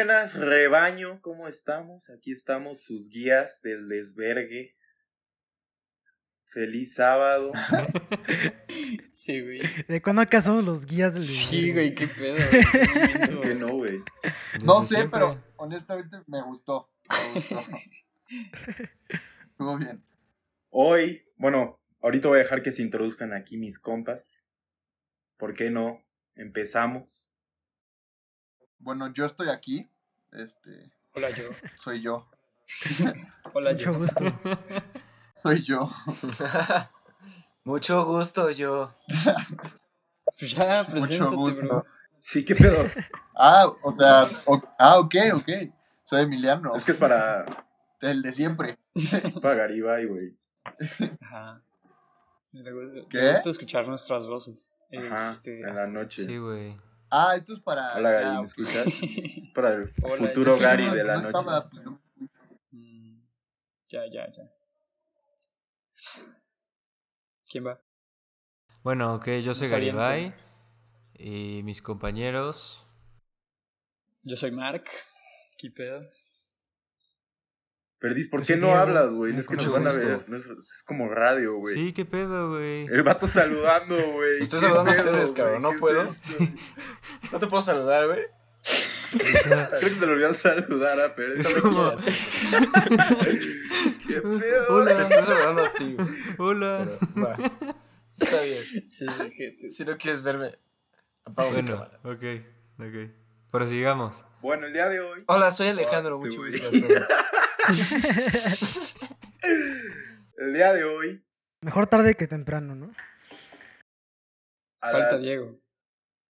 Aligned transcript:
buenas, 0.00 0.34
rebaño, 0.34 1.20
¿cómo 1.20 1.46
estamos? 1.46 2.08
Aquí 2.08 2.32
estamos 2.32 2.82
sus 2.82 3.10
guías 3.10 3.60
del 3.60 3.86
desvergue. 3.86 4.74
Feliz 6.46 6.94
sábado. 6.94 7.52
Sí, 9.12 9.42
güey. 9.42 9.60
¿De 9.86 10.00
cuándo 10.00 10.22
acá 10.22 10.40
somos 10.40 10.64
los 10.64 10.86
guías 10.86 11.12
del 11.12 11.24
Sí, 11.24 11.72
güey, 11.72 11.94
qué 11.94 12.08
pedo. 12.08 12.38
¿Por 13.26 13.40
qué 13.40 13.54
no, 13.54 13.68
güey? 13.74 13.98
No 14.64 14.80
sé, 14.80 14.94
siempre. 14.94 15.20
pero 15.20 15.44
honestamente 15.56 16.16
me 16.26 16.40
gustó. 16.40 16.90
Me 17.10 17.34
gustó. 17.34 17.62
Estuvo 19.50 19.76
bien. 19.76 20.02
Hoy, 20.70 21.22
bueno, 21.36 21.78
ahorita 22.00 22.28
voy 22.28 22.36
a 22.38 22.42
dejar 22.42 22.62
que 22.62 22.72
se 22.72 22.80
introduzcan 22.80 23.34
aquí 23.34 23.58
mis 23.58 23.78
compas. 23.78 24.46
¿Por 25.36 25.52
qué 25.52 25.68
no? 25.68 26.02
Empezamos. 26.34 27.19
Bueno, 28.80 29.12
yo 29.12 29.26
estoy 29.26 29.48
aquí. 29.48 29.88
Este, 30.32 30.90
Hola, 31.14 31.30
yo. 31.30 31.44
soy 31.76 32.02
yo. 32.02 32.28
Hola, 33.52 33.72
Mucho 33.72 33.92
yo. 33.92 33.98
gusto. 33.98 34.24
Soy 35.34 35.64
yo. 35.64 35.90
Mucho 37.64 38.04
gusto, 38.04 38.50
yo. 38.50 38.92
Pues 40.38 40.52
ya, 40.52 40.84
Mucho 40.94 41.30
gusto. 41.32 41.66
bro. 41.66 41.84
Sí, 42.18 42.44
¿qué 42.44 42.54
pedo? 42.54 42.88
Ah, 43.34 43.66
o 43.82 43.92
sea, 43.92 44.24
o- 44.46 44.62
ah, 44.78 44.98
ok, 44.98 45.14
ok. 45.34 45.48
Soy 46.04 46.22
Emiliano. 46.22 46.74
Es 46.74 46.84
que 46.84 46.92
es 46.92 46.98
para, 46.98 47.44
El 48.00 48.22
de 48.22 48.32
siempre. 48.32 48.78
para 49.42 49.54
Garibay, 49.54 50.06
güey. 50.06 50.36
Ajá. 51.22 51.62
Me 52.52 52.72
gusta, 52.72 53.08
¿Qué? 53.08 53.18
me 53.22 53.30
gusta 53.32 53.50
escuchar 53.50 53.88
nuestras 53.88 54.26
voces. 54.26 54.72
Ajá, 54.92 55.30
Este, 55.30 55.60
en 55.60 55.74
la 55.76 55.86
noche. 55.86 56.24
Sí, 56.26 56.36
güey. 56.38 56.76
Ah, 57.10 57.34
esto 57.36 57.52
es 57.54 57.60
para. 57.60 57.96
Hola, 57.96 58.10
Gary, 58.12 58.38
¿me 58.38 58.44
escuchas? 58.44 58.86
Es 59.44 59.52
para 59.52 59.74
el 59.74 59.88
Hola, 60.02 60.16
futuro 60.16 60.56
Gary 60.58 60.86
No, 60.86 60.94
de 60.94 61.04
la 61.04 61.14
no 61.18 61.28
estaba, 61.28 61.64
noche. 61.64 61.80
pues, 61.82 61.84
no. 61.84 62.00
Mm, 62.70 63.20
Ya, 63.88 64.02
ya, 64.12 64.30
ya. 64.30 64.42
¿Quién 67.48 67.66
va? 67.66 67.80
Bueno, 68.82 69.14
ok, 69.14 69.28
yo 69.42 69.54
soy. 69.54 69.68
Garibay. 69.68 70.34
Y 71.14 71.62
mis 71.64 71.82
compañeros. 71.82 72.86
Yo 74.22 74.36
soy 74.36 74.52
Mark. 74.52 74.84
¿Qué 75.58 75.70
pedo? 75.70 76.00
Perdís, 78.00 78.28
¿por 78.28 78.44
qué 78.46 78.56
no 78.56 78.74
hablas, 78.74 79.12
güey? 79.12 79.36
Es 79.38 79.46
que 79.46 79.56
nos 79.56 79.66
Mucho 79.66 79.78
van 79.78 79.92
a 79.92 79.94
ver. 79.94 80.24
no 80.26 80.36
es, 80.36 80.46
es 80.46 80.82
como 80.86 81.08
radio, 81.10 81.56
güey. 81.56 81.74
Sí, 81.74 81.92
qué 81.92 82.06
pedo, 82.06 82.48
güey. 82.50 82.86
El 82.86 83.02
vato 83.02 83.26
saludando, 83.26 83.94
güey. 84.12 84.40
Estoy 84.42 84.58
¿Qué 84.60 84.66
saludando 84.66 84.90
a 84.90 84.94
pedo, 84.94 85.10
ustedes, 85.10 85.32
cabrón? 85.32 85.62
¿no 85.62 85.70
¿Qué 85.72 85.78
puedo? 85.78 86.02
es 86.02 86.10
esto? 86.24 86.44
No 87.32 87.38
te 87.38 87.46
puedo 87.46 87.62
saludar, 87.62 88.06
güey. 88.06 88.20
Creo 89.18 89.80
que 89.80 89.94
se 89.94 90.06
le 90.06 90.12
olvidó 90.12 90.32
saludar 90.32 90.98
a. 90.98 91.06
Es 91.36 91.56
No 91.56 91.62
como- 91.62 91.96
quiera. 91.96 92.14
¿Qué 94.06 94.20
pedo? 94.22 94.66
Hola. 94.70 94.96
Te 94.96 95.02
estoy 95.02 95.22
saludando 95.24 95.64
a 95.64 95.72
ti, 95.74 95.94
güey. 95.94 96.08
Hola. 96.38 96.88
Pero, 97.14 97.26
va. 97.26 97.36
Está 98.18 98.40
bien. 98.42 98.62
Sí, 98.90 99.06
sí, 99.06 99.30
gente. 99.36 99.70
Si 99.70 99.84
no 99.84 99.96
quieres 99.98 100.22
verme, 100.22 100.58
apago 101.24 101.50
mi 101.50 101.54
Bueno, 101.62 101.72
cámara. 101.72 102.00
ok, 102.04 102.24
ok. 102.78 103.10
Prosigamos. 103.50 104.24
Bueno, 104.42 104.66
el 104.66 104.72
día 104.72 104.88
de 104.88 105.00
hoy. 105.00 105.24
Hola, 105.26 105.50
soy 105.50 105.68
Alejandro. 105.68 106.16
Oh, 106.16 106.20
mucho 106.20 106.38
gusto. 106.38 106.70
El 110.38 110.54
día 110.54 110.72
de 110.72 110.84
hoy. 110.84 111.22
Mejor 111.60 111.86
tarde 111.86 112.14
que 112.14 112.26
temprano, 112.26 112.74
¿no? 112.74 112.92
a 114.80 114.90
Falta 114.92 115.12
la- 115.12 115.18
Diego. 115.18 115.60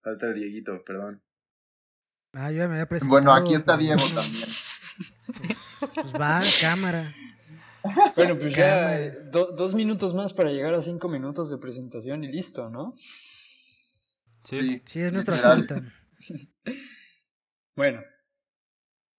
Falta 0.02 0.26
el 0.26 0.34
Dieguito, 0.34 0.82
perdón. 0.84 1.22
Ah, 2.32 2.50
yo 2.50 2.58
ya 2.58 2.66
me 2.68 2.74
había 2.74 2.88
presentado. 2.88 3.10
Bueno, 3.20 3.34
aquí 3.34 3.54
está 3.54 3.76
Diego 3.76 4.00
también. 4.02 4.48
Pues 5.94 6.12
va, 6.20 6.40
cámara. 6.60 7.14
Bueno, 8.16 8.38
pues 8.38 8.54
ya 8.54 9.10
do- 9.30 9.52
dos 9.52 9.74
minutos 9.74 10.14
más 10.14 10.32
para 10.32 10.50
llegar 10.50 10.74
a 10.74 10.82
cinco 10.82 11.08
minutos 11.08 11.50
de 11.50 11.58
presentación 11.58 12.24
y 12.24 12.32
listo, 12.32 12.70
¿no? 12.70 12.94
Sí. 14.44 14.60
Sí, 14.60 14.82
Sí, 14.86 15.00
es 15.02 15.12
nuestra 15.12 15.54
literal. 15.54 15.92
Bueno. 17.80 18.02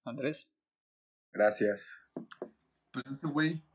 Andrés. 0.05 0.55
Gracias. 1.33 1.89
Pues 2.91 3.03
ese 3.07 3.25
güey. 3.25 3.66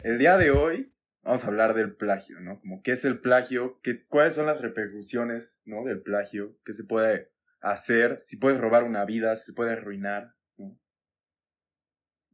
El 0.00 0.18
día 0.18 0.36
de 0.36 0.50
hoy 0.50 0.94
vamos 1.22 1.42
a 1.42 1.46
hablar 1.46 1.72
del 1.72 1.96
plagio, 1.96 2.38
¿no? 2.40 2.60
Como 2.60 2.82
qué 2.82 2.92
es 2.92 3.06
el 3.06 3.18
plagio, 3.18 3.80
qué, 3.80 4.04
cuáles 4.04 4.34
son 4.34 4.44
las 4.44 4.60
repercusiones, 4.60 5.62
¿no? 5.64 5.84
Del 5.84 6.02
plagio, 6.02 6.60
qué 6.66 6.74
se 6.74 6.84
puede 6.84 7.32
hacer, 7.62 8.20
si 8.20 8.36
puedes 8.36 8.60
robar 8.60 8.84
una 8.84 9.06
vida, 9.06 9.36
si 9.36 9.46
se 9.46 9.52
puede 9.54 9.72
arruinar, 9.72 10.34
¿no? 10.58 10.78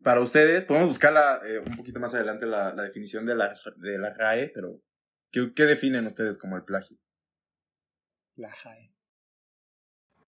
Para 0.02 0.20
ustedes, 0.20 0.64
podemos 0.64 0.88
buscarla 0.88 1.40
eh, 1.46 1.60
un 1.60 1.76
poquito 1.76 2.00
más 2.00 2.14
adelante 2.14 2.46
la, 2.46 2.74
la 2.74 2.82
definición 2.82 3.26
de 3.26 3.36
la, 3.36 3.54
de 3.76 3.96
la 3.96 4.12
RAE, 4.12 4.50
pero 4.52 4.82
¿qué, 5.30 5.52
¿qué 5.54 5.66
definen 5.66 6.04
ustedes 6.04 6.36
como 6.36 6.56
el 6.56 6.64
plagio? 6.64 6.98
La 8.34 8.50
JAE. 8.50 8.97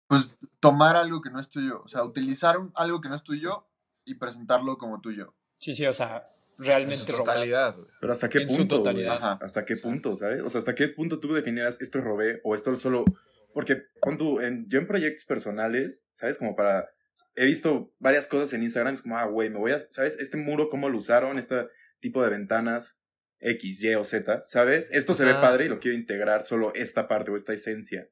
Pues 0.06 0.36
tomar 0.60 0.96
algo 0.96 1.20
que 1.20 1.30
no 1.30 1.40
es 1.40 1.48
tuyo. 1.48 1.82
O 1.84 1.88
sea, 1.88 2.04
utilizar 2.04 2.58
un- 2.58 2.72
algo 2.74 3.00
que 3.00 3.08
no 3.08 3.14
es 3.14 3.22
tuyo 3.22 3.66
y 4.04 4.14
presentarlo 4.16 4.76
como 4.78 5.00
tuyo. 5.00 5.34
Sí, 5.56 5.72
sí, 5.74 5.86
o 5.86 5.94
sea, 5.94 6.28
En 6.58 6.64
realmente 6.64 7.04
su 7.04 7.12
robar. 7.12 7.24
totalidad. 7.24 7.76
Pero 8.00 8.12
¿hasta 8.12 8.28
qué 8.28 8.38
En 8.42 8.48
su 8.48 8.56
punto? 8.58 8.76
totalidad. 8.78 9.16
Ajá. 9.16 9.38
¿Hasta 9.40 9.64
qué 9.64 9.72
Exacto. 9.74 9.90
punto, 10.02 10.16
sabes? 10.16 10.42
O 10.42 10.50
sea, 10.50 10.58
¿hasta 10.60 10.74
qué 10.74 10.88
punto 10.88 11.20
tú 11.20 11.32
definieras 11.32 11.80
esto 11.80 11.98
es 11.98 12.04
robé 12.04 12.40
o 12.44 12.54
esto 12.54 12.74
solo... 12.76 13.04
Porque 13.52 13.82
pon 14.02 14.18
tú, 14.18 14.40
en, 14.40 14.68
yo 14.68 14.78
en 14.80 14.86
proyectos 14.88 15.24
personales, 15.26 16.06
¿sabes? 16.14 16.38
Como 16.38 16.54
para... 16.56 16.88
He 17.36 17.46
visto 17.46 17.92
varias 18.00 18.26
cosas 18.26 18.52
en 18.52 18.62
Instagram, 18.64 18.94
es 18.94 19.02
como, 19.02 19.16
ah, 19.16 19.24
güey, 19.26 19.48
me 19.48 19.58
voy 19.58 19.72
a... 19.72 19.78
¿Sabes? 19.90 20.16
Este 20.18 20.36
muro, 20.36 20.68
¿cómo 20.68 20.88
lo 20.88 20.98
usaron? 20.98 21.38
Este 21.38 21.68
tipo 22.00 22.22
de 22.22 22.30
ventanas 22.30 22.98
X, 23.38 23.82
Y 23.82 23.94
o 23.94 24.04
Z, 24.04 24.44
¿sabes? 24.48 24.90
Esto 24.92 25.12
O 25.12 25.14
se 25.14 25.24
ve 25.24 25.34
padre 25.34 25.66
y 25.66 25.68
lo 25.68 25.78
quiero 25.78 25.96
integrar 25.96 26.42
solo 26.42 26.72
esta 26.74 27.06
parte 27.08 27.30
o 27.30 27.36
esta 27.36 27.52
esencia. 27.52 28.08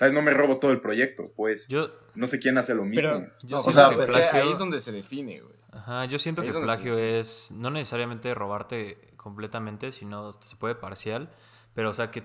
¿Sabes? 0.00 0.14
No 0.14 0.22
me 0.22 0.30
robo 0.30 0.58
todo 0.58 0.70
el 0.70 0.80
proyecto, 0.80 1.30
pues. 1.36 1.68
Yo, 1.68 1.90
No 2.14 2.26
sé 2.26 2.38
quién 2.38 2.56
hace 2.56 2.74
lo 2.74 2.86
mismo. 2.86 3.02
Pero- 3.02 3.20
yo 3.42 3.56
No, 3.56 3.58
o 3.58 3.60
siento 3.60 3.70
sea, 3.72 3.90
que 3.90 3.96
pues 3.96 4.08
es 4.08 4.30
que 4.30 4.36
ahí 4.38 4.50
es 4.50 4.58
donde 4.58 4.80
se 4.80 4.92
define, 4.92 5.40
güey. 5.42 5.54
Ajá, 5.72 6.06
yo 6.06 6.18
siento 6.18 6.40
Ahí 6.40 6.48
que 6.50 6.58
plagio 6.58 6.96
es 6.96 7.52
no 7.54 7.70
necesariamente 7.70 8.32
robarte 8.34 9.12
completamente, 9.18 9.92
sino 9.92 10.32
se 10.32 10.56
puede 10.56 10.74
parcial, 10.74 11.28
pero 11.74 11.90
o 11.90 11.92
sea 11.92 12.10
que, 12.10 12.22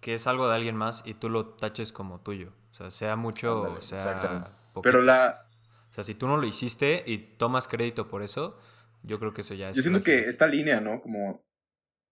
que 0.00 0.14
es 0.14 0.28
algo 0.28 0.48
de 0.48 0.54
alguien 0.54 0.76
más 0.76 1.02
y 1.04 1.14
tú 1.14 1.28
lo 1.28 1.44
taches 1.56 1.90
como 1.92 2.20
tuyo. 2.20 2.52
O 2.70 2.74
sea, 2.74 2.92
sea 2.92 3.16
mucho 3.16 3.56
Ándale, 3.64 3.78
o 3.78 3.80
sea 3.82 3.98
exactamente. 3.98 4.50
poquito. 4.72 4.82
Pero 4.82 5.02
la... 5.02 5.44
O 5.90 5.92
sea, 5.92 6.04
si 6.04 6.14
tú 6.14 6.28
no 6.28 6.36
lo 6.36 6.46
hiciste 6.46 7.02
y 7.04 7.18
tomas 7.18 7.66
crédito 7.66 8.06
por 8.06 8.22
eso, 8.22 8.56
yo 9.02 9.18
creo 9.18 9.34
que 9.34 9.40
eso 9.40 9.54
ya 9.54 9.70
es 9.70 9.76
Yo 9.76 9.82
siento 9.82 10.00
plagio. 10.04 10.22
que 10.22 10.28
esta 10.30 10.46
línea, 10.46 10.80
¿no? 10.80 11.00
Como 11.00 11.44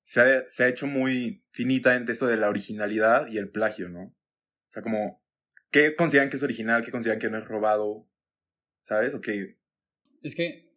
se 0.03 0.21
ha, 0.21 0.43
se 0.49 0.65
ha 0.65 0.69
hecho 0.69 0.89
muy 0.89 1.45
finita 1.53 1.95
entre 1.95 2.13
esto 2.13 2.27
de 2.27 2.39
la 2.39 2.49
originalidad 2.49 3.29
y 3.29 3.39
el 3.39 3.51
plagio, 3.51 3.89
¿no? 3.89 4.13
O 4.77 4.79
sea, 4.79 4.83
como, 4.83 5.23
¿qué 5.71 5.95
consideran 5.97 6.29
que 6.29 6.37
es 6.37 6.43
original? 6.43 6.85
¿Qué 6.85 6.91
consideran 6.91 7.19
que 7.19 7.31
no 7.31 7.39
es 7.39 7.47
robado? 7.47 8.07
¿Sabes? 8.83 9.15
O 9.15 9.21
que... 9.23 9.57
Es 10.23 10.35
que. 10.35 10.71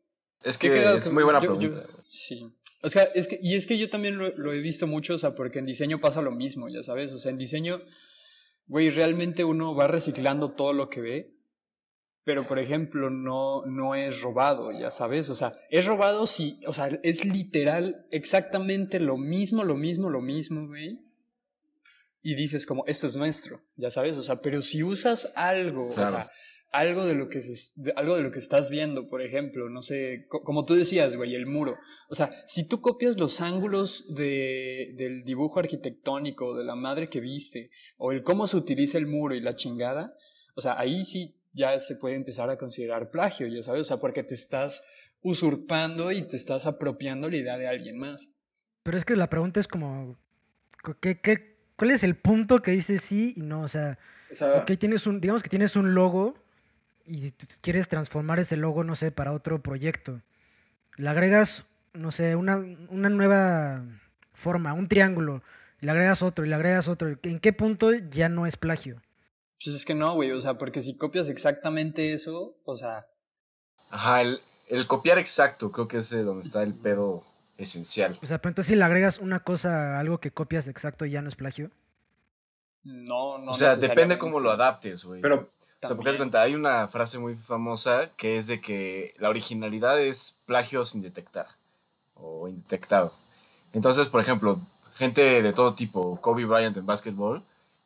Es 0.44 0.58
¿qué 0.58 0.70
que 0.70 0.76
queda 0.76 0.96
es 0.96 1.12
muy 1.12 1.24
buena 1.24 1.42
yo- 1.42 1.60
yo- 1.60 1.70
pregunta. 1.72 1.86
güey. 1.94 2.06
sí. 2.10 2.46
O 2.82 2.90
sea, 2.90 3.04
es 3.14 3.28
que, 3.28 3.38
y 3.42 3.56
es 3.56 3.68
que 3.68 3.78
yo 3.78 3.90
también 3.90 4.18
lo, 4.18 4.30
lo 4.38 4.54
he 4.54 4.60
visto 4.62 4.88
mucho, 4.88 5.16
o 5.16 5.18
sea, 5.18 5.36
porque 5.36 5.60
en 5.60 5.66
diseño 5.66 6.00
pasa 6.00 6.22
lo 6.22 6.32
mismo, 6.32 6.70
ya 6.70 6.82
sabes. 6.82 7.12
O 7.12 7.18
sea, 7.18 7.30
en 7.30 7.38
diseño, 7.38 7.82
güey, 8.68 8.90
realmente 8.90 9.44
uno 9.44 9.76
va 9.76 9.88
reciclando 9.90 10.52
todo 10.52 10.72
lo 10.72 10.90
que 10.90 11.02
ve. 11.02 11.36
Pero, 12.24 12.48
por 12.48 12.58
ejemplo, 12.58 13.10
no, 13.10 13.66
no 13.66 13.96
es 13.96 14.22
robado, 14.22 14.72
ya 14.72 14.92
sabes. 14.92 15.30
O 15.30 15.36
sea, 15.36 15.52
es 15.70 15.86
robado 15.88 16.26
si, 16.26 16.62
o 16.68 16.72
sea, 16.74 16.88
es 17.04 17.26
literal 17.26 18.06
exactamente 18.12 19.02
lo 19.02 19.18
mismo, 19.18 19.66
lo 19.66 19.76
mismo, 19.76 20.10
lo 20.10 20.22
mismo, 20.22 20.66
güey. 20.66 21.02
Y 22.22 22.36
dices 22.36 22.66
como, 22.66 22.86
esto 22.86 23.08
es 23.08 23.16
nuestro, 23.16 23.62
ya 23.76 23.90
sabes. 23.92 24.18
O 24.18 24.24
sea, 24.24 24.42
pero 24.42 24.62
si 24.62 24.84
usas 24.84 25.32
algo, 25.36 25.88
o 25.88 25.92
sea, 25.92 26.30
algo 26.72 27.06
de 27.06 27.16
lo 27.16 27.30
que 27.30 27.42
se- 27.42 27.72
de- 27.82 27.94
algo 27.96 28.16
de 28.16 28.22
lo 28.22 28.30
que 28.32 28.40
estás 28.40 28.70
viendo, 28.70 29.08
por 29.08 29.22
ejemplo, 29.22 29.70
no 29.70 29.82
sé, 29.82 30.26
co- 30.30 30.44
como 30.44 30.66
tú 30.66 30.76
decías, 30.76 31.16
güey, 31.16 31.34
el 31.34 31.46
muro. 31.48 31.78
O 32.10 32.16
sea, 32.16 32.30
si 32.48 32.68
tú 32.68 32.82
copias 32.82 33.18
los 33.18 33.42
ángulos 33.42 34.14
de, 34.14 34.94
del 34.98 35.24
dibujo 35.24 35.60
arquitectónico, 35.60 36.56
de 36.58 36.66
la 36.66 36.76
madre 36.76 37.10
que 37.10 37.22
viste, 37.22 37.72
o 37.98 38.12
el 38.12 38.22
cómo 38.22 38.46
se 38.48 38.58
utiliza 38.58 38.98
el 38.98 39.08
muro 39.08 39.34
y 39.34 39.42
la 39.42 39.56
chingada, 39.56 40.14
o 40.56 40.62
sea, 40.62 40.78
ahí 40.78 41.06
sí 41.06 41.36
ya 41.54 41.80
se 41.80 41.96
puede 41.96 42.16
empezar 42.16 42.50
a 42.50 42.58
considerar 42.58 43.10
plagio, 43.10 43.48
ya 43.48 43.64
sabes, 43.64 43.82
o 43.82 43.86
sea, 43.86 43.98
porque 43.98 44.24
te 44.24 44.36
estás 44.36 44.84
usurpando 45.22 46.12
y 46.12 46.22
te 46.24 46.38
estás 46.38 46.66
apropiando 46.66 47.30
la 47.30 47.38
idea 47.38 47.58
de 47.58 47.68
alguien 47.68 47.98
más. 47.98 48.34
Pero 48.84 48.98
es 48.98 49.06
que 49.06 49.16
la 49.16 49.30
pregunta 49.30 49.60
es 49.60 49.68
como, 49.68 50.18
¿qué, 51.02 51.20
qué, 51.22 51.58
cuál 51.80 51.92
es 51.92 52.04
el 52.04 52.16
punto 52.16 52.62
que 52.62 52.72
dice 52.72 52.98
sí 52.98 53.34
y 53.38 53.42
no? 53.42 53.62
O 53.62 53.68
sea, 53.70 53.98
Esa, 54.30 54.66
tienes 54.66 55.08
un, 55.08 55.22
digamos 55.22 55.42
que 55.42 55.50
tienes 55.50 55.78
un 55.78 55.96
logo 55.96 56.36
y 57.06 57.32
quieres 57.62 57.88
transformar 57.88 58.40
ese 58.40 58.58
logo, 58.58 58.84
no 58.84 58.96
sé, 58.96 59.12
para 59.12 59.32
otro 59.32 59.64
proyecto. 59.64 60.22
Le 60.98 61.10
agregas, 61.10 61.64
no 61.94 62.12
sé, 62.12 62.36
una, 62.36 62.58
una 62.90 63.10
nueva 63.10 63.84
forma, 64.34 64.74
un 64.74 64.90
triángulo, 64.90 65.42
le 65.80 65.90
agregas 65.90 66.22
otro 66.22 66.46
y 66.46 66.50
le 66.50 66.56
agregas 66.56 66.90
otro. 66.90 67.18
¿En 67.24 67.40
qué 67.40 67.54
punto 67.54 67.94
ya 67.94 68.28
no 68.28 68.46
es 68.46 68.58
plagio? 68.58 69.02
Pues 69.64 69.76
es 69.76 69.86
que 69.86 69.96
no, 69.96 70.14
güey, 70.14 70.32
o 70.32 70.42
sea, 70.42 70.58
porque 70.58 70.82
si 70.82 70.98
copias 70.98 71.30
exactamente 71.30 72.14
eso, 72.14 72.58
o 72.66 72.78
sea, 72.78 73.08
Ajá, 73.90 74.22
el, 74.22 74.42
el 74.68 74.86
copiar 74.86 75.18
exacto, 75.18 75.72
creo 75.72 75.88
que 75.88 75.98
es 75.98 76.12
eh, 76.12 76.24
donde 76.24 76.46
está 76.46 76.62
el 76.62 76.74
pedo 76.74 77.24
esencial. 77.60 78.18
O 78.22 78.26
sea, 78.26 78.40
pero 78.40 78.52
entonces 78.52 78.70
si 78.70 78.76
le 78.76 78.84
agregas 78.84 79.20
una 79.20 79.42
cosa 79.42 79.98
a 79.98 80.00
algo 80.00 80.20
que 80.20 80.32
copias 80.32 80.68
exacto 80.68 81.06
ya 81.06 81.22
no 81.22 81.28
es 81.28 81.36
plagio. 81.36 81.70
no, 82.84 83.38
no. 83.38 83.52
o 83.52 83.54
sea, 83.54 83.76
depende 83.76 84.18
cómo 84.18 84.40
lo 84.40 84.50
adaptes, 84.50 85.04
güey. 85.04 85.22
Pero 85.22 85.50
O 85.82 85.88
sea, 85.88 85.96
porque 85.96 86.18
cuenta, 86.18 86.42
hay 86.42 86.56
una 86.56 86.88
frase 86.88 87.20
muy 87.20 87.36
famosa 87.36 88.10
que 88.18 88.38
es 88.38 88.48
de 88.48 88.62
que 88.62 89.14
la 89.18 89.30
originalidad 89.30 90.02
es 90.02 90.40
plagio 90.46 90.86
sin 90.86 91.02
detectar 91.02 91.48
o 92.16 92.48
indetectado. 92.48 93.14
Entonces, 93.74 94.08
por 94.10 94.22
ejemplo, 94.22 94.60
gente 94.96 95.42
de 95.42 95.54
todo 95.54 95.76
tipo, 95.76 96.20
Kobe 96.22 96.46
Bryant 96.46 96.78
en 96.78 96.86
básquetbol, 96.86 97.44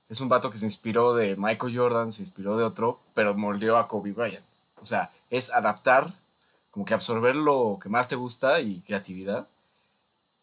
es 0.09 0.21
un 0.21 0.29
vato 0.29 0.49
que 0.49 0.57
se 0.57 0.65
inspiró 0.65 1.15
de 1.15 1.35
Michael 1.35 1.75
Jordan, 1.75 2.11
se 2.11 2.21
inspiró 2.21 2.57
de 2.57 2.63
otro, 2.63 2.99
pero 3.13 3.33
moldeó 3.33 3.77
a 3.77 3.87
Kobe 3.87 4.11
Bryant. 4.11 4.45
O 4.79 4.85
sea, 4.85 5.11
es 5.29 5.51
adaptar, 5.51 6.13
como 6.71 6.85
que 6.85 6.93
absorber 6.93 7.35
lo 7.35 7.79
que 7.81 7.89
más 7.89 8.07
te 8.07 8.15
gusta 8.15 8.61
y 8.61 8.81
creatividad, 8.81 9.47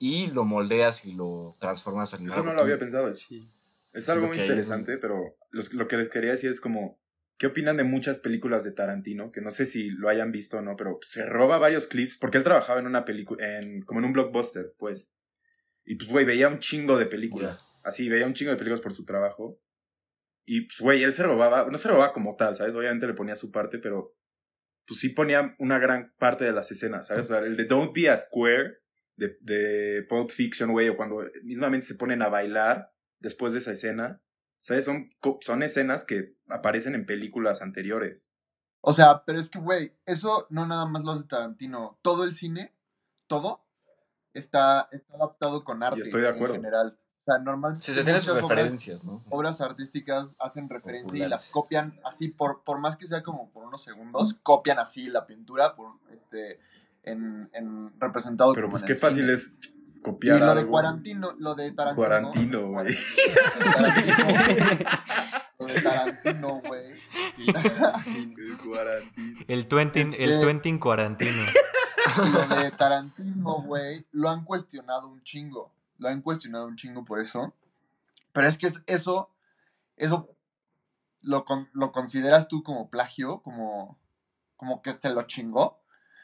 y 0.02 0.29
lo 0.32 0.44
moldeas 0.44 1.05
y 1.05 1.12
lo 1.12 1.52
transformas 1.61 2.14
en 2.14 2.26
eso 2.26 2.37
algo 2.37 2.47
no 2.47 2.55
lo 2.55 2.62
había 2.62 2.79
pensado. 2.79 3.06
Es, 3.08 3.19
Sí. 3.19 3.52
es 3.93 4.08
algo 4.08 4.26
muy 4.29 4.38
interesante, 4.41 4.97
pero 4.99 5.37
los- 5.50 5.73
lo 5.75 5.87
que 5.87 5.97
les 5.99 6.08
quería 6.08 6.31
decir 6.31 6.49
es 6.50 6.61
como, 6.61 6.99
¿qué 7.37 7.47
opinan 7.49 7.76
de 7.76 7.85
muchas 7.85 8.19
películas 8.19 8.64
de 8.64 8.73
Tarantino? 8.73 9.31
Que 9.31 9.43
no 9.43 9.50
sé 9.50 9.67
si 9.67 9.91
lo 9.91 10.08
hayan 10.08 10.32
visto 10.32 10.56
o 10.56 10.62
no, 10.62 10.75
pero 10.76 10.99
se 11.02 11.26
roba 11.26 11.58
varios 11.58 11.87
clips, 11.87 12.17
porque 12.17 12.38
él 12.38 12.44
trabajaba 12.44 12.81
en 12.81 12.87
una 12.87 13.05
película, 13.05 13.58
en, 13.58 13.82
como 13.82 14.00
en 14.00 14.06
un 14.06 14.12
blockbuster, 14.14 14.75
pues. 14.79 15.12
Y 15.85 15.97
pues, 15.97 16.08
güey, 16.11 16.25
veía 16.25 16.49
un 16.49 16.61
chingo 16.61 16.96
de 16.96 17.05
películas. 17.06 17.58
Así, 17.82 18.08
veía 18.08 18.26
un 18.26 18.32
chingo 18.35 18.53
de 18.53 18.56
películas 18.56 18.81
por 18.81 18.93
su 18.94 19.05
trabajo. 19.05 19.61
Y 20.46 20.62
pues, 20.62 20.79
güey, 20.81 21.03
él 21.03 21.12
se 21.12 21.23
robaba, 21.25 21.69
no 21.70 21.76
se 21.79 21.88
robaba 21.88 22.12
como 22.14 22.37
tal, 22.37 22.56
¿sabes? 22.56 22.75
Obviamente 22.75 23.06
le 23.06 23.14
ponía 23.14 23.37
su 23.37 23.50
parte, 23.50 23.79
pero 23.79 24.14
pues 24.87 24.99
sí 25.00 25.11
ponía 25.11 25.55
una 25.58 25.79
gran 25.79 26.14
parte 26.19 26.44
de 26.44 26.53
las 26.53 26.70
escenas, 26.73 27.06
¿sabes? 27.08 27.25
O 27.31 27.35
sea, 27.35 27.38
el 27.46 27.56
de 27.56 27.64
Don't 27.67 27.94
Be 27.94 28.08
a 28.08 28.17
Square 28.17 28.79
de, 29.20 29.37
de 29.40 30.02
Pulp 30.08 30.31
Fiction, 30.31 30.72
güey, 30.72 30.88
o 30.88 30.96
cuando 30.96 31.22
mismamente 31.44 31.87
se 31.87 31.94
ponen 31.94 32.22
a 32.22 32.28
bailar 32.28 32.93
después 33.20 33.52
de 33.52 33.58
esa 33.61 33.72
escena, 33.72 34.22
¿sabes? 34.61 34.84
Son, 34.87 35.11
son 35.40 35.62
escenas 35.62 36.05
que 36.05 36.37
aparecen 36.49 36.94
en 36.94 37.06
películas 37.06 37.62
anteriores. 37.62 38.28
O 38.81 38.93
sea, 38.94 39.25
pero 39.26 39.38
es 39.38 39.49
que, 39.50 39.58
güey, 39.58 39.94
eso 40.06 40.46
no 40.49 40.67
nada 40.67 40.87
más 40.87 41.05
lo 41.05 41.12
hace 41.12 41.25
Tarantino. 41.28 41.99
Todo 42.02 42.25
el 42.25 42.32
cine, 42.32 42.75
todo, 43.26 43.67
está, 44.32 44.88
está 44.90 45.14
adaptado 45.17 45.64
con 45.64 45.82
arte 45.82 46.00
estoy 46.00 46.22
de 46.22 46.28
acuerdo. 46.28 46.55
en 46.55 46.62
general. 46.62 46.99
O 47.20 47.25
sea, 47.26 47.38
normalmente 47.38 47.84
Sí, 47.84 47.93
se 47.93 48.02
tienen 48.02 48.22
sus 48.22 48.31
muchas 48.32 48.44
obras- 48.46 48.56
referencias, 48.58 49.05
¿no? 49.05 49.22
obras 49.28 49.61
artísticas 49.61 50.34
hacen 50.38 50.70
referencia 50.70 51.26
y 51.26 51.28
las 51.28 51.50
copian 51.50 51.93
así, 52.05 52.28
por, 52.28 52.64
por 52.64 52.78
más 52.78 52.96
que 52.96 53.06
sea 53.06 53.22
como 53.22 53.50
por 53.52 53.64
unos 53.64 53.82
segundos, 53.84 54.34
copian 54.43 54.78
así 54.78 55.11
la 55.11 55.26
pintura 55.26 55.76
por, 55.76 55.93
este, 56.11 56.58
en, 57.02 57.49
en 57.52 57.93
representado 58.00 58.52
Pero 58.55 58.67
como 58.67 58.73
pues 58.73 58.82
en 58.82 58.87
qué 58.88 58.93
el 58.94 58.99
fácil 58.99 59.23
cine. 59.23 59.32
es 59.35 59.50
Y 59.97 60.00
copiar 60.00 60.41
lo 60.41 60.55
de. 60.55 60.67
Cuarantino, 60.67 61.32
lo 61.38 61.55
de 61.55 61.73
Tarantino. 61.73 61.97
Cuarantino, 61.97 62.69
güey. 62.69 62.97
Tarantino, 63.75 64.25
lo 65.58 65.67
de 65.67 65.81
Tarantino, 65.82 66.61
güey. 66.67 67.00
El 69.49 69.67
Twentin, 69.67 70.14
el 70.14 70.31
Este- 70.32 70.41
Twentin 70.41 70.79
cuarantino. 70.79 71.43
Lo 72.32 72.56
de 72.56 72.70
Tarantino, 72.73 73.62
güey, 73.62 74.06
lo 74.12 74.29
han 74.31 74.44
cuestionado 74.44 75.08
un 75.08 75.23
chingo. 75.23 75.73
Lo 75.99 76.08
han 76.08 76.23
cuestionado 76.23 76.67
un 76.67 76.76
chingo 76.76 77.05
por 77.05 77.20
eso. 77.20 77.53
Pero 78.32 78.46
es 78.49 78.56
que 78.58 78.67
es- 78.69 78.82
eso, 78.87 79.31
eso 79.96 80.29
lo, 81.23 81.44
con- 81.44 81.69
lo 81.73 81.93
consideras 81.93 82.49
tú 82.49 82.62
como 82.62 82.88
plagio, 82.88 83.41
como, 83.43 83.99
como 84.56 84.82
que 84.82 84.93
se 84.93 85.11
lo 85.11 85.23
chingó. 85.25 85.80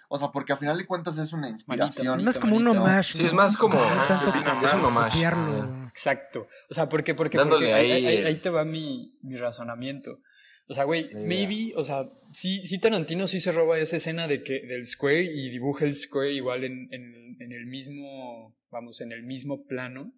O 0.08 0.18
sea, 0.18 0.28
porque 0.28 0.52
a 0.52 0.56
final 0.56 0.78
de 0.78 0.86
cuentas 0.86 1.18
es 1.18 1.32
una 1.32 1.48
inspiración. 1.48 2.18
Es 2.20 2.24
más 2.24 2.38
como 2.38 2.56
un 2.56 2.68
homage. 2.68 3.12
Sí, 3.14 3.26
es 3.26 3.32
más 3.32 3.56
como- 3.56 3.74
No 3.74 3.84
es 3.84 4.08
tanto 4.08 4.32
Ah, 4.34 4.62
es 4.64 4.74
un 4.74 4.84
homage. 4.84 5.10
copiarlo. 5.12 5.88
Exacto. 5.88 6.46
O 6.70 6.74
sea. 6.74 6.88
Porque, 6.88 7.12
Dándole 7.14 7.66
porque 7.66 7.72
ahí, 7.74 7.90
ahí 7.92 8.06
ahí- 8.06 8.16
el- 8.18 8.26
ahí 8.26 8.36
te 8.36 8.50
va 8.50 8.64
mi, 8.64 9.16
mi 9.22 9.36
razonamiento. 9.36 10.20
O 10.68 10.74
sea, 10.74 10.82
güey, 10.84 11.08
maybe, 11.14 11.72
o 11.76 11.84
sea, 11.84 12.08
sí, 12.32 12.66
sí 12.66 12.80
Tarantino 12.80 13.26
sí 13.28 13.38
se 13.38 13.52
roba 13.52 13.78
esa 13.78 13.96
escena 13.96 14.26
de 14.26 14.42
que, 14.42 14.60
del 14.66 14.84
square 14.84 15.22
y 15.22 15.48
dibuja 15.50 15.84
el 15.84 15.94
square 15.94 16.32
igual 16.32 16.64
en, 16.64 16.88
en, 16.92 17.36
en 17.40 17.52
el 17.52 17.66
mismo, 17.66 18.56
vamos, 18.70 19.00
en 19.00 19.12
el 19.12 19.22
mismo 19.22 19.64
plano. 19.66 20.12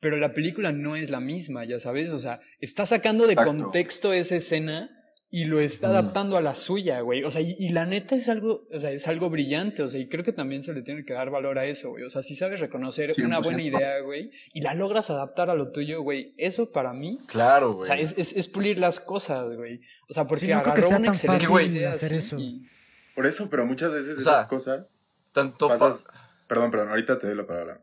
Pero 0.00 0.18
la 0.18 0.34
película 0.34 0.70
no 0.72 0.96
es 0.96 1.08
la 1.08 1.20
misma, 1.20 1.64
ya 1.64 1.78
sabes. 1.78 2.10
O 2.10 2.18
sea, 2.18 2.40
está 2.60 2.84
sacando 2.84 3.26
de 3.26 3.32
Exacto. 3.32 3.56
contexto 3.56 4.12
esa 4.12 4.36
escena 4.36 4.90
y 5.36 5.46
lo 5.46 5.58
está 5.60 5.88
Mm. 5.88 5.90
adaptando 5.90 6.36
a 6.36 6.40
la 6.42 6.54
suya, 6.54 7.00
güey. 7.00 7.24
O 7.24 7.30
sea, 7.32 7.40
y, 7.40 7.56
y 7.58 7.70
la 7.70 7.86
neta 7.86 8.14
es 8.14 8.28
algo, 8.28 8.66
o 8.72 8.78
sea, 8.78 8.92
es 8.92 9.08
algo 9.08 9.30
brillante, 9.30 9.82
o 9.82 9.88
sea, 9.88 9.98
y 9.98 10.08
creo 10.08 10.22
que 10.22 10.32
también 10.32 10.62
se 10.62 10.72
le 10.72 10.82
tiene 10.82 11.04
que 11.04 11.12
dar 11.12 11.30
valor 11.30 11.58
a 11.58 11.64
eso, 11.64 11.90
güey. 11.90 12.04
O 12.04 12.08
sea, 12.10 12.22
si 12.22 12.36
sabes 12.36 12.60
reconocer 12.60 13.10
una 13.18 13.38
100%. 13.40 13.42
buena 13.42 13.62
idea, 13.62 14.00
güey, 14.00 14.30
y 14.52 14.60
la 14.60 14.74
logras 14.74 15.10
adaptar 15.10 15.50
a 15.50 15.54
lo 15.54 15.72
tuyo, 15.72 16.02
güey, 16.02 16.34
eso 16.38 16.70
para 16.70 16.92
mí, 16.92 17.18
Claro, 17.26 17.70
o 17.70 17.74
güey. 17.74 17.86
sea, 17.86 17.96
es, 17.98 18.14
es, 18.16 18.32
es 18.36 18.46
pulir 18.48 18.78
las 18.78 19.00
cosas, 19.00 19.56
güey. 19.56 19.80
O 20.08 20.14
sea, 20.14 20.26
porque 20.26 20.46
Sí, 20.46 20.52
no 20.52 20.58
agarró 20.58 20.88
una 20.88 21.08
excelente 21.08 21.46
fácil 21.48 21.72
idea 21.76 21.90
hacer 21.92 22.12
eso. 22.12 22.36
y- 22.38 22.68
Por 23.16 23.26
eso, 23.26 23.48
pero 23.50 23.66
muchas 23.66 23.92
veces 23.92 24.18
O 24.18 24.20
sea, 24.20 24.34
esas 24.34 24.46
cosas 24.46 25.08
Tanto 25.32 25.66
pa- 25.68 25.78
pasas. 25.78 26.06
Perdón, 26.46 26.70
perdón, 26.70 26.90
ahorita 26.90 27.18
te 27.18 27.26
doy 27.26 27.36
la 27.36 27.46
palabra. 27.46 27.80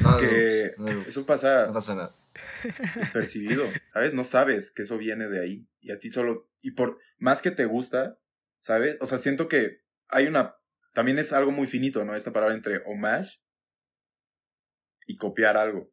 No, 0.00 0.10
no, 0.12 0.18
que 0.18 0.72
no, 0.78 0.92
no, 0.92 1.00
eso 1.02 1.24
pasa 1.26 1.66
no 1.66 1.72
pasa 1.72 1.94
nada. 1.94 2.14
Percibido, 3.12 3.64
¿sabes? 3.92 4.12
No 4.14 4.24
sabes 4.24 4.72
que 4.72 4.82
eso 4.82 4.98
viene 4.98 5.28
de 5.28 5.40
ahí. 5.40 5.68
Y 5.80 5.90
a 5.92 5.98
ti 5.98 6.10
solo. 6.10 6.50
Y 6.62 6.72
por 6.72 6.98
más 7.18 7.42
que 7.42 7.50
te 7.50 7.64
gusta, 7.64 8.18
¿sabes? 8.60 8.96
O 9.00 9.06
sea, 9.06 9.18
siento 9.18 9.48
que 9.48 9.82
hay 10.08 10.26
una. 10.26 10.54
También 10.94 11.18
es 11.18 11.32
algo 11.32 11.52
muy 11.52 11.66
finito, 11.66 12.04
¿no? 12.04 12.14
Esta 12.14 12.32
palabra 12.32 12.54
entre 12.54 12.82
homage 12.84 13.38
y 15.06 15.16
copiar 15.16 15.56
algo. 15.56 15.92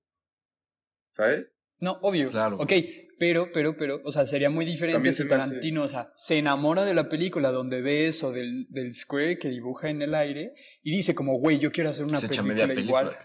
¿Sabes? 1.12 1.54
No, 1.80 1.94
obvio. 2.02 2.30
Claro. 2.30 2.58
Ok, 2.58 2.72
pero, 3.18 3.50
pero, 3.54 3.78
pero, 3.78 4.02
o 4.04 4.12
sea, 4.12 4.26
sería 4.26 4.50
muy 4.50 4.66
diferente 4.66 5.14
si 5.14 5.18
se 5.18 5.24
hace- 5.24 5.30
Tarantino, 5.50 5.84
o 5.84 5.88
sea, 5.88 6.12
se 6.16 6.38
enamora 6.38 6.84
de 6.84 6.94
la 6.94 7.08
película 7.08 7.52
donde 7.52 7.82
ve 7.82 8.08
eso 8.08 8.32
del, 8.32 8.66
del 8.70 8.94
square 8.94 9.38
que 9.38 9.50
dibuja 9.50 9.90
en 9.90 10.02
el 10.02 10.16
aire 10.16 10.54
y 10.82 10.92
dice 10.92 11.16
como, 11.16 11.38
güey, 11.40 11.60
yo 11.60 11.72
quiero 11.72 11.90
hacer 11.92 12.06
una 12.06 12.18
Se 12.18 12.28
película, 12.28 12.74
igual. 12.74 13.16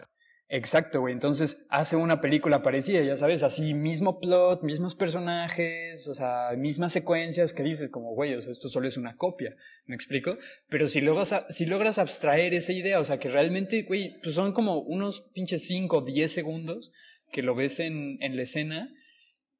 Exacto, 0.52 1.00
güey. 1.00 1.12
Entonces 1.14 1.64
hace 1.68 1.94
una 1.94 2.20
película 2.20 2.60
parecida, 2.60 3.00
ya 3.02 3.16
sabes, 3.16 3.44
así 3.44 3.72
mismo 3.72 4.18
plot, 4.18 4.62
mismos 4.64 4.96
personajes, 4.96 6.08
o 6.08 6.14
sea, 6.14 6.50
mismas 6.56 6.92
secuencias 6.92 7.52
que 7.52 7.62
dices 7.62 7.88
como, 7.88 8.14
güey, 8.14 8.34
o 8.34 8.42
sea, 8.42 8.50
esto 8.50 8.68
solo 8.68 8.88
es 8.88 8.96
una 8.96 9.16
copia, 9.16 9.54
¿me 9.86 9.94
explico? 9.94 10.36
Pero 10.68 10.88
si 10.88 11.00
logras, 11.00 11.34
si 11.50 11.66
logras 11.66 11.98
abstraer 11.98 12.52
esa 12.54 12.72
idea, 12.72 12.98
o 12.98 13.04
sea, 13.04 13.20
que 13.20 13.28
realmente, 13.28 13.82
güey, 13.82 14.18
pues 14.22 14.34
son 14.34 14.52
como 14.52 14.78
unos 14.80 15.22
pinches 15.32 15.64
5 15.68 15.98
o 15.98 16.00
10 16.02 16.32
segundos 16.32 16.92
que 17.30 17.42
lo 17.42 17.54
ves 17.54 17.78
en, 17.78 18.18
en 18.20 18.34
la 18.34 18.42
escena 18.42 18.92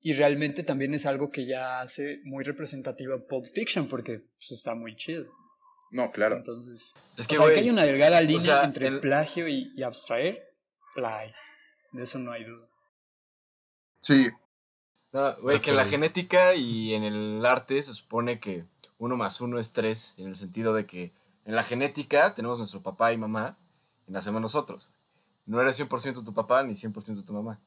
y 0.00 0.14
realmente 0.14 0.64
también 0.64 0.92
es 0.94 1.06
algo 1.06 1.30
que 1.30 1.47
ya 1.47 1.80
hace 1.82 2.18
muy 2.25 2.42
representativa 2.42 3.16
Pulp 3.28 3.47
Fiction 3.47 3.87
porque 3.87 4.18
pues, 4.18 4.50
está 4.50 4.75
muy 4.75 4.97
chido. 4.97 5.26
No, 5.92 6.11
claro. 6.11 6.37
Entonces, 6.37 6.92
Es 7.16 7.26
o 7.26 7.28
que, 7.28 7.37
sea, 7.37 7.44
güey, 7.44 7.54
que 7.54 7.61
hay 7.61 7.70
una 7.70 7.85
delgada 7.85 8.20
línea 8.20 8.40
sea, 8.40 8.64
entre 8.64 8.88
el- 8.88 8.99
plagio 9.00 9.47
y, 9.47 9.73
y 9.76 9.82
abstraer, 9.85 10.50
la 11.00 11.19
hay. 11.19 11.33
De 11.92 12.04
eso 12.04 12.19
no 12.19 12.33
hay 12.33 12.45
duda. 12.45 12.66
Sí, 13.99 14.30
no, 15.12 15.37
güey, 15.40 15.59
que 15.61 15.71
en 15.71 15.76
la 15.76 15.85
genética 15.85 16.54
y 16.54 16.95
en 16.95 17.02
el 17.02 17.45
arte 17.45 17.83
se 17.83 17.92
supone 17.95 18.38
que 18.38 18.64
uno 18.99 19.16
más 19.16 19.40
uno 19.40 19.59
es 19.59 19.73
tres, 19.73 20.14
en 20.19 20.28
el 20.28 20.37
sentido 20.37 20.73
de 20.73 20.87
que 20.87 21.12
en 21.45 21.57
la 21.57 21.62
genética 21.64 22.35
tenemos 22.35 22.59
nuestro 22.59 22.83
papá 22.83 23.12
y 23.12 23.16
mamá 23.16 23.59
y 24.07 24.12
nacemos 24.12 24.40
nosotros. 24.40 24.90
No 25.47 25.61
eres 25.61 25.80
100% 25.80 26.25
tu 26.25 26.33
papá 26.33 26.62
ni 26.62 26.75
100% 26.75 27.25
tu 27.25 27.33
mamá. 27.33 27.59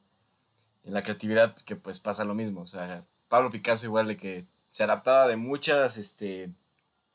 En 0.84 0.94
la 0.94 1.02
creatividad, 1.02 1.54
que 1.54 1.76
pues 1.76 1.98
pasa 1.98 2.24
lo 2.24 2.34
mismo. 2.34 2.62
O 2.62 2.66
sea, 2.66 3.04
Pablo 3.28 3.50
Picasso 3.50 3.84
igual 3.84 4.06
de 4.06 4.16
que 4.16 4.46
se 4.70 4.84
adaptaba 4.84 5.26
de 5.26 5.36
muchas 5.36 5.98
este, 5.98 6.50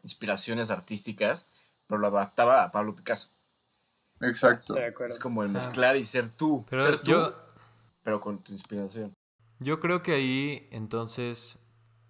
inspiraciones 0.03 0.69
artísticas, 0.69 1.49
pero 1.87 1.99
lo 1.99 2.07
adaptaba 2.07 2.63
a 2.63 2.71
Pablo 2.71 2.95
Picasso. 2.95 3.29
Exacto. 4.21 4.75
Es 4.77 5.19
como 5.19 5.43
el 5.43 5.49
Ah. 5.49 5.53
mezclar 5.53 5.95
y 5.97 6.05
ser 6.05 6.29
tú. 6.29 6.65
Pero 6.69 6.83
ser 6.83 6.97
tú, 6.99 7.11
yo, 7.11 7.33
pero 8.03 8.19
con 8.19 8.43
tu 8.43 8.53
inspiración. 8.53 9.13
Yo 9.59 9.79
creo 9.79 10.01
que 10.01 10.13
ahí 10.13 10.67
entonces 10.71 11.57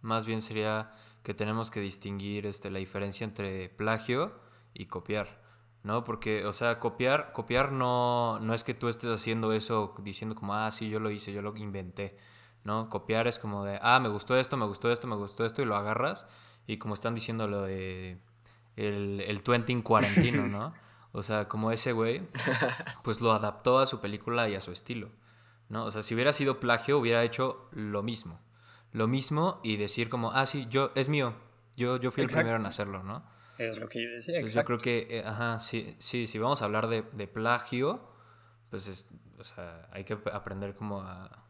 más 0.02 0.26
bien 0.26 0.42
sería 0.42 0.92
que 1.24 1.34
tenemos 1.34 1.72
que 1.72 1.82
distinguir 1.82 2.46
este, 2.46 2.70
la 2.72 2.80
diferencia 2.80 3.24
entre 3.26 3.70
plagio 3.70 4.40
y 4.74 4.86
copiar, 4.86 5.42
¿no? 5.84 6.04
Porque, 6.04 6.46
o 6.46 6.54
sea, 6.54 6.80
copiar, 6.80 7.34
copiar 7.34 7.72
no, 7.72 8.40
no 8.40 8.54
es 8.54 8.64
que 8.64 8.74
tú 8.74 8.88
estés 8.88 9.10
haciendo 9.10 9.52
eso 9.52 9.94
diciendo 10.02 10.36
como, 10.36 10.54
ah, 10.56 10.72
sí, 10.72 10.90
yo 10.90 11.00
lo 11.00 11.12
hice, 11.12 11.34
yo 11.34 11.42
lo 11.42 11.56
inventé, 11.58 12.18
¿no? 12.64 12.90
Copiar 12.90 13.28
es 13.28 13.40
como 13.40 13.66
de, 13.66 13.80
ah, 13.82 14.00
me 14.00 14.10
gustó 14.10 14.38
esto, 14.38 14.56
me 14.58 14.66
gustó 14.66 14.92
esto, 14.92 15.08
me 15.08 15.16
gustó 15.16 15.46
esto, 15.46 15.62
y 15.62 15.66
lo 15.66 15.76
agarras, 15.76 16.26
y 16.68 16.78
como 16.78 16.94
están 16.94 17.16
diciendo 17.16 17.48
lo 17.48 17.64
de 17.64 18.20
el, 18.76 19.22
el 19.22 19.44
cuarentino, 19.84 20.48
¿no? 20.48 20.74
O 21.12 21.24
sea, 21.24 21.48
como 21.48 21.72
ese 21.72 21.92
güey, 21.92 22.22
pues 23.04 23.22
lo 23.22 23.32
adaptó 23.32 23.80
a 23.80 23.86
su 23.88 24.00
película 24.00 24.48
y 24.50 24.56
a 24.56 24.62
su 24.62 24.72
estilo. 24.72 25.10
¿no? 25.70 25.86
O 25.86 25.92
sea, 25.92 26.04
si 26.04 26.14
hubiera 26.16 26.34
sido 26.34 26.60
plagio, 26.60 26.98
hubiera 26.98 27.24
hecho 27.24 27.68
lo 27.72 28.02
mismo. 28.04 28.40
lo 28.92 29.08
mismo 29.08 29.60
y 29.64 29.78
decir 29.78 30.10
como, 30.10 30.32
ah, 30.32 30.46
sí, 30.46 30.68
yo, 30.70 30.92
es 30.96 31.10
mío, 31.10 31.34
yo, 31.76 31.98
yo 31.98 32.10
fui 32.12 32.24
el 32.24 32.28
primero 32.42 32.56
en 32.58 32.66
hacerlo, 32.66 33.04
¿no? 33.04 33.24
Es 33.60 33.78
lo 33.78 33.88
que 33.90 34.02
yo 34.04 34.10
decía. 34.10 34.36
Entonces 34.36 34.54
yo 34.56 34.66
creo 34.66 34.80
que, 34.80 35.08
eh, 35.20 35.24
ajá, 35.26 35.60
sí, 35.60 35.96
sí, 36.00 36.26
si 36.28 36.40
vamos 36.40 36.62
a 36.62 36.66
hablar 36.66 36.88
de, 36.88 37.04
de 37.12 37.28
plagio, 37.28 38.00
pues 38.70 38.88
es, 38.88 39.08
o 39.38 39.44
sea, 39.44 39.88
hay 39.92 40.04
que 40.06 40.14
ap- 40.14 40.28
aprender 40.34 40.76
como 40.76 41.02
a, 41.02 41.44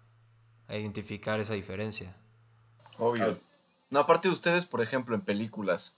a 0.67 0.75
identificar 0.75 1.39
esa 1.39 1.53
diferencia. 1.53 2.15
Obvio. 2.97 3.25
Ah, 3.29 3.33
No, 3.91 3.99
aparte 3.99 4.27
de 4.27 4.33
ustedes, 4.33 4.65
por 4.65 4.81
ejemplo, 4.81 5.15
en 5.15 5.21
películas, 5.21 5.97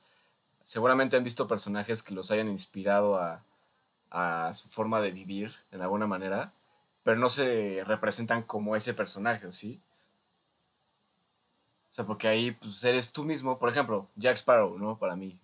seguramente 0.64 1.18
han 1.18 1.24
visto 1.24 1.48
personajes 1.48 2.04
que 2.04 2.14
los 2.14 2.30
hayan 2.32 2.50
inspirado 2.50 3.18
a, 3.20 3.44
a 4.12 4.52
su 4.54 4.70
forma 4.70 5.02
de 5.02 5.12
vivir, 5.12 5.54
en 5.72 5.82
alguna 5.82 6.06
manera, 6.08 6.52
pero 7.04 7.18
no 7.18 7.30
se 7.30 7.84
representan 7.86 8.44
como 8.44 8.76
ese 8.76 8.94
personaje, 8.94 9.48
¿o 9.48 9.52
sí? 9.52 9.82
O 11.92 11.94
sea, 11.94 12.06
porque 12.06 12.28
ahí 12.28 12.52
pues, 12.52 12.84
eres 12.84 13.12
tú 13.12 13.24
mismo, 13.26 13.58
por 13.60 13.70
ejemplo, 13.70 14.10
Jack 14.16 14.36
Sparrow, 14.38 14.78
¿no? 14.78 14.98
Para 14.98 15.16
mí. 15.16 15.38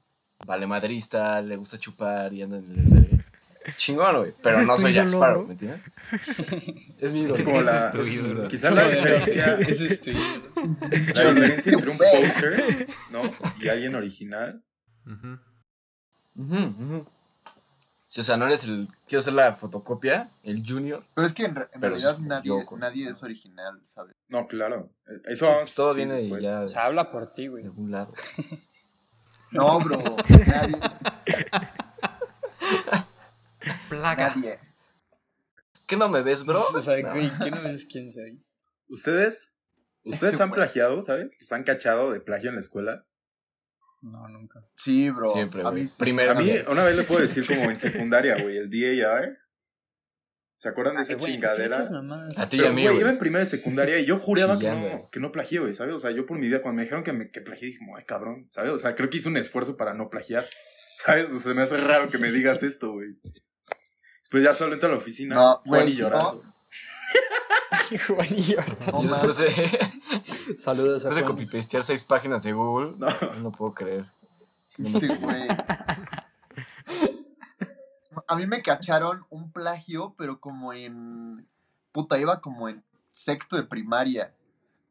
Vale 0.45 0.67
madrista, 0.67 1.41
le 1.41 1.55
gusta 1.57 1.79
chupar 1.79 2.31
y 2.33 2.43
anda 2.43 2.57
en 2.57 2.65
el 2.71 2.75
desvergue. 2.83 3.25
Chingón, 3.75 4.17
güey. 4.17 4.33
Pero 4.41 4.61
no 4.63 4.77
soy 4.77 4.93
Jack 4.93 5.07
Sparrow. 5.07 5.45
¿me 5.45 5.53
entiendes? 5.53 5.81
es 7.01 7.11
mi 7.11 7.21
ídolo. 7.21 7.35
Es 7.35 7.43
como 7.43 7.61
la- 7.61 7.75
es 7.75 7.91
tu 7.91 7.99
es 7.99 8.07
mi 8.07 8.13
ídolo. 8.13 8.33
ídolo. 8.33 8.47
Quizá 8.47 8.71
la 8.71 8.89
diferencia, 8.89 9.55
es 9.59 10.01
tu 10.01 10.09
ídolo. 10.11 10.51
la 10.55 10.97
diferencia 11.31 11.73
entre 11.73 11.89
un 11.89 11.97
poser, 11.97 12.87
¿no? 13.11 13.21
Y 13.59 13.67
alguien 13.67 13.95
original. 13.95 14.63
Sí, 18.09 18.21
o 18.21 18.23
sea, 18.23 18.37
no 18.37 18.45
eres 18.45 18.63
el. 18.63 18.87
Quiero 19.05 19.21
ser 19.21 19.33
la 19.33 19.53
fotocopia, 19.55 20.31
el 20.43 20.63
junior. 20.65 21.05
Pero 21.13 21.27
es 21.27 21.33
que 21.33 21.43
en, 21.45 21.55
re- 21.55 21.69
en 21.73 21.81
Pero 21.81 21.93
realidad 21.95 22.13
es 22.13 22.19
nadie, 22.21 22.65
nadie 22.77 23.09
es 23.09 23.21
original, 23.21 23.81
¿sabes? 23.85 24.15
No, 24.29 24.47
claro. 24.47 24.89
Eso 25.25 25.45
Sí, 25.45 25.51
vamos 25.51 25.75
todo 25.75 25.91
sí, 25.91 25.97
viene 25.97 26.13
después. 26.21 26.41
ya 26.41 26.61
O 26.61 26.67
sea, 26.69 26.85
habla 26.85 27.09
por 27.09 27.33
ti, 27.33 27.43
de 27.43 27.47
güey. 27.49 27.63
algún 27.65 27.91
lado. 27.91 28.13
No, 29.51 29.79
bro. 29.79 29.97
nadie. 30.45 30.75
Plaga. 33.89 34.29
Nadie. 34.35 34.59
¿Qué 35.85 35.95
no 35.95 36.09
me 36.09 36.21
ves, 36.21 36.45
bro? 36.45 36.61
O 36.73 36.81
sea, 36.81 36.97
No. 37.01 37.11
güey, 37.11 37.31
¿qué 37.41 37.51
no 37.51 37.61
ves 37.61 37.85
quién 37.85 38.11
soy? 38.11 38.43
¿Ustedes, 38.89 39.53
ustedes 40.03 40.39
han 40.41 40.51
plagiado, 40.51 41.01
¿sabes? 41.01 41.29
¿Los 41.39 41.51
han 41.53 41.63
cachado 41.63 42.11
de 42.11 42.19
plagio 42.19 42.49
en 42.49 42.55
la 42.55 42.61
escuela? 42.61 43.05
No, 44.01 44.27
nunca. 44.27 44.63
Sí, 44.75 45.09
bro. 45.09 45.29
Siempre, 45.29 45.63
A 45.65 45.71
mí 45.71 45.87
sí. 45.87 45.95
Primero. 45.99 46.31
A 46.33 46.35
mí, 46.35 46.51
una 46.69 46.83
vez 46.83 46.95
le 46.95 47.03
puedo 47.03 47.21
decir 47.21 47.45
como 47.45 47.69
en 47.69 47.77
secundaria, 47.77 48.41
güey, 48.41 48.57
el 48.57 48.69
DAR. 48.69 49.37
¿Se 50.59 50.69
acuerdan 50.69 50.95
de 50.95 51.03
esa 51.03 51.13
Güey, 51.13 51.25
¿qué 51.25 51.31
chingadera? 51.33 51.83
A 52.37 52.49
ti 52.49 52.57
y 52.57 52.65
a 52.65 52.71
mí, 52.71 52.87
güey, 52.87 52.99
iba 52.99 53.11
en 53.11 53.19
primera 53.19 53.41
de 53.41 53.45
secundaria 53.45 53.99
y 53.99 54.05
yo 54.05 54.17
juraba 54.17 54.57
que 54.57 54.69
no, 54.71 55.09
que 55.11 55.19
no 55.19 55.31
plagié, 55.31 55.59
güey, 55.59 55.75
¿sabes? 55.75 55.93
O 55.93 55.99
sea, 55.99 56.09
yo 56.09 56.25
por 56.25 56.39
mi 56.39 56.47
vida, 56.47 56.63
cuando 56.63 56.77
me 56.77 56.83
dijeron 56.83 57.03
que, 57.03 57.13
me, 57.13 57.29
que 57.29 57.41
plagié, 57.41 57.67
dije, 57.67 57.79
como, 57.79 57.95
ay, 57.95 58.05
cabrón, 58.05 58.47
¿sabes? 58.49 58.71
O 58.71 58.77
sea, 58.79 58.95
creo 58.95 59.09
que 59.11 59.17
hice 59.17 59.29
un 59.29 59.37
esfuerzo 59.37 59.77
para 59.77 59.93
no 59.93 60.09
plagiar, 60.09 60.45
¿sabes? 61.05 61.29
O 61.31 61.39
sea, 61.39 61.53
me 61.53 61.61
hace 61.61 61.77
raro 61.77 62.09
que 62.09 62.17
me 62.17 62.31
digas 62.31 62.63
esto, 62.63 62.91
güey. 62.93 63.19
Después 64.21 64.43
ya 64.43 64.55
solo 64.55 64.73
entro 64.73 64.89
a 64.89 64.93
la 64.93 64.97
oficina, 64.97 65.35
No, 65.35 65.61
Juan 65.63 65.81
güey, 65.81 65.93
y 65.93 65.95
llorando. 65.95 66.43
y 68.29 68.41
yo. 68.43 68.57
No, 68.91 69.03
Yo 69.03 69.09
después 69.09 69.37
de, 69.37 70.57
Saludos 70.57 71.05
a 71.05 71.09
después 71.09 71.15
de 71.15 71.21
Juan. 71.23 71.35
copipastear 71.35 71.83
seis 71.83 72.03
páginas 72.03 72.43
de 72.43 72.53
Google, 72.53 72.95
No. 72.97 73.07
no, 73.21 73.33
no 73.35 73.51
puedo 73.51 73.73
creer. 73.73 74.05
No 74.77 74.99
Sí, 74.99 75.07
güey. 75.07 75.47
A 78.27 78.35
mí 78.35 78.47
me 78.47 78.61
cacharon 78.61 79.21
un 79.29 79.51
plagio, 79.51 80.15
pero 80.17 80.39
como 80.39 80.73
en. 80.73 81.47
Puta, 81.91 82.17
iba 82.19 82.41
como 82.41 82.67
en 82.69 82.83
sexto 83.13 83.55
de 83.55 83.63
primaria. 83.63 84.33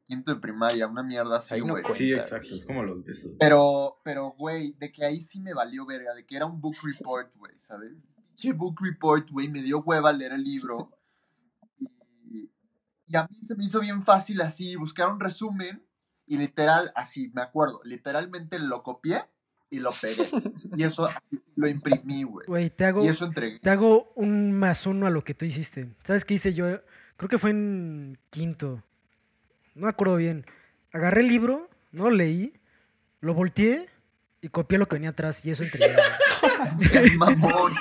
Quinto 0.04 0.33
de 0.33 0.40
primaria, 0.40 0.87
una 0.87 1.02
mierda 1.02 1.38
así, 1.38 1.59
no 1.59 1.71
güey. 1.73 1.83
cuenta. 1.83 1.92
Sí, 1.92 2.12
exacto, 2.14 2.54
es 2.54 2.64
como 2.64 2.85
los 2.85 3.02
besos. 3.04 3.33
Pero, 3.40 3.99
pero, 4.04 4.30
güey, 4.38 4.73
de 4.78 4.92
que 4.92 5.04
ahí 5.04 5.21
sí 5.21 5.40
me 5.40 5.52
valió 5.52 5.85
verga, 5.85 6.14
de 6.14 6.25
que 6.25 6.37
era 6.37 6.47
un 6.47 6.61
book 6.61 6.76
report, 6.85 7.35
güey, 7.37 7.59
¿sabes? 7.59 7.92
Pinche 8.28 8.52
book 8.52 8.76
report, 8.80 9.28
güey, 9.30 9.49
me 9.49 9.62
dio 9.62 9.80
hueva 9.80 10.12
leer 10.12 10.33
el 10.33 10.45
libro. 10.45 10.92
Y, 13.07 13.17
a 13.17 13.27
mí 13.29 13.37
se 13.43 13.55
me 13.55 13.65
hizo 13.65 13.81
bien 13.81 14.03
fácil 14.03 14.41
así, 14.41 14.77
buscar 14.77 15.09
un 15.09 15.21
resumen 15.21 15.83
y 16.27 16.39
literal, 16.39 16.91
así, 16.95 17.31
me 17.35 17.43
acuerdo, 17.43 17.81
literalmente 17.85 18.59
lo 18.59 18.83
copié 18.83 19.25
y 19.71 19.79
lo 19.79 19.91
pegué. 19.91 20.27
Y 20.75 20.83
eso 20.83 21.09
lo 21.57 21.69
imprimí, 21.69 22.25
güey. 22.25 22.47
Güey, 22.47 22.71
te 22.71 22.85
hago, 22.85 23.05
Y 23.05 23.09
eso 23.09 23.25
entregué. 23.25 23.61
te 23.61 23.71
hago 23.71 24.13
un 24.17 24.53
más 24.53 24.87
uno 24.87 25.07
a 25.07 25.11
lo 25.11 25.23
que 25.23 25.35
tú 25.35 25.45
hiciste. 25.45 25.89
¿Sabes 26.05 26.25
qué 26.25 26.35
hice 26.35 26.55
yo? 26.55 26.81
Creo 27.17 27.29
que 27.29 27.39
fue 27.39 27.51
en 27.51 28.19
quinto. 28.31 28.83
No 29.75 29.85
me 29.85 29.91
acuerdo 29.91 30.17
bien. 30.17 30.47
Agarré 30.93 31.21
el 31.21 31.29
libro, 31.29 31.69
no 31.93 32.05
lo 32.05 32.11
leí, 32.11 32.55
lo 33.21 33.35
volteé 33.35 33.89
y 34.41 34.49
copié 34.49 34.79
lo 34.79 34.89
que 34.89 34.97
venía 34.97 35.11
atrás 35.11 35.45
y 35.45 35.51
eso 35.51 35.63
entregué. 35.63 35.97
mamón. 37.17 37.73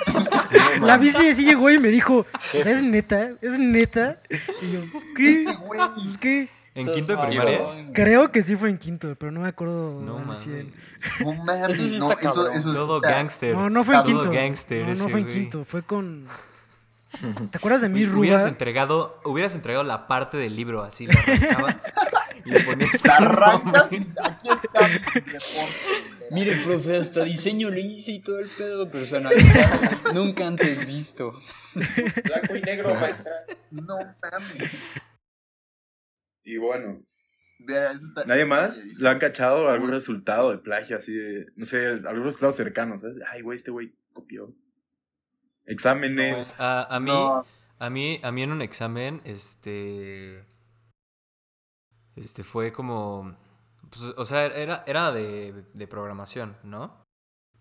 No, 0.80 0.86
La 0.86 0.96
bici 0.98 1.34
sí 1.34 1.44
llegó 1.44 1.70
y 1.70 1.78
me 1.78 1.88
dijo. 1.88 2.26
¿es 2.52 2.82
neta? 2.82 3.30
¿Es 3.40 3.58
neta? 3.58 4.20
Y 4.30 4.72
yo, 4.72 4.80
¿qué? 5.16 6.48
¿En 6.74 6.92
quinto 6.92 7.16
de 7.16 7.26
primaria? 7.26 7.60
Creo 7.94 8.30
que 8.30 8.42
sí 8.42 8.54
fue 8.56 8.68
en 8.68 8.76
quinto, 8.78 9.14
pero 9.18 9.32
no 9.32 9.40
me 9.40 9.48
acuerdo 9.48 10.00
No. 10.02 10.34
100. 10.34 10.74
No 11.20 11.32
mames, 11.34 11.70
Eso 11.70 11.82
sí 11.88 11.98
no, 11.98 12.10
está 12.10 12.20
eso, 12.28 12.34
cabrón. 12.44 12.58
eso 12.58 12.72
Todo 12.72 12.96
está- 12.96 13.10
gangster. 13.10 13.54
No, 13.56 13.70
no 13.70 13.84
fue 13.84 13.94
en 13.96 14.02
Todo 14.04 14.22
quinto. 14.22 14.30
gangster 14.36 14.80
No, 14.80 14.86
no 14.88 14.92
ese 14.92 15.08
fue 15.08 15.20
en 15.20 15.28
quinto, 15.28 15.64
fue 15.64 15.82
con... 15.82 16.26
¿Te 17.50 17.56
acuerdas 17.58 17.80
de 17.82 17.88
mi 17.88 18.00
Uy, 18.04 18.10
Hubieras 18.14 18.42
Ruba? 18.42 18.48
entregado, 18.50 19.20
hubieras 19.24 19.54
entregado 19.54 19.84
la 19.84 20.06
parte 20.06 20.36
del 20.36 20.54
libro 20.56 20.82
así, 20.82 21.06
la 21.06 21.14
arrancabas 21.20 21.76
le 22.50 22.60
ponías 22.64 23.02
Te 23.02 23.10
arrancas 23.10 23.92
y 23.92 23.96
aquí 24.22 24.48
está 24.48 24.88
mi 24.88 24.98
reporte. 24.98 26.26
Mire, 26.30 26.56
profe, 26.56 26.96
hasta 26.96 27.22
diseño 27.24 27.70
le 27.70 27.80
hice 27.82 28.12
y 28.12 28.20
todo 28.20 28.38
el 28.40 28.48
pedo 28.48 28.90
personalizado. 28.90 29.90
Nunca 30.14 30.46
antes 30.46 30.84
visto. 30.86 31.32
Blanco 31.74 32.56
y 32.56 32.62
negro, 32.62 32.94
maestra. 32.94 33.32
No 33.70 33.96
mames. 33.96 34.72
Y 36.44 36.56
bueno, 36.58 37.02
Mira, 37.58 37.92
eso 37.92 38.06
está- 38.06 38.24
¿nadie 38.24 38.44
más 38.44 38.84
le 38.84 39.08
han 39.08 39.18
cachado 39.18 39.68
algún 39.70 39.90
resultado 39.90 40.50
de 40.50 40.58
plagio 40.58 40.96
así 40.96 41.12
de, 41.12 41.46
no 41.56 41.64
sé, 41.64 41.86
algún 42.06 42.24
resultado 42.24 42.52
cercano, 42.52 42.98
¿sabes? 42.98 43.16
Ay, 43.32 43.42
güey, 43.42 43.56
este 43.56 43.70
güey 43.70 43.94
copió. 44.12 44.54
Exámenes. 45.64 46.60
A, 46.60 46.84
a 46.84 47.00
mí, 47.00 47.06
No. 47.10 47.44
a 47.78 47.90
mí, 47.90 48.20
a 48.22 48.30
mí 48.30 48.42
en 48.42 48.52
un 48.52 48.62
examen, 48.62 49.20
este, 49.24 50.44
este 52.16 52.42
fue 52.44 52.72
como, 52.72 53.36
pues, 53.90 54.02
o 54.16 54.24
sea, 54.24 54.46
era, 54.46 54.82
era 54.86 55.12
de, 55.12 55.64
de 55.74 55.86
programación, 55.86 56.56
¿no? 56.62 57.04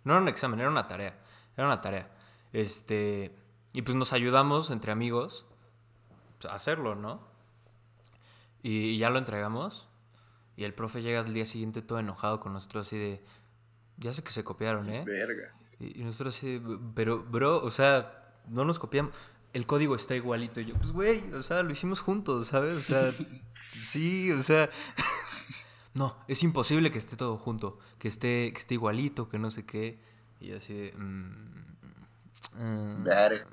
No 0.04 0.14
era 0.14 0.22
un 0.22 0.28
examen, 0.28 0.60
era 0.60 0.70
una 0.70 0.88
tarea, 0.88 1.18
era 1.58 1.68
una 1.68 1.82
tarea, 1.82 2.10
este, 2.54 3.36
y 3.74 3.82
pues 3.82 3.96
nos 3.96 4.14
ayudamos 4.14 4.72
entre 4.72 4.92
amigos 4.92 5.46
pues, 6.40 6.52
a 6.52 6.56
hacerlo, 6.56 6.96
¿no? 6.96 7.22
Y, 8.64 8.70
y 8.92 8.98
ya 8.98 9.10
lo 9.10 9.20
entregamos, 9.20 9.88
y 10.58 10.64
el 10.64 10.74
profe 10.74 11.02
llega 11.02 11.20
al 11.20 11.34
día 11.34 11.46
siguiente 11.46 11.82
todo 11.82 12.00
enojado 12.00 12.40
con 12.40 12.54
nosotros 12.54 12.88
así 12.88 12.98
de, 12.98 13.24
ya 13.98 14.14
sé 14.14 14.24
que 14.24 14.32
se 14.32 14.44
copiaron, 14.44 14.90
¿eh? 14.90 15.04
Verga. 15.06 15.54
Y 15.80 16.04
nosotros 16.04 16.36
así, 16.38 16.58
"B- 16.58 16.80
pero, 16.96 17.24
bro, 17.24 17.58
o 17.62 17.70
sea, 17.70 18.34
no 18.48 18.64
nos 18.64 18.80
copiamos. 18.80 19.14
El 19.56 19.66
código 19.66 19.96
está 19.96 20.16
igualito. 20.16 20.60
Y 20.60 20.66
yo, 20.66 20.76
pues, 20.76 20.92
güey, 20.92 21.24
o 21.34 21.42
sea, 21.42 21.64
lo 21.64 21.72
hicimos 21.72 22.02
juntos, 22.02 22.48
¿sabes? 22.48 22.76
O 22.76 22.82
sea, 22.82 23.14
sí, 23.84 24.32
o 24.32 24.42
sea. 24.42 24.70
No, 25.94 26.18
es 26.28 26.44
imposible 26.44 26.92
que 26.92 26.98
esté 26.98 27.16
todo 27.16 27.38
junto, 27.38 27.80
que 28.00 28.10
esté, 28.10 28.52
que 28.52 28.60
esté 28.60 28.74
igualito, 28.74 29.30
que 29.30 29.40
no 29.40 29.50
sé 29.50 29.66
qué. 29.66 29.98
Y 30.42 30.48
yo 30.48 30.58
así 30.58 30.74
de. 30.74 30.92
mm, 30.92 31.78
mm. 32.58 33.04
Verga. 33.06 33.48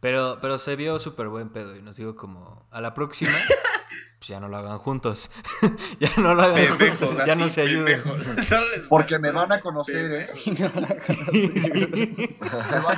Pero, 0.00 0.36
pero 0.42 0.58
se 0.58 0.76
vio 0.76 0.98
súper 0.98 1.28
buen 1.28 1.48
pedo 1.48 1.74
y 1.74 1.80
nos 1.82 1.96
digo 1.96 2.14
como, 2.14 2.66
a 2.70 2.82
la 2.82 2.92
próxima, 2.92 3.32
pues 4.18 4.28
ya 4.28 4.38
no 4.38 4.48
lo 4.48 4.58
hagan 4.58 4.76
juntos. 4.78 5.30
ya 5.98 6.10
no 6.18 6.34
lo 6.34 6.42
hagan 6.42 6.78
juntos, 6.78 7.16
ya 7.26 7.34
no 7.34 7.48
se 7.48 7.62
ayuden. 7.62 8.02
Porque 8.90 9.18
me 9.18 9.30
van 9.30 9.52
a 9.52 9.60
conocer, 9.60 10.12
¿eh? 10.12 10.28
Me 10.52 10.68
van 10.68 10.84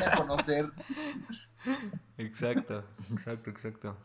a 0.02 0.16
conocer. 0.16 0.72
Exacto, 2.16 2.84
exacto, 3.12 3.50
exacto. 3.50 3.96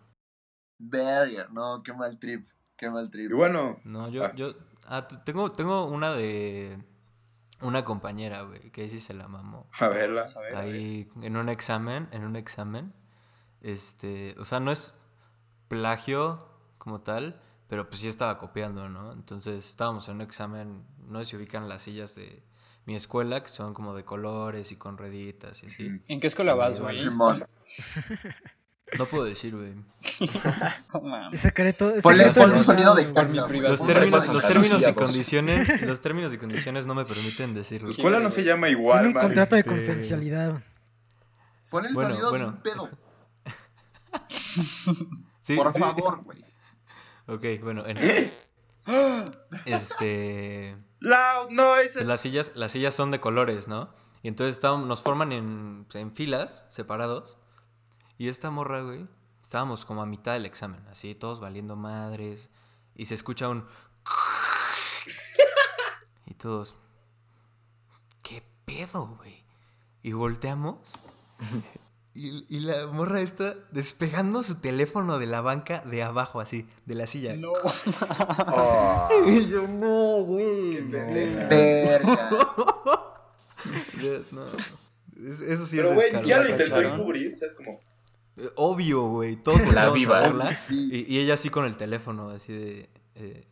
Verga, 0.79 1.47
no, 1.51 1.81
qué 1.83 1.93
mal 1.93 2.19
trip. 2.19 2.45
Qué 2.75 2.89
mal 2.89 3.09
trip. 3.09 3.31
Y 3.31 3.33
bueno, 3.33 3.79
No, 3.83 4.09
yo, 4.09 4.25
Ah. 4.25 4.33
yo, 4.35 4.53
ah, 4.87 5.07
tengo, 5.07 5.51
tengo 5.51 5.85
una 5.85 6.13
de 6.13 6.77
una 7.61 7.85
compañera, 7.85 8.41
güey, 8.41 8.71
que 8.71 8.89
sí 8.89 8.99
se 8.99 9.13
la 9.13 9.27
mamó. 9.27 9.69
a 9.79 9.87
verla. 9.87 10.25
A 10.35 10.39
ver, 10.39 10.55
a 10.55 10.61
ver. 10.61 10.73
Ahí 10.75 11.09
en 11.21 11.37
un 11.37 11.49
examen, 11.49 12.09
en 12.11 12.25
un 12.25 12.35
examen, 12.35 12.93
este, 13.61 14.35
o 14.39 14.45
sea, 14.45 14.59
no 14.59 14.71
es 14.71 14.93
plagio 15.67 16.47
como 16.77 17.01
tal, 17.01 17.39
pero 17.67 17.87
pues 17.87 18.01
sí 18.01 18.07
estaba 18.09 18.37
copiando, 18.37 18.89
¿no? 18.89 19.13
Entonces 19.13 19.65
estábamos 19.65 20.09
en 20.09 20.15
un 20.15 20.21
examen, 20.21 20.85
no 21.07 21.19
sé 21.19 21.25
si 21.25 21.35
ubican 21.37 21.69
las 21.69 21.83
sillas 21.83 22.15
de 22.15 22.43
mi 22.85 22.95
escuela, 22.95 23.41
que 23.43 23.49
son 23.49 23.73
como 23.73 23.95
de 23.95 24.03
colores 24.03 24.71
y 24.71 24.75
con 24.75 24.97
rueditas 24.97 25.63
y 25.63 25.67
así. 25.67 25.89
¿En 26.07 26.19
qué 26.19 26.27
escuela 26.27 26.53
vas, 26.53 26.79
güey? 26.79 26.99
No 28.97 29.05
puedo 29.07 29.23
decir, 29.23 29.55
güey. 29.55 29.73
Secreto. 31.37 31.93
Ponle, 32.03 32.27
un 32.27 32.59
sonido 32.63 32.93
de 32.93 33.07
mi. 33.07 33.59
Los 33.61 33.85
términos, 33.85 34.27
los 34.31 34.45
términos 34.47 34.87
y 34.87 34.93
condiciones, 34.93 35.81
los 35.81 36.01
términos 36.01 36.33
y 36.33 36.37
condiciones 36.37 36.85
no 36.85 36.93
me 36.93 37.03
permiten 37.05 37.53
decirlo. 37.55 37.87
Tu 37.87 37.91
escuela 37.93 38.19
no 38.19 38.29
se 38.29 38.43
llama 38.43 38.69
igual, 38.69 38.99
Tiene 38.99 39.07
un 39.07 39.13
man. 39.15 39.23
contrato 39.25 39.55
de 39.55 39.61
este- 39.61 39.69
confidencialidad. 39.71 40.61
Pon 41.69 41.85
el 41.87 41.93
Bueno, 41.95 42.09
sonido 42.11 42.29
bueno, 42.29 42.45
de 42.45 42.51
un 42.51 42.61
pedo. 42.61 42.89
Sí, 45.41 45.55
Por 45.57 45.73
sí. 45.73 45.79
favor, 45.79 46.23
güey. 46.23 46.45
Ok, 47.27 47.43
bueno, 47.63 47.83
en- 47.87 47.97
este 49.65 50.75
Loud 51.03 51.49
noises. 51.51 51.93
pues 51.93 52.05
las 52.07 52.21
sillas, 52.21 52.51
las 52.55 52.71
sillas 52.71 52.93
son 52.93 53.11
de 53.11 53.19
colores, 53.19 53.67
¿no? 53.67 53.89
Y 54.21 54.29
entonces 54.29 54.55
estábamos- 54.55 54.87
nos 54.87 55.01
forman 55.01 55.31
en, 55.33 55.85
en 55.93 56.13
filas, 56.15 56.65
separados. 56.69 57.37
Y 58.17 58.29
esta 58.29 58.49
morra, 58.51 58.81
güey, 58.81 59.07
estábamos 59.41 59.83
como 59.85 60.01
a 60.01 60.05
mitad 60.05 60.33
del 60.33 60.45
examen, 60.45 60.85
así, 60.89 61.13
todos 61.13 61.39
valiendo 61.41 61.75
madres. 61.75 62.49
Y 62.95 63.05
se 63.05 63.15
escucha 63.15 63.49
un. 63.49 63.67
Y 66.25 66.33
todos. 66.35 66.75
¿Qué 68.23 68.41
pedo, 68.65 69.07
güey? 69.17 69.43
Y 70.01 70.13
volteamos. 70.13 70.93
Y, 72.15 72.45
y 72.47 72.59
la 72.59 72.85
morra 72.87 73.21
está 73.21 73.55
despegando 73.71 74.43
su 74.43 74.59
teléfono 74.61 75.17
de 75.17 75.25
la 75.25 75.41
banca 75.41 75.79
de 75.79 76.03
abajo, 76.03 76.39
así, 76.41 76.67
de 76.85 76.93
la 76.95 77.07
silla. 77.07 77.35
No. 77.35 77.51
Oh, 78.47 79.09
Y 79.27 79.47
yo, 79.49 79.67
no, 79.67 80.23
güey. 80.23 80.81
no". 80.81 81.49
Verga. 81.49 82.29
Ya, 83.95 84.19
no. 84.31 84.43
Es- 84.45 85.39
Eso 85.39 85.65
sí 85.65 85.77
Pero, 85.77 85.89
es 85.91 85.95
güey, 85.95 86.11
siquiera 86.17 86.39
lo 86.43 86.49
¿La 86.49 86.49
intentó 86.51 86.81
encubrir, 86.81 87.37
¿sabes? 87.37 87.55
Como, 87.55 87.79
Eh, 88.35 88.49
Obvio, 88.55 89.03
güey. 89.03 89.35
Todos 89.37 89.61
La 89.73 89.89
viva. 89.89 90.17
a 90.19 90.21
verla. 90.23 90.59
Sí. 90.67 90.89
Y, 90.91 91.15
y 91.15 91.19
ella 91.19 91.35
así 91.35 91.49
con 91.49 91.65
el 91.65 91.77
teléfono, 91.77 92.29
así 92.31 92.51
de. 92.51 92.89
eh, 93.15 93.47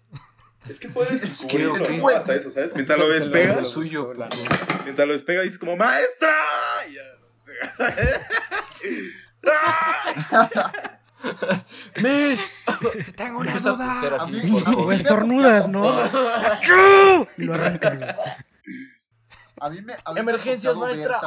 es 0.67 0.79
que 0.79 0.89
puedes 0.89 1.23
Es 1.23 1.45
que. 1.45 1.63
Hasta 2.15 2.35
eso, 2.35 2.51
¿sabes? 2.51 2.73
Mientras 2.75 2.99
lo 2.99 3.05
se 3.05 3.09
lo- 3.09 3.15
despegas, 3.15 3.51
se 3.53 3.57
lo 3.59 3.63
suyo, 3.65 4.11
mientras 4.83 5.07
lo 5.07 5.13
despega, 5.13 5.43
dices 5.43 5.57
como, 5.59 5.77
¡Maestra! 5.77 6.35
Y 6.89 6.95
ya 6.95 7.01
¡Ah! 9.47 10.97
¡Miss! 12.01 12.55
¡Se 13.05 13.11
tengo 13.13 13.39
una 13.39 13.55
duda! 13.55 13.77
toser 13.77 14.13
así, 14.15 14.39
A 14.39 14.43
mí- 14.43 14.61
por 14.61 14.85
O 14.87 14.91
estornudas, 14.91 15.67
¿no? 15.69 15.83
Y 17.37 17.43
lo 17.45 17.53
arrancas. 17.53 18.17
A 19.59 19.69
mí 19.69 19.81
me. 19.81 19.93
a 19.93 19.97
mí 19.97 20.01
me 20.13 20.19
ha 20.19 20.21
Emergencias, 20.21 20.73
ver 20.79 20.83
maestra. 20.97 21.19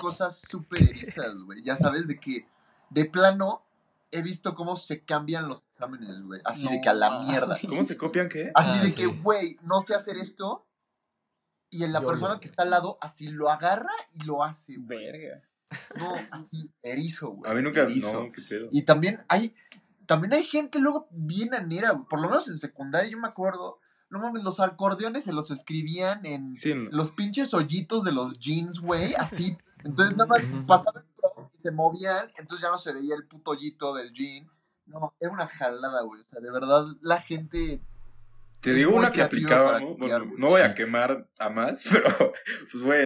cosas 0.00 0.40
súper 0.40 0.82
erizas, 0.82 1.34
güey. 1.44 1.62
Ya 1.62 1.76
sabes, 1.76 2.06
de 2.08 2.18
que 2.18 2.46
de 2.88 3.04
plano 3.04 3.62
he 4.10 4.22
visto 4.22 4.54
cómo 4.54 4.76
se 4.76 5.04
cambian 5.04 5.48
los 5.48 5.60
exámenes, 5.74 6.22
güey. 6.22 6.40
Así 6.44 6.66
de 6.68 6.80
que 6.80 6.88
a 6.88 6.94
la 6.94 7.20
mierda. 7.20 7.58
¿Cómo 7.68 7.82
se 7.84 7.98
copian 7.98 8.30
qué? 8.30 8.50
Así 8.54 8.78
Ah, 8.78 8.82
de 8.82 8.88
sí. 8.90 8.94
que, 8.94 9.06
güey, 9.06 9.58
no 9.62 9.82
sé 9.82 9.94
hacer 9.94 10.16
esto. 10.16 10.66
Y 11.68 11.84
en 11.84 11.92
la 11.92 12.00
Yo 12.00 12.06
persona 12.08 12.34
lo- 12.34 12.40
que 12.40 12.46
está 12.46 12.62
al 12.62 12.70
lado, 12.70 12.96
así 13.02 13.28
lo 13.28 13.50
agarra 13.50 13.92
y 14.14 14.22
lo 14.24 14.42
hace, 14.44 14.76
güey. 14.76 14.86
Verga. 15.06 15.42
No, 15.98 16.14
así, 16.30 16.70
erizo, 16.82 17.30
güey. 17.30 17.50
A 17.50 17.54
mí 17.54 17.62
nunca, 17.62 17.82
erizo. 17.82 18.12
no, 18.12 18.32
qué 18.32 18.42
pedo. 18.42 18.68
Y 18.70 18.82
también 18.82 19.20
hay, 19.28 19.54
también 20.06 20.32
hay 20.32 20.44
gente 20.44 20.78
luego 20.78 21.08
bien 21.10 21.54
anera, 21.54 21.90
güey. 21.92 22.06
por 22.08 22.20
lo 22.20 22.28
menos 22.28 22.48
en 22.48 22.58
secundaria 22.58 23.10
yo 23.10 23.18
me 23.18 23.28
acuerdo, 23.28 23.78
no 24.10 24.18
mames, 24.18 24.44
los 24.44 24.60
acordeones 24.60 25.24
se 25.24 25.32
los 25.32 25.50
escribían 25.50 26.24
en 26.26 26.54
Sí, 26.54 26.74
los 26.90 27.16
pinches 27.16 27.54
hoyitos 27.54 28.04
de 28.04 28.12
los 28.12 28.38
jeans, 28.38 28.80
güey, 28.80 29.14
así. 29.14 29.56
Entonces 29.84 30.16
nada 30.16 30.28
más 30.28 30.40
pasaba 30.66 31.00
el 31.00 31.06
prof 31.16 31.48
y 31.52 31.60
se 31.60 31.70
movían, 31.70 32.28
entonces 32.36 32.62
ya 32.62 32.70
no 32.70 32.78
se 32.78 32.92
veía 32.92 33.14
el 33.14 33.26
puto 33.26 33.52
hoyito 33.52 33.94
del 33.94 34.12
jean. 34.12 34.48
No, 34.86 35.14
era 35.20 35.30
una 35.30 35.46
jalada, 35.46 36.02
güey. 36.02 36.20
O 36.20 36.24
sea, 36.24 36.40
de 36.40 36.50
verdad, 36.50 36.86
la 37.00 37.20
gente. 37.20 37.80
Te 38.62 38.72
digo 38.74 38.94
una 38.94 39.10
que 39.10 39.22
¿no? 39.22 39.28
copiar, 39.28 39.82
Bueno, 39.98 40.32
no 40.38 40.48
voy 40.50 40.60
a 40.60 40.74
quemar 40.74 41.28
a 41.38 41.50
más, 41.50 41.82
pero, 41.90 42.32
pues, 42.70 42.82
güey, 42.82 43.04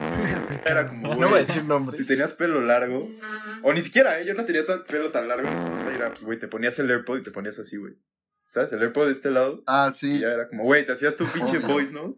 era 0.64 0.86
como, 0.86 1.08
No 1.08 1.16
güey, 1.16 1.28
voy 1.30 1.36
a 1.36 1.38
decir 1.40 1.64
nombres. 1.64 1.96
si 1.96 2.06
tenías 2.06 2.34
pelo 2.34 2.60
largo, 2.60 3.08
o 3.62 3.72
ni 3.72 3.80
siquiera, 3.80 4.20
¿eh? 4.20 4.26
yo 4.26 4.34
no 4.34 4.44
tenía 4.44 4.66
tan, 4.66 4.84
pelo 4.84 5.10
tan 5.10 5.28
largo, 5.28 5.48
era, 5.94 6.10
pues, 6.10 6.22
güey, 6.24 6.38
te 6.38 6.46
ponías 6.48 6.78
el 6.78 6.90
AirPod 6.90 7.18
y 7.18 7.22
te 7.22 7.30
ponías 7.30 7.58
así, 7.58 7.76
güey. 7.78 7.94
¿Sabes? 8.46 8.72
El 8.72 8.82
AirPod 8.82 9.06
de 9.06 9.12
este 9.12 9.30
lado, 9.30 9.62
Ah, 9.66 9.88
y 9.90 9.94
sí. 9.94 10.18
ya 10.20 10.28
era 10.28 10.48
como, 10.48 10.64
güey, 10.64 10.84
te 10.84 10.92
hacías 10.92 11.16
tu 11.16 11.24
pinche 11.32 11.58
voice, 11.58 11.92
¿no? 11.92 12.04
O 12.04 12.16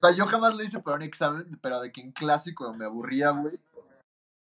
sea, 0.00 0.12
yo 0.12 0.26
jamás 0.26 0.54
lo 0.54 0.62
hice 0.62 0.78
para 0.80 0.96
un 0.96 1.02
examen, 1.02 1.58
pero 1.60 1.80
de 1.80 1.90
que 1.90 2.02
en 2.02 2.12
clásico 2.12 2.72
me 2.74 2.84
aburría, 2.84 3.30
güey. 3.30 3.58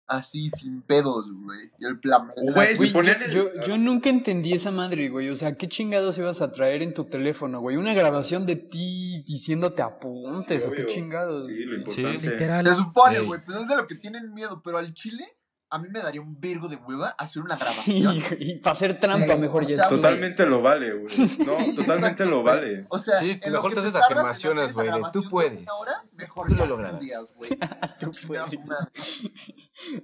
Así, 0.10 0.50
sin 0.50 0.82
pedos, 0.82 1.26
güey. 1.44 1.70
Y 1.78 1.86
el 1.86 2.00
plan. 2.00 2.32
Güey, 2.36 2.76
si 2.76 2.88
ponían 2.88 3.20
yo, 3.32 3.44
el- 3.48 3.60
yo, 3.60 3.64
yo 3.68 3.78
nunca 3.78 4.10
entendí 4.10 4.54
esa 4.54 4.72
madre, 4.72 5.08
güey. 5.10 5.30
O 5.30 5.36
sea, 5.36 5.54
¿qué 5.54 5.68
chingados 5.68 6.18
ibas 6.18 6.42
a 6.42 6.52
traer 6.52 6.82
en 6.82 6.96
tu 6.96 7.06
teléfono, 7.06 7.60
güey? 7.60 7.78
Una 7.78 7.94
grabación 7.94 8.48
de 8.48 8.56
ti 8.56 9.24
diciéndote 9.28 9.84
apuntes 9.84 10.64
Sí, 10.64 10.68
o 10.70 10.72
qué 10.72 10.86
chingados. 10.88 11.46
Sí, 11.46 11.64
lo. 11.64 11.78
Literal. 11.78 12.66
Se 12.66 12.74
supone, 12.74 13.18
Ey. 13.20 13.26
güey, 13.28 13.46
pues 13.46 13.60
es 13.60 13.68
de 13.68 13.76
lo 13.76 13.86
que 13.86 13.96
tienen 13.96 14.34
miedo, 14.34 14.62
pero 14.64 14.80
al 14.80 14.94
chile, 14.96 15.26
a 15.72 15.78
mí 15.80 15.88
me 15.90 16.00
daría 16.02 16.20
un 16.22 16.40
virgo 16.40 16.68
de 16.68 16.76
hueva 16.78 17.10
hacer 17.10 17.42
una 17.44 17.56
Sí, 17.56 18.02
grabación. 18.02 18.38
y 18.40 18.56
para 18.60 18.72
hacer 18.72 19.00
trampa 19.00 19.34
Sí, 19.34 19.40
mejor 19.40 19.64
o 19.64 19.68
ya 19.68 19.76
sea, 19.76 19.84
estuvo. 19.86 19.98
Totalmente 20.02 20.46
lo 20.48 20.62
vale, 20.62 20.94
güey. 20.94 21.18
No, 21.18 21.28
Sí, 21.58 21.76
totalmente 21.76 22.24
exacto, 22.24 22.26
lo 22.26 22.44
vale. 22.44 22.86
O 22.90 22.98
sea, 23.00 23.16
Sí, 23.16 23.40
mejor 23.52 23.74
te 23.74 23.80
haces 23.82 23.96
afirmaciones, 23.96 24.74
güey, 24.74 24.88
de, 24.92 25.02
"Tú 25.14 25.30
puedes, 25.30 25.60
hora, 25.70 26.04
mejor 26.14 26.48
tú 26.48 26.56
lo 26.56 26.66
lograrás". 26.66 27.00
días, 27.00 27.24
güey. 27.36 27.50
Tú 28.00 28.12
puedes. 28.28 28.46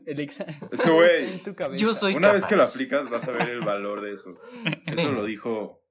El 0.05 0.19
examen. 0.19 0.55
Ese 0.71 0.89
güey, 0.89 1.09
está 1.23 1.33
en 1.33 1.43
tu 1.43 1.55
cabeza. 1.55 1.81
Yo 1.83 1.93
soy 1.93 2.15
Una 2.15 2.31
vez 2.31 2.45
que 2.45 2.55
lo 2.55 2.63
aplicas 2.63 3.09
vas 3.09 3.27
a 3.27 3.31
ver 3.31 3.49
el 3.49 3.61
valor 3.61 4.01
de 4.01 4.13
eso. 4.13 4.35
Eso 4.85 5.11
lo 5.11 5.23
dijo 5.25 5.81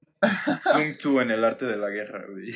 Sun 0.72 0.94
Tzu 0.96 1.20
en 1.20 1.30
el 1.30 1.44
arte 1.44 1.66
de 1.66 1.76
la 1.76 1.88
guerra, 1.90 2.24
güey. 2.30 2.52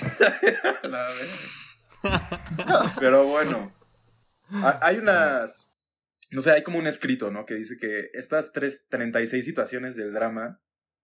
Pero 3.00 3.24
bueno, 3.26 3.72
ha- 4.50 4.78
hay 4.82 4.98
unas, 4.98 5.70
no 6.30 6.42
sé, 6.42 6.50
hay 6.50 6.62
como 6.62 6.78
un 6.78 6.86
escrito, 6.86 7.30
¿no? 7.30 7.46
Que 7.46 7.54
dice 7.54 7.76
que 7.76 8.10
estas 8.12 8.52
tres, 8.52 8.86
36 8.88 9.44
situaciones 9.44 9.96
del 9.96 10.12
drama 10.12 10.60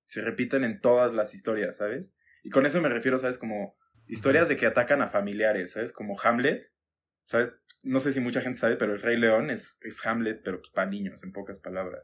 se 0.06 0.20
repiten 0.20 0.64
en 0.64 0.80
todas 0.80 1.14
las 1.14 1.34
historias, 1.34 1.76
¿sabes? 1.78 2.12
Y 2.42 2.50
con 2.50 2.66
eso 2.66 2.80
me 2.80 2.88
refiero, 2.90 3.18
¿sabes? 3.18 3.38
Como 3.38 3.76
historias 4.06 4.48
de 4.48 4.56
que 4.56 4.66
atacan 4.66 5.00
a 5.00 5.08
familiares, 5.08 5.72
¿sabes? 5.72 5.92
Como 5.92 6.20
Hamlet, 6.20 6.64
¿sabes? 7.22 7.58
No 7.82 8.00
sé 8.00 8.12
si 8.12 8.20
mucha 8.20 8.40
gente 8.42 8.58
sabe, 8.58 8.76
pero 8.76 8.94
el 8.94 9.00
Rey 9.02 9.16
León 9.18 9.50
es, 9.50 9.76
es 9.80 10.04
Hamlet, 10.06 10.42
pero 10.44 10.60
pues, 10.60 10.70
para 10.72 10.90
niños, 10.90 11.22
en 11.24 11.32
pocas 11.32 11.60
palabras. 11.60 12.02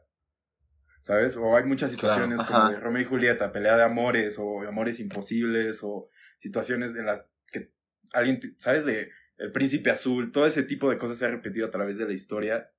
¿Sabes? 1.03 1.35
O 1.37 1.55
hay 1.55 1.63
muchas 1.63 1.91
Claro, 1.95 2.13
situaciones 2.13 2.41
como 2.43 2.69
de 2.69 2.79
Romeo 2.79 3.01
y 3.01 3.05
Julieta, 3.05 3.51
pelea 3.51 3.75
de 3.77 3.83
amores, 3.83 4.37
o 4.39 4.61
amores 4.61 4.99
imposibles, 4.99 5.79
o 5.83 6.09
situaciones 6.37 6.95
en 6.95 7.05
las 7.07 7.23
que 7.51 7.71
alguien, 8.13 8.39
¿sabes? 8.57 8.85
De 8.85 9.09
El 9.37 9.51
Príncipe 9.51 9.89
Azul, 9.89 10.31
todo 10.31 10.45
ese 10.45 10.63
tipo 10.63 10.89
de 10.89 10.97
cosas 10.99 11.17
se 11.17 11.25
ha 11.25 11.29
repetido 11.31 11.65
a 11.67 11.71
través 11.71 11.97
de 11.97 12.05
la 12.05 12.13
historia. 12.13 12.71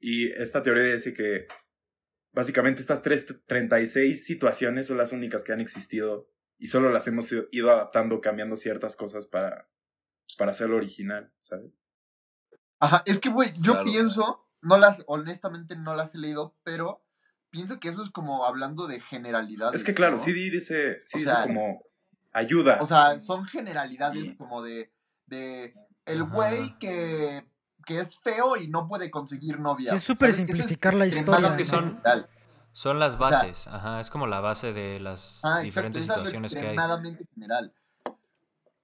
Y 0.00 0.30
esta 0.32 0.62
teoría 0.62 0.84
dice 0.84 1.12
que 1.12 1.46
básicamente 2.32 2.80
estas 2.80 3.02
tres, 3.02 3.26
36 3.46 4.24
situaciones 4.24 4.86
son 4.86 4.96
las 4.96 5.12
únicas 5.12 5.44
que 5.44 5.52
han 5.52 5.60
existido 5.60 6.28
y 6.58 6.68
solo 6.68 6.90
las 6.90 7.06
hemos 7.06 7.30
ido- 7.32 7.70
adaptando, 7.70 8.20
cambiando 8.20 8.56
ciertas 8.56 8.96
cosas 8.96 9.26
para, 9.26 9.68
pues, 10.26 10.36
para 10.36 10.50
hacerlo 10.52 10.76
original, 10.76 11.32
¿sabes? 11.38 11.72
Ajá, 12.78 13.02
es 13.04 13.18
que, 13.18 13.28
güey, 13.28 13.52
yo 13.60 13.72
Claro. 13.72 13.84
pienso, 13.84 14.48
no 14.62 14.78
las, 14.78 15.02
honestamente 15.06 15.76
no 15.76 15.94
las 15.94 16.14
he 16.14 16.18
leído, 16.18 16.56
pero 16.62 17.04
pienso 17.50 17.78
que 17.80 17.88
eso 17.88 18.02
es 18.02 18.10
como 18.10 18.46
hablando 18.46 18.86
de 18.86 19.00
generalidades. 19.00 19.80
Es 19.80 19.84
que 19.84 19.92
claro, 19.94 20.12
¿no? 20.16 20.18
sí 20.22 20.32
dice, 20.32 21.00
sí 21.02 21.16
O 21.16 21.18
dice 21.18 21.30
sea, 21.30 21.42
como 21.42 21.84
ayuda. 22.32 22.78
O 22.80 22.86
sea, 22.86 23.18
son 23.18 23.44
generalidades 23.44 24.24
Y- 24.24 24.36
como 24.36 24.62
de, 24.62 24.92
de 25.26 25.74
el 26.06 26.24
güey 26.24 26.78
que, 26.78 27.44
que 27.90 27.98
es 27.98 28.20
feo 28.20 28.56
y 28.56 28.68
no 28.68 28.86
puede 28.86 29.10
conseguir 29.10 29.58
novia. 29.58 29.90
Sí, 29.90 29.96
es 29.96 30.02
súper 30.04 30.32
simplificar 30.32 30.94
la 30.94 31.06
historia, 31.06 31.48
Es 31.48 31.56
que 31.56 31.64
son-. 31.64 32.00
Son 32.72 33.00
las 33.00 33.12
sea- 33.14 33.20
bases, 33.20 33.66
ajá, 33.66 33.98
es 34.00 34.10
como 34.10 34.28
la 34.28 34.38
base 34.38 34.72
de 34.72 35.00
las 35.00 35.40
Ah, 35.44 35.58
diferentes 35.58 36.04
situaciones 36.06 36.52
que 36.52 36.60
hay. 36.60 36.64
extremadamente 36.66 37.24
general. 37.34 37.72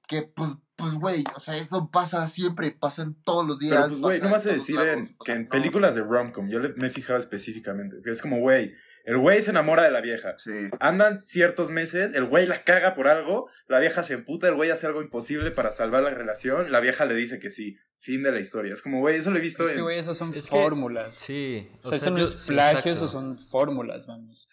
Que, 0.09 0.23
pues, 0.23 0.51
pues, 0.75 0.95
güey, 0.95 1.23
o 1.37 1.41
sea, 1.41 1.57
eso 1.57 1.89
pasa 1.91 2.27
siempre, 2.27 2.73
pasa 2.73 3.03
en 3.03 3.15
todos 3.15 3.47
los 3.47 3.61
días. 3.61 3.75
Pero 3.77 3.89
pues, 3.91 4.01
güey, 4.01 4.21
no 4.21 4.31
vas 4.31 4.45
a 4.47 4.53
decir 4.53 4.75
lados, 4.75 4.91
en, 4.91 5.15
o 5.19 5.25
que 5.25 5.33
en 5.33 5.43
no. 5.45 5.49
películas 5.51 5.95
de 5.95 6.03
romcom, 6.03 6.49
yo 6.49 6.59
le- 6.59 6.75
me 6.75 6.89
he 6.89 6.91
fijado 6.91 7.19
específicamente, 7.21 7.99
que 8.03 8.11
es 8.11 8.21
como, 8.21 8.41
güey, 8.41 8.75
el 9.07 9.17
güey 9.19 9.41
se 9.41 9.51
enamora 9.51 9.83
de 9.85 9.91
la 9.91 10.01
vieja. 10.03 10.35
Sí. 10.37 10.69
Andan 10.81 11.19
ciertos 11.19 11.71
meses, 11.71 12.15
el 12.15 12.25
güey 12.27 12.47
la 12.47 12.65
caga 12.65 12.95
por 12.95 13.09
algo, 13.09 13.49
la 13.69 13.79
vieja 13.79 14.03
se 14.03 14.13
emputa, 14.15 14.49
el 14.49 14.55
güey 14.57 14.71
hace 14.71 14.87
algo 14.87 15.01
imposible 15.01 15.51
para 15.53 15.73
salvar 15.73 16.03
la 16.03 16.11
relación, 16.11 16.71
la 16.71 16.81
vieja 16.81 17.05
le 17.07 17.15
dice 17.15 17.39
que 17.39 17.51
sí. 17.51 17.79
Fin 17.99 18.23
de 18.23 18.31
la 18.31 18.39
historia. 18.39 18.75
Es 18.75 18.83
como, 18.83 19.01
güey, 19.01 19.17
eso 19.17 19.31
lo 19.31 19.39
he 19.39 19.41
visto 19.41 19.65
Es 19.65 19.73
que, 19.73 19.81
güey, 19.81 19.99
esas 19.99 20.17
son 20.19 20.33
Es 20.35 20.45
que- 20.45 20.51
fórmulas. 20.51 21.15
Sí, 21.15 21.71
O 21.83 21.89
sea, 21.89 21.97
eso 21.97 22.11
no 22.11 22.19
es 22.19 22.35
plagio, 22.47 22.93
eso 22.93 23.09
son 23.09 23.39
fórmulas, 23.39 24.07
vamos. 24.07 24.49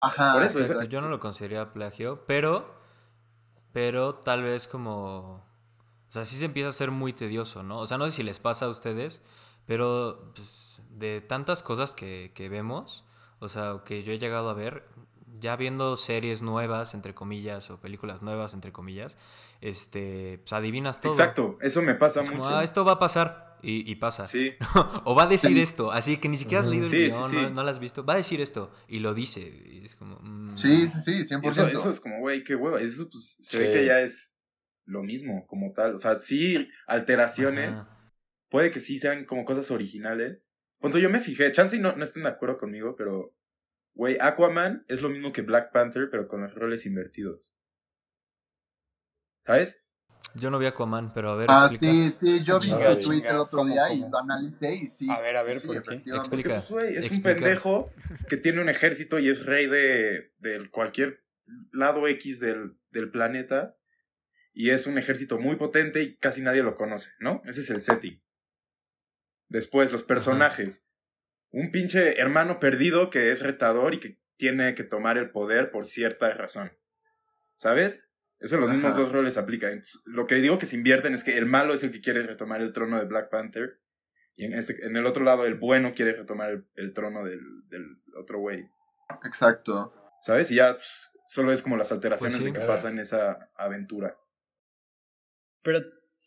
Ajá. 0.00 0.34
Por 0.34 0.42
eso, 0.42 0.58
Exacto, 0.58 0.72
exacto. 0.74 0.90
yo 0.90 1.00
no 1.00 1.08
lo 1.08 1.18
consideraría 1.18 1.72
plagio, 1.72 2.24
pero, 2.26 2.78
pero 3.72 4.14
tal 4.16 4.42
vez 4.42 4.68
como, 4.68 5.36
o 5.36 6.10
sea, 6.10 6.24
sí 6.24 6.36
se 6.36 6.44
empieza 6.44 6.68
a 6.68 6.72
ser 6.72 6.90
muy 6.90 7.12
tedioso, 7.12 7.62
¿no? 7.62 7.78
O 7.80 7.86
sea, 7.86 7.98
no 7.98 8.04
sé 8.06 8.12
si 8.12 8.22
les 8.22 8.38
pasa 8.38 8.66
a 8.66 8.68
ustedes, 8.68 9.22
pero 9.66 10.32
pues, 10.34 10.80
de 10.90 11.20
tantas 11.20 11.62
cosas 11.62 11.94
que, 11.94 12.32
que 12.34 12.48
vemos, 12.48 13.03
o 13.44 13.48
sea, 13.48 13.82
que 13.84 14.02
yo 14.02 14.12
he 14.12 14.18
llegado 14.18 14.50
a 14.50 14.54
ver, 14.54 14.84
ya 15.40 15.56
viendo 15.56 15.96
series 15.96 16.42
nuevas, 16.42 16.94
entre 16.94 17.14
comillas, 17.14 17.70
o 17.70 17.80
películas 17.80 18.22
nuevas, 18.22 18.54
entre 18.54 18.72
comillas, 18.72 19.16
este, 19.60 20.38
pues 20.38 20.52
adivinas 20.52 21.00
todo. 21.00 21.12
Exacto, 21.12 21.58
eso 21.60 21.82
me 21.82 21.94
pasa 21.94 22.20
Es 22.20 22.28
como, 22.30 22.42
mucho. 22.42 22.56
ah, 22.56 22.64
esto 22.64 22.84
va 22.84 22.92
a 22.92 22.98
pasar. 22.98 23.44
Y, 23.66 23.90
y 23.90 23.94
pasa. 23.94 24.24
Sí, 24.24 24.52
o 25.04 25.14
va 25.14 25.22
a 25.22 25.26
decir 25.26 25.52
Sí. 25.52 25.60
esto, 25.62 25.90
así 25.90 26.18
que 26.18 26.28
ni 26.28 26.36
siquiera 26.36 26.62
has 26.62 26.68
leído 26.68 26.86
Sí, 26.86 27.04
el 27.04 27.10
sí, 27.10 27.16
guion, 27.16 27.30
sí. 27.30 27.36
No, 27.36 27.50
no 27.50 27.62
lo 27.64 27.70
has 27.70 27.78
visto. 27.78 28.04
Va 28.04 28.12
a 28.12 28.16
decir 28.16 28.42
esto. 28.42 28.70
Y 28.88 28.98
lo 28.98 29.14
dice. 29.14 29.40
Y 29.40 29.82
es 29.86 29.96
como. 29.96 30.18
mm, 30.20 30.54
Sí, 30.54 30.86
sí, 30.86 31.00
sí, 31.00 31.24
100%. 31.34 31.48
eso, 31.48 31.66
eso 31.68 31.88
es 31.88 31.98
como, 31.98 32.18
güey, 32.18 32.44
qué 32.44 32.56
hueva. 32.56 32.78
Eso 32.78 33.08
pues, 33.10 33.38
se 33.40 33.58
ve 33.58 33.72
que 33.72 33.86
ya 33.86 34.00
es 34.00 34.34
lo 34.84 35.02
mismo 35.02 35.46
como 35.46 35.72
tal. 35.72 35.94
O 35.94 35.98
sea, 35.98 36.16
sí, 36.16 36.68
alteraciones. 36.86 37.78
ajá. 37.80 37.90
Puede 38.50 38.70
que 38.70 38.80
sí 38.80 38.98
sean 38.98 39.24
como 39.24 39.46
cosas 39.46 39.70
originales. 39.70 40.40
Punto, 40.84 40.98
yo 40.98 41.08
me 41.08 41.20
fijé, 41.20 41.50
chance 41.50 41.74
y 41.74 41.78
no, 41.78 41.96
no 41.96 42.04
estén 42.04 42.24
de 42.24 42.28
acuerdo 42.28 42.58
conmigo, 42.58 42.94
pero, 42.94 43.34
güey, 43.94 44.18
Aquaman 44.20 44.84
es 44.86 45.00
lo 45.00 45.08
mismo 45.08 45.32
que 45.32 45.40
Black 45.40 45.72
Panther, 45.72 46.10
pero 46.10 46.28
con 46.28 46.42
los 46.42 46.54
roles 46.54 46.84
invertidos. 46.84 47.50
¿Sabes? 49.46 49.82
Yo 50.34 50.50
no 50.50 50.58
vi 50.58 50.66
Aquaman, 50.66 51.14
pero 51.14 51.30
a 51.30 51.36
ver, 51.36 51.46
Ah, 51.50 51.68
explica. 51.70 51.94
sí, 51.94 52.12
sí, 52.38 52.44
yo 52.44 52.60
vi 52.60 52.68
tu 52.68 53.00
tweet 53.02 53.22
el 53.26 53.36
otro 53.36 53.60
¿cómo, 53.60 53.72
día 53.72 53.94
y 53.94 54.00
lo 54.00 54.18
analicé 54.18 54.74
y 54.74 54.88
sí. 54.88 55.06
A 55.10 55.20
ver, 55.20 55.36
a 55.38 55.42
ver, 55.42 55.58
sí, 55.58 55.66
¿por 55.68 55.76
qué? 55.76 55.80
efectivamente. 55.80 56.28
Porque, 56.28 56.48
Explica. 56.48 56.66
pues, 56.68 56.70
güey, 56.84 56.96
es 56.98 57.06
explica. 57.06 57.28
un 57.30 57.34
pendejo 57.36 57.90
que 58.28 58.36
tiene 58.36 58.60
un 58.60 58.68
ejército 58.68 59.18
y 59.18 59.30
es 59.30 59.46
rey 59.46 59.66
de, 59.66 60.32
de 60.38 60.68
cualquier 60.70 61.24
lado 61.72 62.06
X 62.08 62.40
del, 62.40 62.76
del 62.90 63.10
planeta. 63.10 63.76
Y 64.52 64.70
es 64.70 64.86
un 64.86 64.98
ejército 64.98 65.38
muy 65.38 65.56
potente 65.56 66.02
y 66.02 66.16
casi 66.16 66.42
nadie 66.42 66.62
lo 66.62 66.74
conoce, 66.74 67.10
¿no? 67.20 67.40
Ese 67.44 67.60
es 67.60 67.70
el 67.70 67.80
setting. 67.80 68.22
Después, 69.48 69.92
los 69.92 70.02
personajes. 70.02 70.86
Un 71.50 71.70
pinche 71.70 72.20
hermano 72.20 72.58
perdido 72.58 73.10
que 73.10 73.30
es 73.30 73.42
retador 73.42 73.94
y 73.94 74.00
que 74.00 74.18
tiene 74.36 74.74
que 74.74 74.84
tomar 74.84 75.18
el 75.18 75.30
poder 75.30 75.70
por 75.70 75.86
cierta 75.86 76.30
razón. 76.32 76.72
¿Sabes? 77.54 78.10
Eso 78.40 78.56
los 78.58 78.70
mismos 78.70 78.96
dos 78.96 79.12
roles 79.12 79.38
aplica. 79.38 79.68
Entonces, 79.68 80.02
Lo 80.04 80.26
que 80.26 80.34
digo 80.36 80.58
que 80.58 80.66
se 80.66 80.76
invierten 80.76 81.14
es 81.14 81.22
que 81.24 81.38
el 81.38 81.46
malo 81.46 81.72
es 81.72 81.82
el 81.82 81.92
que 81.92 82.00
quiere 82.00 82.22
retomar 82.22 82.60
el 82.60 82.72
trono 82.72 82.98
de 82.98 83.06
Black 83.06 83.30
Panther. 83.30 83.80
Y 84.36 84.46
en, 84.46 84.54
este, 84.54 84.84
en 84.84 84.96
el 84.96 85.06
otro 85.06 85.22
lado, 85.22 85.46
el 85.46 85.54
bueno 85.54 85.94
quiere 85.94 86.12
retomar 86.12 86.50
el, 86.50 86.66
el 86.74 86.92
trono 86.92 87.24
del, 87.24 87.40
del 87.68 88.02
otro 88.18 88.40
güey. 88.40 88.68
Exacto. 89.24 89.94
¿Sabes? 90.22 90.50
Y 90.50 90.56
ya 90.56 90.74
pues, 90.74 91.10
solo 91.26 91.52
es 91.52 91.62
como 91.62 91.76
las 91.76 91.92
alteraciones 91.92 92.34
Pues 92.34 92.42
sí, 92.42 92.48
de 92.48 92.52
que 92.52 92.58
claro. 92.58 92.72
pasa 92.72 92.90
en 92.90 92.98
esa 92.98 93.50
aventura. 93.54 94.18
Pero, 95.62 95.80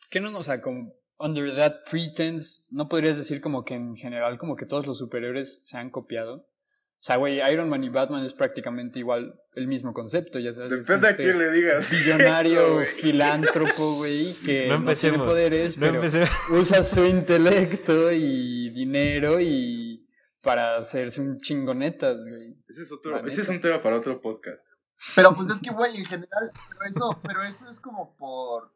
¿qué 0.09 0.21
no? 0.21 0.35
O 0.37 0.43
sea, 0.43 0.61
como 0.61 0.95
under 1.19 1.55
that 1.55 1.83
pretense, 1.89 2.61
¿no 2.69 2.87
podrías 2.87 3.17
decir 3.17 3.41
como 3.41 3.63
que 3.63 3.75
en 3.75 3.95
general 3.95 4.37
como 4.37 4.55
que 4.55 4.65
todos 4.65 4.85
los 4.85 4.97
superhéroes 4.97 5.61
se 5.63 5.77
han 5.77 5.89
copiado? 5.89 6.47
O 6.99 7.03
sea, 7.07 7.17
güey, 7.17 7.39
Iron 7.51 7.69
Man 7.69 7.83
y 7.83 7.89
Batman 7.89 8.23
es 8.25 8.33
prácticamente 8.33 8.99
igual 8.99 9.39
el 9.53 9.67
mismo 9.67 9.93
concepto, 9.93 10.39
ya 10.39 10.51
sabes. 10.51 10.71
es 10.71 10.87
Depende 10.87 11.07
a 11.07 11.11
este 11.11 11.23
quién 11.23 11.37
le 11.37 11.51
digas. 11.51 11.91
Billonario, 12.05 12.81
eso, 12.81 12.91
filántropo, 13.01 13.95
güey, 13.97 14.33
que 14.43 14.67
No 14.67 14.79
no, 14.79 14.93
tiene 14.93 15.19
poderes, 15.19 15.77
No 15.77 15.85
pero 15.85 15.95
empecemos. 15.95 16.29
usa 16.51 16.81
su 16.81 17.05
intelecto 17.05 18.11
y 18.11 18.71
dinero 18.71 19.39
y 19.39 20.09
para 20.41 20.77
hacerse 20.77 21.21
un 21.21 21.37
chingonetas, 21.39 22.27
güey. 22.27 22.57
Ese 22.67 22.81
es, 22.81 22.91
otro, 22.91 23.25
ese 23.25 23.41
es 23.41 23.49
un 23.49 23.61
tema 23.61 23.81
para 23.81 23.97
otro 23.97 24.19
podcast. 24.19 24.73
Pero 25.15 25.33
pues 25.35 25.49
es 25.49 25.61
que, 25.61 25.69
güey, 25.69 25.97
en 25.97 26.05
general, 26.05 26.51
pero 26.69 26.91
eso, 26.91 27.21
pero 27.23 27.43
eso 27.43 27.69
es 27.69 27.79
como 27.79 28.15
por, 28.17 28.71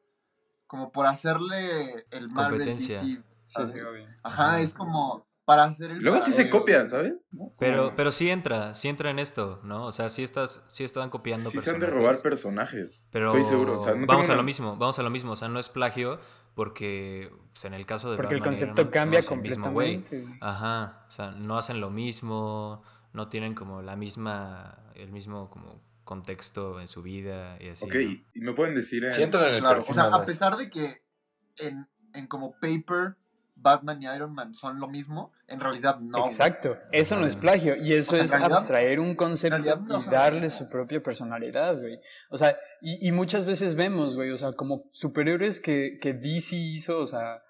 como 0.72 0.90
por 0.90 1.06
hacerle 1.06 2.06
el 2.12 2.30
Marvel 2.30 2.60
Competencia. 2.60 3.02
DC, 3.02 3.22
Sí, 3.48 3.62
sí, 3.68 3.80
obvio. 3.82 4.08
Ajá, 4.24 4.62
es 4.62 4.74
como 4.74 5.28
para 5.44 5.66
hacer 5.66 5.92
el 5.92 6.00
Luego 6.00 6.22
sí 6.22 6.32
se 6.32 6.50
copian. 6.50 6.88
¿sabes? 6.88 7.16
Pero, 7.60 7.94
pero 7.94 8.14
sí 8.14 8.30
entra, 8.30 8.74
sí 8.74 8.88
entra 8.88 9.10
en 9.10 9.20
esto, 9.20 9.60
¿no? 9.66 9.86
O 9.86 9.92
sea, 9.92 10.08
sí 10.10 10.24
estás, 10.24 10.64
sí 10.70 10.86
están 10.86 11.10
copiando 11.10 11.50
sí 11.50 11.60
se 11.60 11.72
han 11.72 11.82
de 11.82 11.88
robar 11.88 12.22
personajes. 12.22 13.04
Pero 13.12 13.26
Estoy 13.26 13.44
seguro. 13.44 13.76
O 13.76 13.80
sea, 13.82 13.96
no 13.96 14.08
vamos 14.08 14.30
a 14.30 14.36
lo 14.36 14.44
mismo, 14.44 14.78
vamos 14.78 14.98
a 14.98 15.04
lo 15.04 15.10
mismo. 15.10 15.34
O 15.34 15.36
sea, 15.36 15.50
no 15.50 15.60
es 15.60 15.68
plagio 15.68 16.22
porque 16.56 17.34
pues, 17.52 17.66
en 17.66 17.74
el 17.74 17.86
caso 17.86 18.12
de 18.12 18.16
Porque 18.16 18.36
el 18.36 18.40
Batman 18.40 18.54
concepto 18.54 18.84
Man, 18.84 18.92
cambia 18.92 19.20
el 19.20 19.42
mismo 19.42 19.72
güey. 19.72 19.96
completamente. 19.96 20.38
Ajá, 20.40 21.06
o 21.10 21.12
sea, 21.12 21.32
no 21.32 21.58
hacen 21.58 21.82
lo 21.82 21.90
mismo, 21.90 22.82
no 23.12 23.28
tienen 23.28 23.56
como 23.56 23.82
la 23.82 23.98
misma, 23.98 24.86
el 24.96 25.12
mismo 25.12 25.50
como 25.50 25.82
contexto 26.12 26.82
en 26.82 26.88
su 26.90 27.02
vida 27.02 27.58
y 27.62 27.70
así. 27.70 27.86
Ok, 27.86 27.94
¿no? 27.96 28.02
y 28.34 28.42
me 28.42 28.54
pueden 28.54 28.76
decir. 28.76 29.04
en- 29.06 29.12
Si 29.14 29.24
entran 29.24 29.48
en 29.48 29.56
el 29.56 29.60
Claro, 29.62 29.78
perfil. 29.78 29.92
o 29.92 29.94
sea, 30.10 30.14
a 30.14 30.26
pesar 30.26 30.58
de 30.58 30.70
que 30.70 30.98
en, 31.58 31.88
en 32.14 32.28
como 32.28 32.52
paper 32.60 33.16
Batman 33.56 34.02
y 34.02 34.08
Iron 34.08 34.34
Man 34.34 34.54
son 34.56 34.80
lo 34.80 34.88
mismo, 34.88 35.32
en 35.48 35.60
realidad 35.60 36.00
no. 36.00 36.18
güey. 36.20 36.30
Exacto, 36.32 36.78
eso 36.92 37.16
no 37.20 37.26
es 37.28 37.36
plagio 37.36 37.76
y 37.76 37.94
eso 37.94 38.10
O 38.10 38.12
sea, 38.12 38.20
en 38.20 38.26
es 38.26 38.32
realidad- 38.32 38.58
abstraer 38.58 39.00
un 39.00 39.16
concepto 39.16 39.76
no 39.78 40.00
y 40.00 40.04
darle 40.10 40.50
su 40.50 40.68
propia 40.70 41.02
personalidad, 41.02 41.80
güey. 41.80 42.00
O 42.30 42.38
sea, 42.38 42.58
y, 42.82 43.08
y 43.08 43.12
muchas 43.12 43.46
veces 43.46 43.76
vemos, 43.76 44.16
güey, 44.16 44.32
o 44.32 44.38
sea, 44.38 44.52
como 44.54 44.90
superhéroes 44.92 45.60
que, 45.62 45.98
que 46.02 46.14
DC 46.14 46.56
hizo, 46.58 47.00
o 47.00 47.08
sea, 47.08 47.44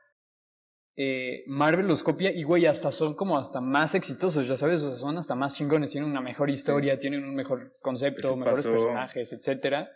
eh, 0.95 1.43
Marvel 1.47 1.87
los 1.87 2.03
copia 2.03 2.31
y, 2.31 2.43
güey, 2.43 2.65
hasta 2.65 2.91
son 2.91 3.15
como 3.15 3.37
hasta 3.37 3.61
más 3.61 3.95
exitosos, 3.95 4.47
ya 4.47 4.57
sabes, 4.57 4.81
o 4.81 4.89
sea, 4.89 4.99
son 4.99 5.17
hasta 5.17 5.35
más 5.35 5.53
chingones, 5.55 5.91
tienen 5.91 6.09
una 6.09 6.21
mejor 6.21 6.49
historia, 6.49 6.99
tienen 6.99 7.23
un 7.23 7.35
mejor 7.35 7.71
concepto, 7.81 8.19
Eso 8.27 8.35
mejores 8.37 8.59
pasó. 8.65 8.71
personajes, 8.71 9.33
etcétera. 9.33 9.89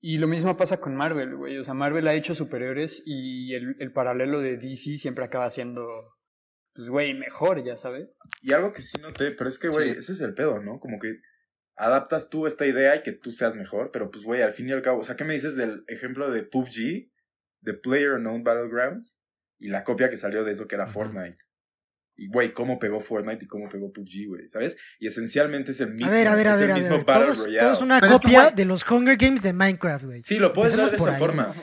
Y 0.00 0.18
lo 0.18 0.28
mismo 0.28 0.54
pasa 0.56 0.78
con 0.80 0.94
Marvel, 0.94 1.34
güey. 1.34 1.56
O 1.56 1.64
sea, 1.64 1.72
Marvel 1.72 2.06
ha 2.08 2.14
hecho 2.14 2.34
superhéroes 2.34 3.02
y 3.06 3.54
el, 3.54 3.74
el 3.78 3.90
paralelo 3.92 4.40
de 4.40 4.58
DC 4.58 4.98
siempre 4.98 5.24
acaba 5.24 5.48
siendo, 5.48 5.86
pues, 6.74 6.90
güey, 6.90 7.14
mejor, 7.14 7.64
ya 7.64 7.78
sabes. 7.78 8.14
Y 8.42 8.52
algo 8.52 8.72
que 8.72 8.82
sí 8.82 9.00
noté, 9.00 9.30
pero 9.30 9.48
es 9.48 9.58
que, 9.58 9.68
güey, 9.68 9.94
Sí. 9.94 9.98
ese 10.00 10.12
es 10.12 10.20
el 10.20 10.34
pedo, 10.34 10.60
¿no? 10.60 10.78
Como 10.78 10.98
que 10.98 11.14
adaptas 11.76 12.28
tú 12.28 12.46
esta 12.46 12.66
idea 12.66 12.94
y 12.96 13.02
que 13.02 13.12
tú 13.12 13.30
seas 13.32 13.56
mejor, 13.56 13.90
pero 13.92 14.10
pues, 14.10 14.22
güey, 14.24 14.42
al 14.42 14.52
fin 14.52 14.68
y 14.68 14.72
al 14.72 14.82
cabo, 14.82 15.00
o 15.00 15.04
sea, 15.04 15.16
¿qué 15.16 15.24
me 15.24 15.32
dices 15.34 15.56
del 15.56 15.84
ejemplo 15.88 16.30
de 16.30 16.42
PUBG, 16.42 17.10
de 17.62 17.72
Player 17.74 18.12
Unknown 18.12 18.44
Battlegrounds, 18.44 19.16
y 19.64 19.68
la 19.68 19.82
copia 19.82 20.10
que 20.10 20.18
salió 20.18 20.44
de 20.44 20.52
eso 20.52 20.68
que 20.68 20.74
era. 20.74 20.86
Fortnite? 20.86 21.38
Y, 22.16 22.28
güey, 22.28 22.52
cómo 22.52 22.78
pegó 22.78 23.00
Fortnite 23.00 23.46
y 23.46 23.48
cómo 23.48 23.66
pegó 23.66 23.90
PUBG, 23.90 24.28
güey, 24.28 24.48
¿sabes? 24.50 24.76
Y 25.00 25.06
esencialmente 25.06 25.70
es 25.70 25.80
el 25.80 25.94
mismo, 25.94 26.12
A 26.12 26.14
ver, 26.14 26.28
a 26.28 26.34
ver, 26.34 26.48
a 26.48 26.52
es 26.52 26.60
el 26.60 26.70
a 26.70 26.74
mismo 26.74 26.96
ver. 26.98 27.04
Battle 27.06 27.24
Todos, 27.24 27.38
Royale. 27.38 27.58
todos 27.60 27.80
una 27.80 28.00
Pero 28.00 28.16
es 28.16 28.20
que, 28.20 28.26
copia 28.26 28.50
de 28.50 28.64
los 28.66 28.84
Hunger 28.88 29.16
Games 29.16 29.40
de 29.40 29.54
Minecraft, 29.54 30.04
güey. 30.04 30.20
Sí, 30.20 30.38
lo 30.38 30.52
puedes 30.52 30.76
ver 30.76 30.90
de 30.90 30.96
esa 30.96 31.12
ahí. 31.12 31.18
forma. 31.18 31.54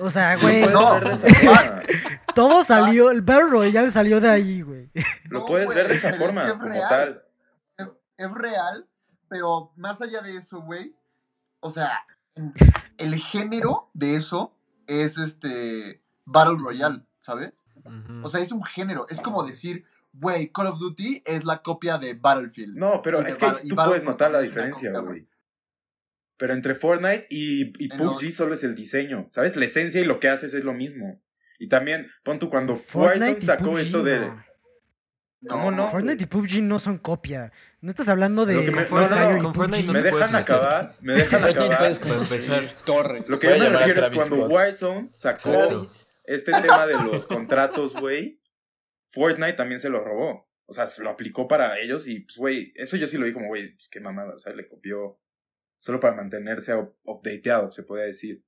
O 0.00 0.10
sea, 0.10 0.36
güey, 0.38 0.60
lo 0.62 0.72
puedes 0.72 0.74
no. 0.74 0.94
ver 0.94 1.04
de 1.04 1.12
esa 1.14 1.34
forma. 1.34 1.82
todo 2.34 2.64
salió, 2.64 3.10
el 3.12 3.22
Battle 3.22 3.48
Royale 3.48 3.90
salió 3.92 4.20
de 4.20 4.28
ahí, 4.28 4.62
güey. 4.62 4.90
Lo 5.30 5.46
puedes 5.46 5.68
ver 5.68 5.86
de 5.86 5.94
esa 5.94 6.10
es 6.10 6.18
forma, 6.18 6.42
que 6.46 6.48
es 6.48 6.54
como 6.54 6.68
real. 6.68 6.88
tal. 6.88 7.22
Es, 7.78 7.86
es 8.26 8.34
real, 8.34 8.88
pero 9.28 9.72
más 9.76 10.02
allá 10.02 10.20
de 10.20 10.36
eso, 10.36 10.62
güey, 10.62 10.96
o 11.60 11.70
sea, 11.70 11.92
el 12.98 13.14
género 13.14 13.88
de 13.94 14.16
eso 14.16 14.52
es 14.88 15.16
este 15.16 16.02
Battle 16.26 16.56
Royale, 16.58 17.05
¿sabes? 17.26 17.52
O 18.22 18.28
sea, 18.28 18.40
es 18.40 18.52
un 18.52 18.64
género, 18.64 19.06
es 19.10 19.20
como 19.20 19.44
decir, 19.44 19.84
güey, 20.12 20.50
Call 20.52 20.68
of 20.68 20.78
Duty 20.78 21.22
es 21.26 21.44
la 21.44 21.60
copia 21.62 21.98
de 21.98 22.14
Battlefield. 22.14 22.76
No, 22.76 23.02
pero 23.02 23.20
es 23.20 23.36
que 23.36 23.46
tú 23.68 23.74
puedes 23.76 24.04
notar 24.04 24.30
la 24.30 24.40
diferencia, 24.40 24.92
güey. 25.00 25.26
Pero 26.38 26.52
entre 26.52 26.74
Fortnite 26.74 27.26
y, 27.30 27.72
y 27.84 27.88
PUBG 27.88 28.22
los- 28.22 28.34
solo 28.34 28.54
es 28.54 28.62
el 28.64 28.74
diseño, 28.74 29.26
¿sabes? 29.30 29.56
La 29.56 29.64
esencia 29.64 30.00
y 30.00 30.04
lo 30.04 30.20
que 30.20 30.28
haces 30.28 30.54
es 30.54 30.64
lo 30.64 30.72
mismo. 30.74 31.20
Y 31.58 31.68
también, 31.68 32.08
pon 32.22 32.38
tú, 32.38 32.48
cuando 32.50 32.76
Fortnite 32.76 33.40
sacó 33.40 33.70
PUBG, 33.70 33.78
esto 33.80 34.02
de... 34.02 34.20
no. 34.20 34.44
¿Cómo 35.48 35.70
no? 35.70 35.88
Fortnite 35.90 36.24
y 36.24 36.26
PUBG 36.26 36.62
no 36.62 36.78
son 36.78 36.98
copia. 36.98 37.52
No 37.80 37.90
estás 37.90 38.08
hablando 38.08 38.44
de 38.46 38.54
Lo 38.54 38.64
que 38.64 38.70
me- 38.70 38.86
Con 38.86 38.98
Fortnite- 39.02 39.10
no, 39.10 39.16
no, 39.16 39.30
no, 39.32 39.38
y 39.38 39.40
con 39.42 39.54
Fortnite 39.54 39.82
PUBG. 39.84 39.86
no 39.86 39.92
Me 39.92 40.02
dejan 40.02 40.32
meter. 40.32 40.36
acabar, 40.36 40.94
me 41.02 41.12
dejan 41.14 41.40
Fortnite 41.40 41.72
acabar. 41.72 42.72
torres. 42.84 43.24
Lo 43.28 43.38
que 43.38 43.48
Voy 43.48 43.58
yo 43.58 43.66
a 43.66 43.70
me 43.70 43.76
refiero 43.78 44.02
es 44.06 44.14
cuando. 44.14 44.46
Warzone 44.48 45.08
sacó. 45.12 45.86
Este 46.26 46.52
tema 46.52 46.86
de 46.86 46.94
los 46.94 47.26
contratos, 47.26 47.94
güey, 47.94 48.40
Fortnite 49.08 49.54
también 49.54 49.78
se 49.78 49.88
lo 49.88 50.02
robó. 50.04 50.46
O 50.68 50.72
sea, 50.72 50.86
se 50.86 51.02
lo 51.02 51.10
aplicó 51.10 51.46
para 51.46 51.78
ellos 51.78 52.08
y, 52.08 52.20
pues, 52.20 52.36
güey, 52.36 52.72
eso 52.74 52.96
yo 52.96 53.06
sí 53.06 53.16
lo 53.18 53.26
vi 53.26 53.32
como, 53.32 53.46
güey, 53.46 53.74
pues 53.74 53.88
qué 53.88 54.00
mamada, 54.00 54.34
o 54.34 54.38
sea, 54.38 54.52
le 54.52 54.66
copió 54.66 55.20
solo 55.78 56.00
para 56.00 56.16
mantenerse 56.16 56.74
up- 56.74 56.96
updateado, 57.04 57.70
se 57.70 57.84
podría 57.84 58.06
decir. 58.06 58.44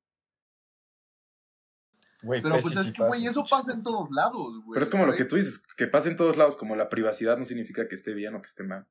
Güey, 2.22 2.42
Pero 2.42 2.58
pues 2.58 2.74
es 2.74 2.90
que, 2.90 3.00
güey, 3.04 3.24
eso 3.26 3.44
pasa 3.48 3.72
en 3.72 3.84
todos 3.84 4.08
lados, 4.10 4.54
güey. 4.64 4.72
Pero 4.72 4.82
es 4.82 4.90
como 4.90 5.06
lo 5.06 5.14
que 5.14 5.24
tú 5.24 5.36
dices, 5.36 5.64
que 5.76 5.86
pasa 5.86 6.08
en 6.08 6.16
todos 6.16 6.36
lados, 6.36 6.56
como 6.56 6.74
la 6.74 6.88
privacidad 6.88 7.38
no 7.38 7.44
significa 7.44 7.86
que 7.86 7.94
esté 7.94 8.12
bien 8.12 8.34
o 8.34 8.42
que 8.42 8.48
esté 8.48 8.64
mal. 8.64 8.88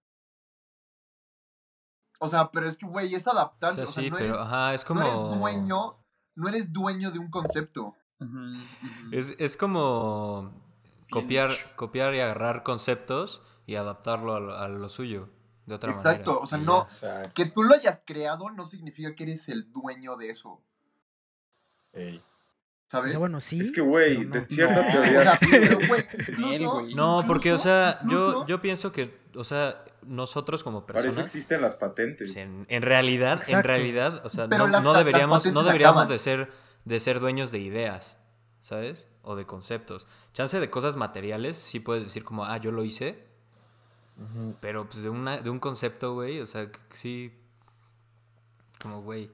O 2.20 2.30
sea, 2.30 2.50
pero 2.52 2.68
es 2.68 2.78
que, 2.78 2.86
güey, 2.86 3.14
es 3.14 3.28
O 3.28 3.32
adaptarse. 3.32 3.82
O 3.82 3.86
sea, 3.86 4.04
sí, 4.04 4.10
no, 4.10 4.16
pero 4.16 4.30
eres, 4.30 4.40
ajá, 4.40 4.74
es 4.74 4.86
como... 4.86 5.02
no 5.02 5.06
eres 5.06 5.40
dueño, 5.40 6.06
no 6.36 6.48
eres 6.48 6.72
dueño 6.72 7.12
de 7.12 7.20
un 7.20 7.30
concepto. 7.30 7.96
Es, 9.12 9.36
es 9.38 9.58
como 9.58 10.52
copiar, 11.12 11.52
copiar 11.76 12.14
y 12.16 12.20
agarrar 12.20 12.64
conceptos 12.64 13.42
y 13.66 13.76
adaptarlo 13.76 14.36
a 14.36 14.40
lo, 14.40 14.58
a 14.58 14.68
lo 14.70 14.90
suyo 14.90 15.30
de 15.66 15.76
otra 15.76 15.92
Exacto, 15.92 16.42
manera. 16.42 16.44
o 16.44 16.90
sea, 16.90 17.24
no- 17.24 17.34
Que 17.34 17.46
tú 17.46 17.64
lo 17.64 17.76
hayas 17.76 18.04
creado 18.06 18.50
no 18.50 18.66
significa 18.66 19.14
que 19.16 19.24
eres 19.24 19.50
el 19.50 19.72
dueño 19.72 20.16
de 20.18 20.30
eso, 20.32 20.62
ey. 21.94 22.18
O 22.20 22.90
¿sabes? 22.90 23.12
sea, 23.12 23.20
bueno, 23.20 23.42
sí. 23.42 23.60
es 23.60 23.74
que, 23.74 23.82
güey, 23.82 24.26
no. 24.26 24.34
de 24.40 24.46
cierta 24.48 24.84
No. 24.86 24.90
teoría 24.92 25.20
O 25.20 25.24
sea, 25.24 25.38
pero, 25.52 25.78
güey, 25.90 26.02
Él, 26.10 26.26
incluso, 26.62 26.72
güey. 26.80 26.96
No, 26.96 27.22
porque, 27.28 27.52
o 27.52 27.58
sea, 27.58 28.00
yo, 28.04 28.30
incluso- 28.30 28.46
yo 28.48 28.62
pienso 28.62 28.92
que, 28.94 29.20
o 29.36 29.44
sea, 29.44 29.84
nosotros 30.04 30.64
como 30.64 30.86
Para 30.86 31.00
eso 31.00 31.08
personas, 31.10 31.30
existen 31.36 31.62
las 31.62 31.76
patentes. 31.76 32.32
pues, 32.34 32.38
en, 32.46 32.66
en 32.70 32.82
realidad, 32.82 33.44
en 33.50 33.62
realidad, 33.62 34.26
o 34.26 34.30
sea, 34.30 34.48
Pero 34.48 34.68
no, 34.70 34.82
las 34.82 34.98
deberíamos, 35.00 35.46
no 35.48 35.64
deberíamos 35.64 36.04
acaban. 36.04 36.08
de 36.08 36.18
ser, 36.20 36.50
de 36.88 37.00
ser 37.02 37.20
dueños 37.20 37.52
de 37.52 37.60
ideas, 37.60 38.18
¿sabes? 38.62 39.10
O 39.22 39.36
de 39.36 39.46
conceptos. 39.46 40.08
Chance 40.32 40.60
de 40.60 40.70
cosas 40.70 40.96
materiales, 40.96 41.58
sí 41.58 41.82
puedes 41.82 42.06
decir 42.06 42.24
como, 42.24 42.46
ah, 42.46 42.58
yo 42.58 42.72
lo 42.72 42.86
hice, 42.86 43.28
pero 44.62 44.88
pues 44.88 45.04
de, 45.04 45.10
una, 45.10 45.42
de 45.42 45.50
un 45.50 45.60
concepto, 45.60 46.14
güey, 46.14 46.40
o 46.40 46.48
sea, 46.48 46.72
que 46.72 46.80
sí, 46.94 47.38
como, 48.82 49.02
güey. 49.02 49.26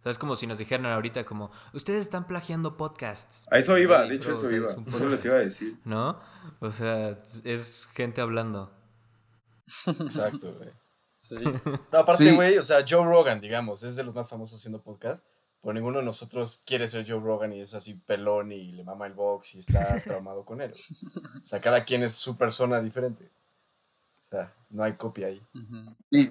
O 0.00 0.02
sea, 0.02 0.12
es 0.12 0.18
como 0.18 0.36
si 0.36 0.46
nos 0.46 0.58
dijeran 0.58 0.86
ahorita 0.86 1.24
como, 1.24 1.50
ustedes 1.72 2.02
están 2.02 2.26
plagiando 2.26 2.76
podcasts. 2.76 3.46
A 3.50 3.58
eso 3.58 3.76
iba, 3.78 4.02
de 4.04 4.14
hecho 4.14 4.32
eso 4.32 4.44
o 4.44 4.48
sea, 4.48 4.56
iba. 4.58 4.70
es 4.70 4.94
Eso 4.94 5.08
les 5.08 5.24
iba 5.24 5.34
a 5.34 5.38
decir. 5.38 5.80
¿No? 5.84 6.20
O 6.60 6.70
sea, 6.70 7.16
es 7.42 7.88
gente 7.94 8.20
hablando. 8.20 8.72
Exacto, 9.86 10.54
güey. 10.54 10.70
Sí. 11.20 11.44
No, 11.92 11.98
aparte, 11.98 12.24
Sí. 12.24 12.34
güey, 12.34 12.56
o 12.56 12.62
sea, 12.62 12.86
Joe 12.88 13.04
Rogan, 13.04 13.38
digamos, 13.38 13.82
es 13.82 13.96
de 13.96 14.02
los 14.02 14.14
más 14.14 14.30
famosos 14.30 14.58
haciendo 14.58 14.82
podcast. 14.82 15.22
Pero 15.62 15.72
ninguno 15.74 15.98
de 15.98 16.04
nosotros 16.04 16.62
quiere 16.64 16.86
ser 16.88 17.04
Joe 17.08 17.20
Rogan 17.20 17.52
y 17.52 17.60
es 17.60 17.74
así 17.74 17.94
pelón 17.94 18.52
y 18.52 18.72
le 18.72 18.84
mama 18.84 19.06
el 19.06 19.12
box 19.14 19.56
y 19.56 19.58
está 19.58 20.00
traumado 20.06 20.44
con 20.44 20.60
él. 20.60 20.72
O 20.72 21.44
sea, 21.44 21.60
cada 21.60 21.84
quien 21.84 22.02
es 22.02 22.12
su 22.14 22.36
persona 22.36 22.80
diferente. 22.80 23.30
O 24.20 24.24
sea, 24.30 24.52
no 24.70 24.82
hay 24.84 24.92
copia 24.92 25.26
ahí. 25.28 25.42
Sí, 26.12 26.30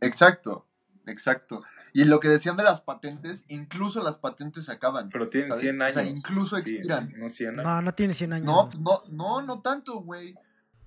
exacto, 0.00 0.66
exacto. 1.06 1.62
Y 1.92 2.04
lo 2.04 2.20
que 2.20 2.28
decían 2.28 2.56
de 2.56 2.62
las 2.64 2.80
patentes, 2.80 3.44
incluso 3.48 4.02
las 4.02 4.18
patentes 4.18 4.64
se 4.66 4.72
acaban. 4.72 5.08
Pero 5.08 5.28
tienen 5.28 5.48
¿sabes? 5.50 5.62
100 5.62 5.80
O 5.80 5.84
años. 5.84 5.94
sea, 5.94 6.04
incluso 6.04 6.56
Sí, 6.56 6.62
expiran. 6.76 7.12
no 7.16 7.28
100 7.28 7.48
años. 7.50 7.64
No, 7.64 7.82
no 7.82 7.94
tiene 7.94 8.14
100 8.14 8.32
años. 8.32 8.46
No, 8.46 8.68
no, 8.80 9.02
no, 9.08 9.42
no 9.42 9.60
tanto, 9.62 10.00
güey. 10.00 10.34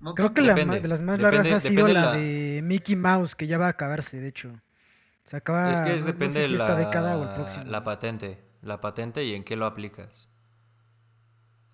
No 0.00 0.14
Creo 0.14 0.28
tanto. 0.32 0.42
que 0.42 0.46
la 0.48 0.54
de 0.80 0.88
las 0.88 1.00
más 1.02 1.18
depende- 1.18 1.22
largas 1.48 1.64
ha 1.64 1.68
sido 1.68 1.86
depende 1.86 1.92
la, 2.00 2.06
la- 2.06 2.16
de 2.16 2.60
Mickey 2.64 2.96
Mouse, 2.96 3.34
que 3.36 3.46
ya 3.46 3.56
va 3.58 3.66
a 3.66 3.70
acabarse, 3.70 4.20
de 4.20 4.28
hecho. 4.28 4.52
Se 5.32 5.38
acaba. 5.38 5.72
Es 5.72 5.80
que 5.80 5.94
es 5.96 6.02
no 6.04 6.12
depende 6.12 6.34
sé 6.34 6.42
si 6.48 6.48
de 6.52 6.58
esta 6.62 6.68
la, 6.68 6.76
década 6.76 7.16
o 7.16 7.22
el 7.22 7.34
próximo. 7.34 7.64
la 7.64 7.82
patente. 7.84 8.44
La 8.60 8.82
patente 8.82 9.24
y 9.24 9.32
en 9.34 9.44
qué 9.44 9.56
lo 9.56 9.64
aplicas. 9.64 10.28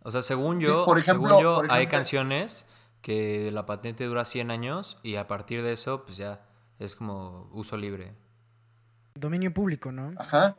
O 0.05 0.12
sea, 0.12 0.23
según 0.23 0.61
Sí, 0.61 0.66
yo, 0.66 0.85
por 0.85 0.97
ejemplo- 0.97 1.29
según 1.29 1.42
yo 1.42 1.55
por 1.57 1.73
hay 1.73 1.88
canciones 1.88 2.66
que 3.03 3.51
la 3.51 3.66
patente 3.66 4.05
dura 4.05 4.25
100 4.25 4.53
años 4.53 4.99
y 5.03 5.16
a 5.16 5.27
partir 5.27 5.64
de 5.64 5.73
eso, 5.73 6.05
pues 6.05 6.16
ya 6.18 6.47
es 6.79 6.94
como 6.94 7.51
uso 7.53 7.77
libre. 7.77 8.14
Dominio 9.16 9.53
público, 9.53 9.90
¿no? 9.90 10.12
Ajá. 10.18 10.57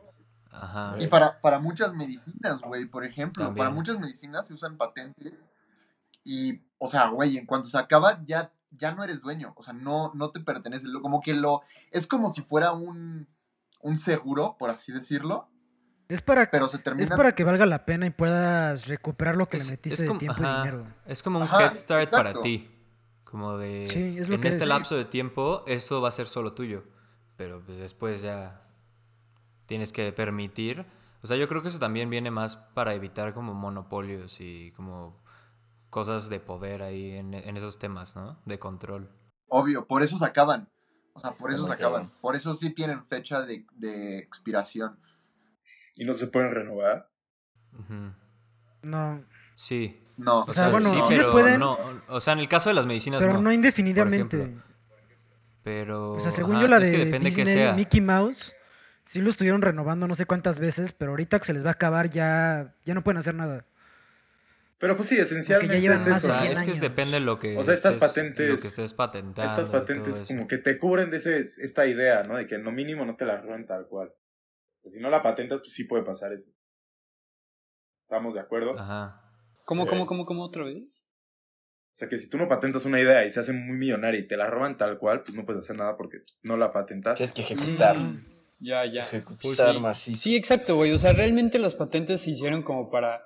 Ajá. 0.50 0.96
Y 0.98 1.06
para, 1.06 1.40
para 1.40 1.58
muchas 1.58 1.94
medicinas, 1.94 2.60
güey, 2.60 2.84
por 2.84 3.04
ejemplo, 3.06 3.44
También. 3.46 3.64
para 3.64 3.74
muchas 3.74 3.98
medicinas 3.98 4.46
se 4.46 4.52
usan 4.52 4.76
patentes 4.76 5.32
y, 6.22 6.60
o 6.76 6.86
sea, 6.86 7.08
güey, 7.08 7.38
en 7.38 7.46
cuanto 7.46 7.66
se 7.68 7.78
acaba 7.78 8.20
ya, 8.26 8.52
ya 8.70 8.94
no 8.94 9.02
eres 9.04 9.20
dueño, 9.20 9.52
o 9.56 9.62
sea, 9.62 9.72
no, 9.72 10.12
no 10.14 10.30
te 10.30 10.40
pertenece, 10.40 10.86
como 11.02 11.20
que 11.20 11.34
lo, 11.34 11.62
es 11.90 12.06
como 12.06 12.28
si 12.28 12.42
fuera 12.42 12.72
un, 12.72 13.28
un 13.80 13.96
seguro, 13.96 14.56
por 14.58 14.70
así 14.70 14.92
decirlo, 14.92 15.48
Es 16.08 16.22
para, 16.22 16.50
pero 16.50 16.68
se 16.68 16.76
es 16.78 16.82
termina... 16.82 17.16
para 17.16 17.34
que 17.34 17.44
valga 17.44 17.66
la 17.66 17.84
pena 17.84 18.06
y 18.06 18.10
puedas 18.10 18.86
recuperar 18.86 19.36
lo 19.36 19.48
que 19.48 19.58
Es, 19.58 19.68
le 19.70 19.78
es 19.82 19.98
de 19.98 20.06
como, 20.06 20.18
tiempo 20.18 20.42
y 20.42 20.46
dinero. 20.46 20.86
es 21.06 21.22
como 21.22 21.38
un 21.38 21.44
Ajá, 21.44 21.66
head 21.66 21.74
start 21.76 22.10
para 22.10 22.40
ti. 22.40 22.68
Como 23.24 23.56
de, 23.58 23.86
Sí, 23.86 24.18
es 24.18 24.28
lo 24.28 24.34
en 24.34 24.40
que 24.40 24.48
este 24.48 24.64
es. 24.64 24.68
lapso 24.68 24.96
de 24.96 25.04
tiempo, 25.04 25.62
esto 25.68 26.00
va 26.00 26.08
a 26.08 26.12
ser 26.12 26.26
solo 26.26 26.52
tuyo. 26.52 26.82
Pero 27.36 27.62
pues 27.64 27.78
después 27.78 28.22
ya 28.22 28.60
tienes 29.66 29.92
que 29.92 30.12
permitir. 30.12 30.84
O 31.22 31.26
sea, 31.28 31.36
yo 31.36 31.48
creo 31.48 31.62
que 31.62 31.68
eso 31.68 31.78
también 31.78 32.10
viene 32.10 32.30
más 32.32 32.56
para 32.56 32.92
evitar 32.94 33.32
como 33.32 33.54
monopolios 33.54 34.40
y 34.40 34.72
como 34.72 35.22
cosas 35.90 36.28
de 36.30 36.40
poder 36.40 36.82
ahí 36.82 37.16
en, 37.16 37.34
en 37.34 37.56
esos 37.56 37.78
temas, 37.78 38.16
¿no? 38.16 38.40
De 38.46 38.58
control. 38.58 39.10
Obvio, 39.48 39.86
por 39.86 40.02
eso 40.02 40.16
se 40.16 40.24
acaban, 40.24 40.68
o 41.12 41.20
sea, 41.20 41.32
por 41.32 41.50
eso 41.50 41.66
se 41.66 41.72
acaban, 41.72 42.10
por 42.20 42.36
eso 42.36 42.54
sí 42.54 42.70
tienen 42.70 43.04
fecha 43.04 43.42
de, 43.42 43.66
de 43.74 44.18
expiración. 44.18 44.98
Y 45.96 46.04
no 46.04 46.14
se 46.14 46.28
pueden 46.28 46.52
renovar. 46.52 47.10
No, 48.82 49.24
Sí. 49.56 50.02
No, 50.16 50.40
O 50.40 50.52
sea, 50.52 50.64
sea, 50.64 50.68
bueno, 50.68 50.88
sí, 50.90 50.96
se 50.96 51.08
pero 51.08 51.32
pueden, 51.32 51.60
no. 51.60 51.78
O 52.08 52.20
sea, 52.20 52.32
en 52.32 52.38
el 52.38 52.48
caso 52.48 52.70
de 52.70 52.74
las 52.74 52.86
medicinas 52.86 53.20
pero 53.20 53.34
no. 53.34 53.42
no, 53.42 53.52
indefinidamente. 53.52 54.56
Pero. 55.62 56.12
O 56.12 56.20
sea, 56.20 56.30
según 56.30 56.56
ajá, 56.56 56.62
yo 56.62 56.68
la 56.68 56.78
es 56.78 56.90
de 56.90 56.96
que 56.96 57.04
depende 57.04 57.30
que 57.30 57.44
Disney, 57.44 57.64
sea. 57.64 57.72
Mickey 57.74 58.00
Mouse, 58.00 58.54
sí 59.04 59.20
lo 59.20 59.30
estuvieron 59.30 59.60
renovando 59.60 60.08
no 60.08 60.14
sé 60.14 60.24
cuántas 60.26 60.58
veces, 60.58 60.92
pero 60.92 61.10
ahorita 61.12 61.38
que 61.38 61.44
se 61.46 61.52
les 61.52 61.64
va 61.64 61.70
a 61.70 61.72
acabar 61.72 62.08
ya, 62.10 62.74
ya 62.84 62.94
no 62.94 63.02
pueden 63.02 63.18
hacer 63.18 63.34
nada. 63.34 63.66
Pero 64.80 64.96
pues 64.96 65.08
sí, 65.08 65.18
esencialmente 65.18 65.76
es 65.76 65.84
más 65.90 66.06
eso. 66.06 66.26
O 66.28 66.32
sea, 66.32 66.40
100 66.40 66.52
es 66.52 66.62
que 66.62 66.72
depende 66.80 67.14
de 67.14 67.20
lo 67.20 67.38
que. 67.38 67.56
O 67.56 67.62
sea, 67.62 67.74
estas 67.74 67.94
estés- 67.96 68.00
patentes- 68.00 68.48
Lo 68.48 68.56
que 68.56 68.66
estés 68.68 68.94
patentando. 68.94 69.48
Estas 69.48 69.70
patentes 69.70 70.20
como 70.26 70.48
que 70.48 70.56
te 70.58 70.78
cubren 70.78 71.10
de 71.10 71.18
ese, 71.18 71.40
esta 71.40 71.86
idea, 71.86 72.22
¿no? 72.22 72.36
De 72.36 72.46
que 72.46 72.54
en 72.56 72.64
lo 72.64 72.72
mínimo 72.72 73.04
no 73.04 73.14
te 73.14 73.26
la 73.26 73.40
roban 73.40 73.66
tal 73.66 73.86
cual. 73.88 74.12
Pues 74.82 74.94
si 74.94 75.00
no 75.00 75.10
la 75.10 75.22
patentas, 75.22 75.60
pues 75.60 75.74
sí 75.74 75.84
puede 75.84 76.02
pasar 76.02 76.32
eso. 76.32 76.50
¿Estamos 78.04 78.34
de 78.34 78.40
acuerdo? 78.40 78.78
Ajá. 78.78 79.22
¿Cómo, 79.66 79.86
cómo, 79.86 80.06
cómo, 80.06 80.24
cómo 80.24 80.42
otra 80.44 80.64
vez? 80.64 81.04
O 81.92 81.96
sea 82.00 82.08
que 82.08 82.18
si 82.18 82.30
tú 82.30 82.38
no 82.38 82.48
patentas 82.48 82.86
una 82.86 82.98
idea 83.00 83.24
y 83.26 83.30
se 83.30 83.40
hace 83.40 83.52
muy 83.52 83.76
millonaria 83.76 84.18
y 84.18 84.26
te 84.26 84.36
la 84.36 84.46
roban 84.46 84.76
tal 84.78 84.98
cual, 84.98 85.22
pues 85.22 85.34
no 85.34 85.44
puedes 85.44 85.62
hacer 85.62 85.76
nada 85.76 85.96
porque 85.96 86.18
pues, 86.20 86.40
no 86.42 86.56
la 86.56 86.72
patentaste. 86.72 87.18
Tienes 87.26 87.34
que 87.34 87.42
ejecutar. 87.54 87.98
Mm, 87.98 88.24
ya, 88.60 88.86
ya. 88.86 89.02
Ejecutar 89.02 89.74
Sí. 89.74 89.80
macizo. 89.80 90.20
Sí, 90.22 90.36
exacto, 90.36 90.76
güey. 90.76 90.92
O 90.92 90.98
sea, 90.98 91.12
realmente 91.12 91.58
las 91.58 91.74
patentes 91.74 92.22
se 92.22 92.30
hicieron 92.30 92.62
como 92.62 92.90
para. 92.90 93.22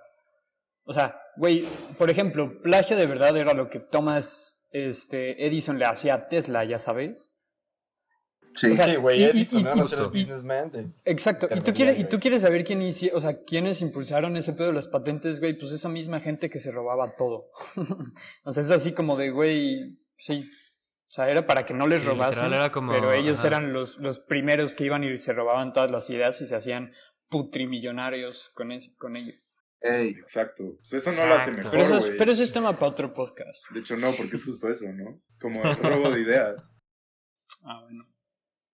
O 0.85 0.93
sea, 0.93 1.19
güey, 1.37 1.65
por 1.99 2.11
ejemplo, 2.11 2.61
plagio 2.63 2.97
de 2.97 3.07
verdad 3.07 3.37
era 3.37 3.55
lo 3.55 3.69
que 3.71 3.81
Thomas 3.81 4.61
este, 4.71 5.47
Edison 5.47 5.79
le 5.79 5.85
hacía 5.87 6.15
a 6.15 6.29
Tesla, 6.29 6.65
ya 6.65 6.79
sabes. 6.79 7.31
Sí, 8.57 8.71
O 8.71 8.77
sea, 8.77 8.87
Sí, 8.87 8.97
güey, 8.97 9.21
y- 9.21 9.25
Edison 9.25 9.61
y- 9.61 9.63
era 9.65 9.73
el 10.05 10.09
businessman 10.11 10.71
de- 10.71 10.89
Exacto. 11.05 11.49
Y 11.55 11.61
tú, 11.61 11.73
quieres, 11.73 11.99
y 11.99 12.05
tú 12.05 12.21
quieres 12.21 12.43
saber 12.43 12.63
quién 12.65 12.83
o 13.13 13.21
sea, 13.21 13.43
quiénes 13.45 13.81
impulsaron 13.83 14.37
ese 14.37 14.53
pedo 14.53 14.69
de 14.69 14.75
las 14.75 14.87
patentes, 14.89 15.41
güey. 15.41 15.55
Pues 15.59 15.73
esa 15.73 15.89
misma 15.89 16.21
gente 16.21 16.51
que 16.51 16.61
se 16.61 16.71
robaba 16.71 17.17
todo. 17.17 17.51
o 18.45 18.53
sea, 18.53 18.63
es 18.63 18.71
así 18.71 18.93
como 18.93 19.17
de, 19.17 19.31
güey, 19.31 19.99
sí. 20.17 20.49
O 21.09 21.15
sea, 21.15 21.31
era 21.31 21.47
para 21.47 21.65
que 21.65 21.75
no 21.75 21.87
les 21.87 22.03
Sí, 22.03 22.09
robasen. 22.09 22.45
literal, 22.45 22.53
era 22.55 22.71
como- 22.71 22.93
pero 22.93 23.13
ellos 23.13 23.39
ajá. 23.39 23.49
eran 23.49 23.73
los, 23.73 23.99
los 23.99 24.21
primeros 24.21 24.75
que 24.75 24.85
iban 24.85 25.03
y 25.05 25.17
se 25.19 25.33
robaban 25.33 25.73
todas 25.73 25.91
las 25.91 26.09
ideas 26.11 26.41
y 26.43 26.47
se 26.47 26.55
hacían 26.57 26.93
putrimillonarios 27.29 28.51
con, 28.55 28.73
es- 28.73 28.91
con 28.99 29.17
ello. 29.17 29.33
Ey, 29.81 30.11
Exacto. 30.13 30.77
Pues 30.79 30.93
eso 30.95 31.13
no 31.21 31.29
lo 31.29 31.35
hace 31.35 31.51
mejor, 31.53 31.71
Pero 31.71 31.83
eso, 31.83 31.97
es, 31.99 32.07
güey. 32.07 32.17
pero 32.19 32.33
eso 32.33 32.43
es 32.43 32.53
tema 32.53 32.73
para 32.73 32.87
otro 32.93 33.13
podcast. 33.13 33.69
De 33.71 33.81
hecho, 33.81 33.97
no, 33.97 34.13
porque 34.13 34.37
es 34.37 34.45
justo 34.45 34.69
eso, 34.71 34.87
¿no? 34.93 35.23
Como 35.39 35.63
el 35.63 35.77
robo 35.83 36.11
de 36.11 36.21
ideas. 36.23 36.71
Ah, 37.63 37.81
bueno. 37.83 38.09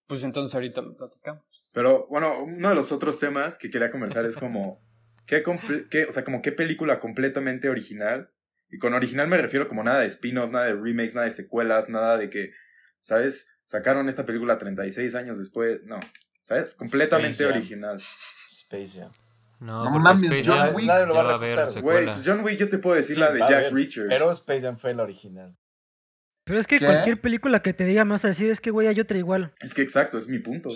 Pues 0.06 0.22
entonces 0.24 0.54
ahorita 0.54 0.82
lo 0.82 0.96
platicamos. 0.96 1.44
Pero 1.72 2.06
bueno, 2.08 2.42
uno 2.42 2.68
de 2.68 2.74
los 2.74 2.90
otros 2.92 3.18
temas 3.18 3.58
que 3.58 3.70
quería 3.70 3.90
conversar 3.90 4.24
es 4.24 4.36
como, 4.36 4.80
¿qué, 5.26 5.42
comple- 5.42 5.88
qué- 5.88 6.04
o 6.04 6.12
sea, 6.12 6.24
como 6.24 6.42
qué 6.42 6.52
película 6.52 7.00
completamente 7.00 7.68
original? 7.68 8.32
Y 8.68 8.78
con 8.78 8.94
original 8.94 9.26
me 9.26 9.36
refiero 9.38 9.68
como 9.68 9.82
nada 9.82 10.00
de 10.00 10.06
spin-off, 10.06 10.50
nada 10.50 10.66
de 10.66 10.74
remakes, 10.74 11.14
nada 11.14 11.26
de 11.26 11.32
secuelas, 11.32 11.88
nada 11.88 12.18
de 12.18 12.30
que, 12.30 12.52
¿sabes? 13.00 13.48
Sacaron 13.64 14.08
esta 14.08 14.26
película 14.26 14.58
36 14.58 15.14
años 15.16 15.38
después. 15.38 15.82
No, 15.84 15.98
¿sabes? 16.44 16.74
Completamente 16.76 17.42
Space 17.42 17.58
original. 17.58 17.96
Space 17.96 19.00
Jam. 19.00 19.12
No, 19.60 19.84
No 19.84 19.98
mames, 19.98 20.22
Space 20.22 20.44
John 20.50 20.74
Wick. 20.74 20.86
Nadie 20.86 21.06
lo 21.06 21.14
va 21.14 21.20
a 21.20 21.32
refutar, 21.38 21.64
Güey, 21.64 21.72
secuela. 21.74 22.12
pues 22.14 22.26
John 22.26 22.40
Wick 22.44 22.58
yo 22.58 22.68
te 22.68 22.78
puedo 22.78 22.96
decir 22.96 23.14
Sí, 23.16 23.20
la 23.20 23.30
de 23.30 23.40
Jack 23.40 23.72
Reacher. 23.72 24.06
Pero 24.08 24.30
Space 24.32 24.60
Jam 24.66 24.76
fue 24.76 24.94
la 24.94 25.02
original. 25.02 25.56
Pero 26.44 26.58
es 26.58 26.66
que 26.66 26.78
¿Qué? 26.78 26.86
cualquier 26.86 27.20
película 27.20 27.62
que 27.62 27.72
te 27.74 27.84
diga 27.84 28.04
más 28.04 28.24
así, 28.24 28.48
es 28.48 28.60
que 28.60 28.70
güey, 28.70 28.88
hay 28.88 28.98
otra 28.98 29.18
igual. 29.18 29.54
Es 29.60 29.74
que 29.74 29.82
exacto, 29.82 30.16
es 30.18 30.26
mi 30.28 30.38
punto. 30.38 30.70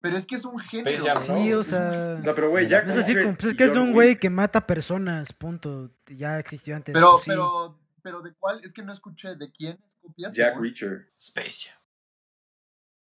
pero 0.00 0.16
es 0.18 0.26
que 0.26 0.34
es 0.34 0.44
un 0.44 0.58
género. 0.60 0.90
Space 0.94 1.10
Jam, 1.10 1.22
¿no? 1.38 1.42
Sí, 1.42 1.52
o 1.54 1.62
sea, 1.62 2.16
O 2.18 2.22
sea, 2.22 2.34
pero 2.34 2.50
güey, 2.50 2.68
Jack 2.68 2.84
no 2.86 2.92
es 2.92 2.98
así 2.98 3.14
Reacher 3.14 3.24
como, 3.24 3.38
pues 3.38 3.52
es 3.52 3.58
que 3.58 3.64
es 3.64 3.74
un 3.74 3.92
güey 3.94 4.16
que 4.16 4.28
mata 4.30 4.66
personas, 4.66 5.32
punto. 5.32 5.90
Ya 6.06 6.38
existió 6.38 6.76
antes. 6.76 6.92
Pero, 6.92 7.12
pues 7.12 7.24
sí. 7.24 7.30
pero, 7.30 7.80
pero 8.02 8.20
¿de 8.20 8.34
cuál? 8.34 8.60
Es 8.62 8.74
que 8.74 8.82
no 8.82 8.92
escuché. 8.92 9.34
¿De 9.36 9.50
quién 9.50 9.80
es 9.88 9.94
copia? 9.96 10.28
Jack? 10.30 10.60
Reacher. 10.60 11.08
Space 11.18 11.70
Jam. 11.70 11.80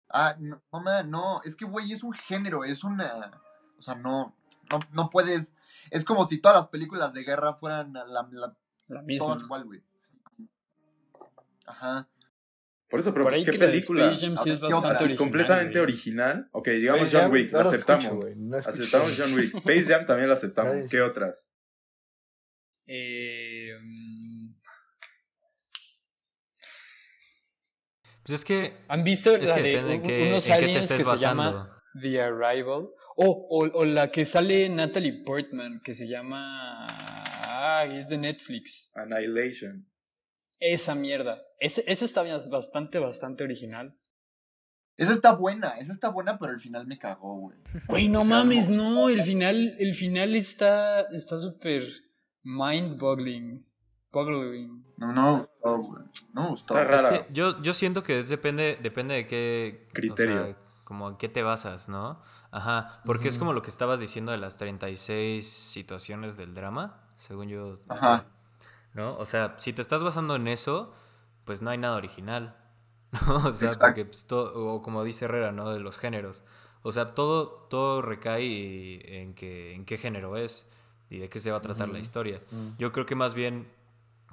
Ah, 0.10 0.36
no, 0.40 0.62
no, 0.74 1.04
no. 1.04 1.42
Es 1.46 1.56
que, 1.56 1.64
güey, 1.66 1.94
es 1.94 2.04
un 2.04 2.14
género. 2.14 2.64
Es 2.66 2.84
una... 2.84 3.32
O 3.78 3.82
sea, 3.82 3.96
no, 3.96 4.36
no, 4.72 4.80
no 4.92 5.10
puedes... 5.10 5.54
Es 5.92 6.06
como 6.06 6.24
si 6.26 6.38
todas 6.40 6.58
las 6.58 6.68
películas 6.68 7.14
de 7.14 7.24
guerra 7.24 7.54
fueran 7.54 7.94
la, 7.94 8.06
la- 8.06 8.56
La 8.88 9.02
misma. 9.02 9.26
todas 9.28 9.42
igual, 9.42 9.66
güey. 9.66 9.82
Ajá. 11.66 12.08
Por 12.90 13.00
eso, 13.00 13.14
pero 13.14 13.26
Por 13.26 13.34
pues, 13.34 13.46
¿qué 13.46 13.58
película? 13.60 14.06
Space 14.12 14.26
Jam 14.28 14.38
sí 14.38 14.44
ver, 14.46 14.54
es 14.54 14.60
bastante 14.60 14.88
Así, 14.88 15.04
original. 15.04 15.18
completamente 15.18 15.72
güey. 15.74 15.84
original. 15.84 16.50
Ok, 16.52 16.68
Space 16.68 16.80
digamos 16.82 17.12
Jam, 17.12 17.22
John 17.24 17.32
Wick, 17.32 17.52
no 17.52 17.58
la 17.60 17.64
lo 17.64 17.70
aceptamos. 17.70 18.04
escucho, 18.06 18.28
no 18.36 18.58
aceptamos 18.58 19.16
John 19.18 19.34
Wick. 19.36 19.54
Space 19.54 19.84
Jam 19.86 20.06
también 20.06 20.28
la 20.28 20.34
aceptamos. 20.34 20.72
Nadie 20.74 20.84
¿Qué 20.90 20.98
sí. 20.98 21.00
otras? 21.00 21.48
Eh, 22.88 23.78
mm, 23.82 24.54
Pues 28.24 28.40
es 28.40 28.46
que. 28.46 28.74
¿Han 28.88 29.04
visto 29.04 29.36
Es 29.36 29.50
la 29.50 29.56
que 29.56 29.62
de 29.64 29.70
depende 29.70 30.28
unos 30.30 30.48
en 30.48 30.54
qué 30.54 30.58
te 30.60 30.66
aliens 30.66 30.84
estés 30.86 30.98
que 31.00 31.06
se 31.06 31.18
llama 31.18 31.79
The 32.00 32.22
Arrival? 32.22 32.90
Oh, 33.16 33.48
o, 33.50 33.70
o 33.80 33.86
la 33.86 34.12
que 34.12 34.26
sale 34.26 34.68
Natalie 34.70 35.24
Portman, 35.24 35.82
que 35.84 35.94
se 35.94 36.08
llama... 36.08 36.86
Ah, 37.52 37.86
es 37.90 38.10
de 38.10 38.18
Netflix. 38.18 38.92
Annihilation. 38.96 39.86
Esa 40.60 40.96
mierda. 40.96 41.42
Ese, 41.60 41.84
ese 41.88 42.06
está 42.06 42.22
bien- 42.24 42.40
bastante, 42.50 43.00
bastante 43.00 43.44
original. 43.44 43.98
Esa 44.98 45.14
está 45.14 45.34
buena, 45.34 45.78
esa 45.78 45.94
está 45.94 46.10
buena, 46.10 46.38
pero 46.38 46.52
el 46.52 46.60
final 46.60 46.86
me 46.86 46.98
cagó, 47.00 47.40
güey. 47.40 47.58
Güey, 47.88 48.10
no 48.10 48.22
O 48.22 48.26
sea, 48.26 48.36
mames, 48.36 48.70
no. 48.70 48.92
no. 48.92 49.10
El 49.10 49.22
final, 49.24 49.76
el 49.80 49.94
final 49.94 50.36
está, 50.36 51.02
está 51.12 51.40
súper 51.40 51.84
mind-boggling. 52.44 53.66
Boggling. 54.12 54.84
No, 54.98 55.14
no 55.14 55.32
me 55.32 55.38
gustó, 55.38 55.78
güey. 55.78 56.04
No 56.34 56.44
me 56.44 56.50
gustó. 56.50 56.78
Está 56.80 56.96
Es 56.96 57.04
rara. 57.04 57.26
que 57.28 57.34
yo, 57.34 57.62
yo 57.62 57.74
siento 57.74 58.04
que 58.04 58.20
es 58.20 58.30
depende, 58.30 58.78
depende 58.82 59.16
de 59.16 59.28
qué 59.28 59.88
o 59.90 59.94
Criterio. 59.94 60.46
sea, 60.46 60.58
como 60.90 61.08
en 61.08 61.18
qué 61.18 61.30
te 61.30 61.44
basas, 61.44 61.88
¿no? 61.88 62.20
Ajá, 62.50 63.00
porque 63.06 63.28
es 63.28 63.38
como 63.38 63.54
lo 63.54 63.62
que 63.62 63.70
estabas 63.70 64.00
diciendo 64.00 64.32
de 64.32 64.40
las 64.40 64.58
36 64.58 65.48
situaciones 65.48 66.36
del 66.36 66.56
drama, 66.56 67.00
según 67.16 67.48
yo. 67.48 67.78
Ajá. 67.88 68.26
¿No? 68.96 69.16
O 69.18 69.26
sea, 69.26 69.54
si 69.58 69.72
te 69.72 69.84
estás 69.84 70.02
basando 70.02 70.36
en 70.36 70.48
eso, 70.48 70.92
pues 71.46 71.62
no 71.62 71.70
hay 71.70 71.78
nada 71.78 71.96
original. 71.96 72.58
¿no? 73.28 73.36
O 73.36 73.52
sea, 73.52 73.68
Exacto. 73.68 73.82
porque 73.82 74.06
pues, 74.06 74.26
todo, 74.26 74.52
o 74.56 74.82
como 74.82 75.04
dice 75.04 75.26
Herrera, 75.26 75.52
¿no? 75.52 75.70
De 75.70 75.80
los 75.80 76.00
géneros. 76.00 76.44
O 76.82 76.92
sea, 76.92 77.14
todo, 77.14 77.68
todo 77.70 78.02
recae 78.02 79.22
en, 79.22 79.36
que, 79.36 79.76
en 79.76 79.86
qué 79.86 80.00
género 80.00 80.38
es 80.38 80.68
y 81.12 81.20
de 81.20 81.30
qué 81.30 81.40
se 81.40 81.52
va 81.52 81.60
a 81.60 81.62
tratar 81.62 81.90
la 81.90 82.00
historia. 82.00 82.42
Yo 82.80 82.92
creo 82.92 83.06
que 83.06 83.14
más 83.14 83.36
bien 83.36 83.72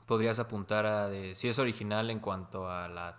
podrías 0.07 0.39
apuntar 0.39 0.87
a 0.87 1.09
de 1.09 1.35
si 1.35 1.49
es 1.49 1.59
original 1.59 2.09
en 2.09 2.19
cuanto 2.19 2.71
a 2.71 2.89
la 2.89 3.19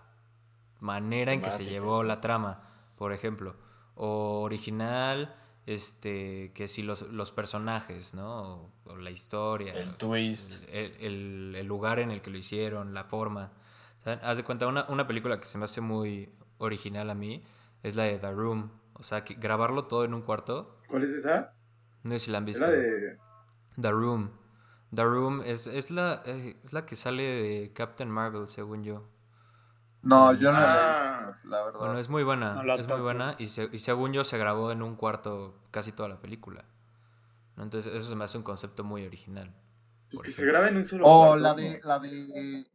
manera 0.80 1.32
en 1.32 1.40
que 1.40 1.52
se 1.52 1.64
llevó 1.64 2.02
la 2.02 2.20
trama, 2.20 2.64
por 2.98 3.12
ejemplo. 3.12 3.56
O 3.94 4.42
original, 4.42 5.34
este, 5.66 6.52
que 6.54 6.68
si 6.68 6.82
los, 6.82 7.02
los 7.02 7.32
personajes, 7.32 8.14
¿no? 8.14 8.42
O, 8.64 8.72
o 8.86 8.96
la 8.96 9.10
historia. 9.10 9.72
El 9.74 9.96
twist. 9.96 10.62
El, 10.70 10.92
el- 11.00 11.54
el 11.56 11.66
lugar 11.66 11.98
en 11.98 12.10
el 12.10 12.20
que 12.22 12.30
lo 12.30 12.38
hicieron, 12.38 12.94
la 12.94 13.04
forma. 13.04 13.52
¿Saben? 14.04 14.20
Haz 14.22 14.36
de 14.36 14.44
cuenta, 14.44 14.66
una, 14.66 14.86
una 14.88 15.06
película 15.06 15.38
que 15.40 15.46
se 15.46 15.58
me 15.58 15.64
hace 15.64 15.80
muy 15.80 16.32
original 16.58 17.10
a 17.10 17.14
mí 17.14 17.42
es 17.82 17.96
la 17.96 18.04
de 18.04 18.18
The 18.18 18.32
Room. 18.32 18.70
O 18.94 19.02
sea, 19.02 19.24
que 19.24 19.34
grabarlo 19.34 19.84
todo 19.86 20.04
en 20.04 20.12
un 20.14 20.22
cuarto, 20.22 20.76
¿Cuál 20.88 21.04
es 21.04 21.10
esa? 21.10 21.52
no 22.02 22.10
sé 22.12 22.18
si 22.20 22.30
la 22.30 22.38
han 22.38 22.44
Es 22.48 22.58
visto. 22.58 22.66
la 22.66 22.72
de. 22.72 23.18
The 23.80 23.90
Room. 23.92 24.30
The 24.94 25.04
Room 25.04 25.42
es, 25.44 25.66
es, 25.66 25.90
la, 25.90 26.22
eh, 26.24 26.56
es 26.64 26.72
la 26.72 26.86
que 26.86 26.96
sale 26.96 27.22
de 27.22 27.72
Captain 27.74 28.10
Marvel, 28.10 28.48
según 28.48 28.82
yo. 28.84 29.04
No, 30.02 30.32
yo 30.32 30.50
no 30.52 30.58
Ah, 30.58 31.34
la, 31.44 31.50
la 31.58 31.64
verdad. 31.64 31.78
Bueno, 31.80 31.98
es 31.98 32.08
muy 32.08 32.22
buena, 32.22 32.50
No 32.50 32.62
la 32.62 32.74
es 32.76 32.88
muy 32.88 33.00
buena 33.00 33.34
y, 33.38 33.48
se- 33.48 33.68
y 33.72 33.78
según 33.78 34.12
yo 34.12 34.24
se 34.24 34.38
grabó 34.38 34.70
en 34.72 34.82
un 34.82 34.94
cuarto 34.96 35.58
casi 35.70 35.92
toda 35.92 36.08
la 36.08 36.20
película. 36.20 36.64
¿no? 37.56 37.64
Entonces 37.64 37.92
eso 37.94 38.08
se 38.08 38.14
me 38.16 38.24
hace 38.24 38.38
un 38.38 38.44
concepto 38.44 38.84
muy 38.84 39.04
original. 39.04 39.52
pues 40.10 40.22
que 40.22 40.30
se 40.30 40.46
graba 40.46 40.68
en 40.68 40.76
un 40.76 40.84
solo 40.86 41.04
O 41.06 41.18
cuarto, 41.26 41.36
la 41.42 41.48
¿no? 41.50 41.54
de, 41.56 41.80
la 41.84 41.98
de, 41.98 42.66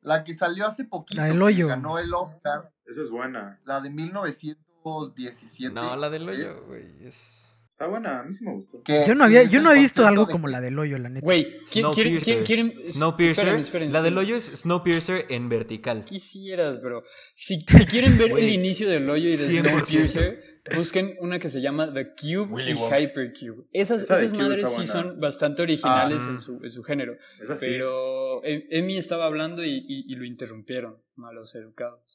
la 0.00 0.24
que 0.24 0.32
salió 0.34 0.66
hace 0.66 0.84
poquito, 0.84 1.20
La 1.20 1.26
del 1.26 1.36
que 1.38 1.42
hoyo. 1.42 1.66
ganó 1.68 1.98
el 1.98 2.14
Oscar, 2.14 2.72
Esa 2.86 3.02
es 3.02 3.10
buena. 3.10 3.60
la 3.64 3.80
de 3.80 3.90
1917. 3.90 5.74
No, 5.74 5.96
la 5.96 6.10
del 6.10 6.28
¿eh? 6.28 6.32
hoyo, 6.32 6.64
güey, 6.66 6.84
es... 7.06 7.51
Está 7.82 7.90
buena, 7.90 8.20
a 8.20 8.22
mí 8.22 8.32
sí 8.32 8.44
me 8.44 8.52
gustó. 8.52 8.80
Yo 8.86 9.14
no 9.16 9.24
había, 9.24 9.42
yo 9.42 9.60
no 9.60 9.72
he 9.72 9.78
visto 9.80 10.06
algo 10.06 10.26
de 10.26 10.30
como 10.32 10.46
la 10.46 10.60
del 10.60 10.78
hoyo, 10.78 10.98
la 10.98 11.08
neta. 11.08 11.24
Güey, 11.24 11.58
¿quién, 11.68 11.90
quieren, 11.90 12.20
Snowpiercer. 12.20 12.22
quién, 12.22 12.44
quieren, 12.44 12.88
Snowpiercer. 12.88 13.44
esperen, 13.48 13.60
esperen, 13.60 13.92
La 13.92 14.02
del 14.02 14.16
hoyo 14.18 14.36
es 14.36 14.44
Snowpiercer 14.44 15.26
en 15.30 15.48
vertical. 15.48 16.04
Quisieras, 16.04 16.80
bro. 16.80 17.02
Si, 17.34 17.58
si 17.60 17.86
quieren 17.86 18.18
ver 18.18 18.30
el 18.38 18.48
inicio 18.50 18.88
del 18.88 19.10
hoyo 19.10 19.28
y 19.28 19.32
de 19.32 19.36
100%. 19.36 19.62
Snowpiercer, 19.72 20.60
busquen 20.76 21.16
una 21.18 21.40
que 21.40 21.48
se 21.48 21.60
llama 21.60 21.92
The 21.92 22.10
Cube 22.14 22.52
Willy 22.52 22.70
y 22.70 22.74
Wonka. 22.74 23.00
Hypercube. 23.00 23.64
Esas, 23.72 24.02
Esa 24.02 24.22
esas 24.22 24.38
madres 24.38 24.68
sí 24.76 24.86
son 24.86 25.18
bastante 25.18 25.62
originales 25.62 26.22
Ah. 26.24 26.30
en, 26.30 26.38
su, 26.38 26.60
en 26.62 26.70
su 26.70 26.84
género. 26.84 27.16
Pero 27.58 28.44
Em- 28.44 28.62
Emi 28.70 28.96
estaba 28.96 29.24
hablando 29.26 29.64
y, 29.64 29.70
y- 29.88 30.04
y 30.06 30.14
lo 30.14 30.24
interrumpieron, 30.24 30.98
malos 31.16 31.52
educados. 31.56 32.11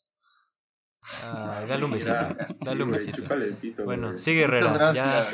Ay, 1.24 1.66
dale 1.68 1.86
un 1.86 1.92
besito. 1.92 2.14
Dale 2.60 2.84
un 2.84 2.92
besito. 2.92 3.24
Bueno, 3.86 4.18
sigue 4.18 4.44
Herrera. 4.44 4.94
Ya 4.94 5.28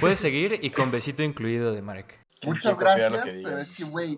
puedes 0.00 0.18
seguir 0.18 0.58
y 0.62 0.70
con 0.70 0.90
besito 0.90 1.22
incluido 1.22 1.72
de 1.74 1.82
Marek. 1.82 2.26
Muchas 2.46 2.78
gracias, 2.78 3.24
que 3.24 3.40
pero 3.42 3.58
es 3.58 3.76
que, 3.76 3.84
güey, 3.84 4.16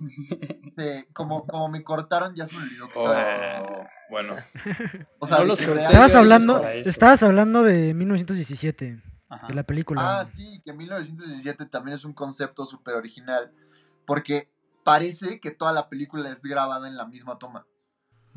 como, 1.14 1.46
como 1.46 1.68
me 1.68 1.82
cortaron, 1.82 2.34
ya 2.34 2.46
se 2.46 2.54
me 2.54 2.62
olvidó 2.64 2.86
que 2.88 2.98
estaba. 2.98 3.62
Oh, 3.62 3.86
bueno, 4.10 4.36
O 5.18 5.26
sea, 5.26 5.38
No 5.38 5.44
los 5.44 5.62
corté. 5.62 5.84
Estabas 5.84 6.14
hablando, 6.14 6.68
estabas 6.68 7.22
hablando 7.22 7.62
de 7.62 7.94
1917, 7.94 9.02
Ajá. 9.28 9.46
de 9.46 9.54
la 9.54 9.62
película. 9.62 10.20
Ah, 10.20 10.24
sí, 10.26 10.60
que 10.62 10.72
1917 10.72 11.64
también 11.66 11.96
es 11.96 12.04
un 12.04 12.12
concepto 12.12 12.66
súper 12.66 12.94
original. 12.94 13.52
Porque 14.04 14.50
parece 14.84 15.40
que 15.40 15.50
toda 15.50 15.72
la 15.72 15.88
película 15.88 16.30
es 16.30 16.42
grabada 16.42 16.88
en 16.88 16.96
la 16.96 17.06
misma 17.06 17.38
toma. 17.38 17.66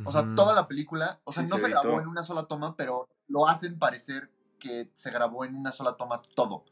O 0.05 0.11
sea, 0.11 0.25
toda 0.35 0.53
la 0.55 0.67
película, 0.67 1.19
o 1.23 1.31
sea, 1.33 1.43
Sí, 1.43 1.49
no 1.49 1.57
se 1.57 1.63
se 1.63 1.69
grabó 1.69 1.99
en 2.01 2.07
una 2.07 2.23
sola 2.23 2.45
toma, 2.47 2.75
pero 2.75 3.07
lo 3.27 3.47
hacen 3.47 3.77
parecer 3.77 4.29
que 4.59 4.89
se 4.93 5.11
grabó 5.11 5.45
en 5.45 5.55
una 5.55 5.71
sola 5.71 5.95
toma 5.97 6.21
todo. 6.35 6.65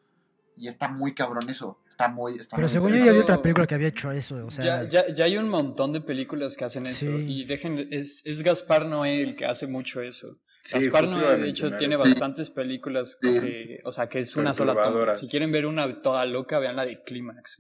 Y 0.56 0.68
está 0.68 0.88
muy 0.90 1.14
cabrón 1.14 1.50
eso. 1.50 1.80
Está 1.88 2.08
muy. 2.10 2.38
Está 2.38 2.56
Pero 2.58 2.68
muy 2.68 2.74
según 2.74 2.92
yo 2.94 3.06
ya 3.06 3.12
vi 3.14 3.20
otra 3.20 3.42
película 3.42 3.66
que 3.68 3.76
había 3.76 3.88
hecho 3.88 4.12
eso, 4.12 4.46
o 4.46 4.52
sea... 4.52 4.64
ya, 4.84 4.90
ya, 4.90 5.14
ya 5.14 5.26
hay 5.26 5.38
un 5.38 5.50
montón 5.50 5.94
de 5.94 6.02
películas 6.02 6.58
que 6.58 6.66
hacen 6.66 6.88
eso. 6.88 7.06
Sí. 7.06 7.26
Y 7.28 7.46
dejen, 7.46 7.88
es, 7.92 8.22
es 8.26 8.44
Gaspar 8.44 8.86
Noé 8.86 9.22
el 9.24 9.36
que 9.36 9.46
hace 9.46 9.68
mucho 9.68 10.02
eso. 10.02 10.40
Sí, 10.64 10.74
Gaspar 10.90 11.10
Noé, 11.10 11.26
a 11.26 11.38
de 11.38 11.48
hecho, 11.50 11.76
tiene 11.78 11.96
eso. 11.96 12.04
bastantes 12.04 12.50
películas 12.52 13.18
Sí. 13.22 13.40
que, 13.40 13.80
o 13.86 13.92
sea, 13.92 14.08
que 14.10 14.20
es 14.20 14.36
una 14.36 14.54
sola 14.54 14.74
toma. 14.74 15.16
Si 15.16 15.28
quieren 15.28 15.52
ver 15.52 15.66
una 15.66 16.02
toda 16.02 16.26
loca, 16.26 16.60
vean 16.60 16.76
la 16.76 16.86
de 16.86 17.02
Clímax. 17.04 17.58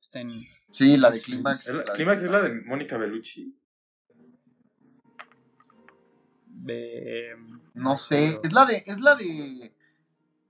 Está 0.00 0.20
en... 0.20 0.44
Sí, 0.70 0.96
la 0.96 1.10
de 1.10 1.18
Sí, 1.18 1.32
Clímax. 1.32 1.66
¿Es 1.66 1.74
la- 1.74 1.78
la 1.80 1.84
de- 1.86 1.92
Clímax 1.92 2.22
es 2.22 2.30
la 2.30 2.40
de 2.42 2.54
Mónica 2.62 2.96
Bellucci. 2.98 3.54
De- 6.68 7.34
No 7.74 7.96
sé. 7.96 8.38
Es 8.44 8.52
la 8.52 8.64
de. 8.66 8.82
Es 8.86 9.00
la 9.00 9.14
de. 9.16 9.72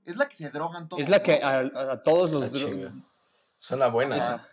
Es 0.05 0.17
la 0.17 0.29
que 0.29 0.37
se 0.37 0.51
drogan 0.51 0.89
todos. 0.89 1.03
es 1.03 1.09
la 1.09 1.23
que 1.23 1.41
a, 1.43 2.01
todos 2.03 2.31
los... 2.31 2.45
Ah, 2.45 2.49
dro- 2.51 2.59
chinga. 2.71 2.93
Suena 3.59 3.89
buena. 3.89 4.17
Esa. 4.17 4.49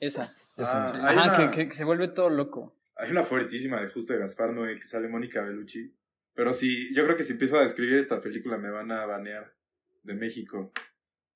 Esa. 0.00 0.34
Esa. 0.56 0.88
Ah, 0.88 1.08
Ajá, 1.10 1.12
una, 1.12 1.36
que, 1.50 1.56
que- 1.56 1.68
que 1.68 1.74
se 1.74 1.84
vuelve 1.84 2.08
todo 2.08 2.30
loco. 2.30 2.74
hay 2.96 3.10
una 3.12 3.22
fuertísima 3.22 3.80
de 3.80 3.90
justo 3.90 4.12
de 4.12 4.18
Gaspar 4.18 4.52
Noé 4.52 4.74
que 4.76 4.82
sale 4.86 5.08
Mónica 5.08 5.42
Bellucci. 5.42 5.94
Pero 6.34 6.52
sí, 6.54 6.92
yo 6.94 7.04
creo 7.04 7.16
que 7.16 7.24
si 7.24 7.32
empiezo 7.32 7.56
a 7.58 7.62
describir 7.62 7.94
esta 7.96 8.20
película 8.20 8.58
me 8.58 8.70
van 8.70 8.90
a 8.92 9.06
banear 9.06 9.54
de 10.02 10.14
México. 10.14 10.72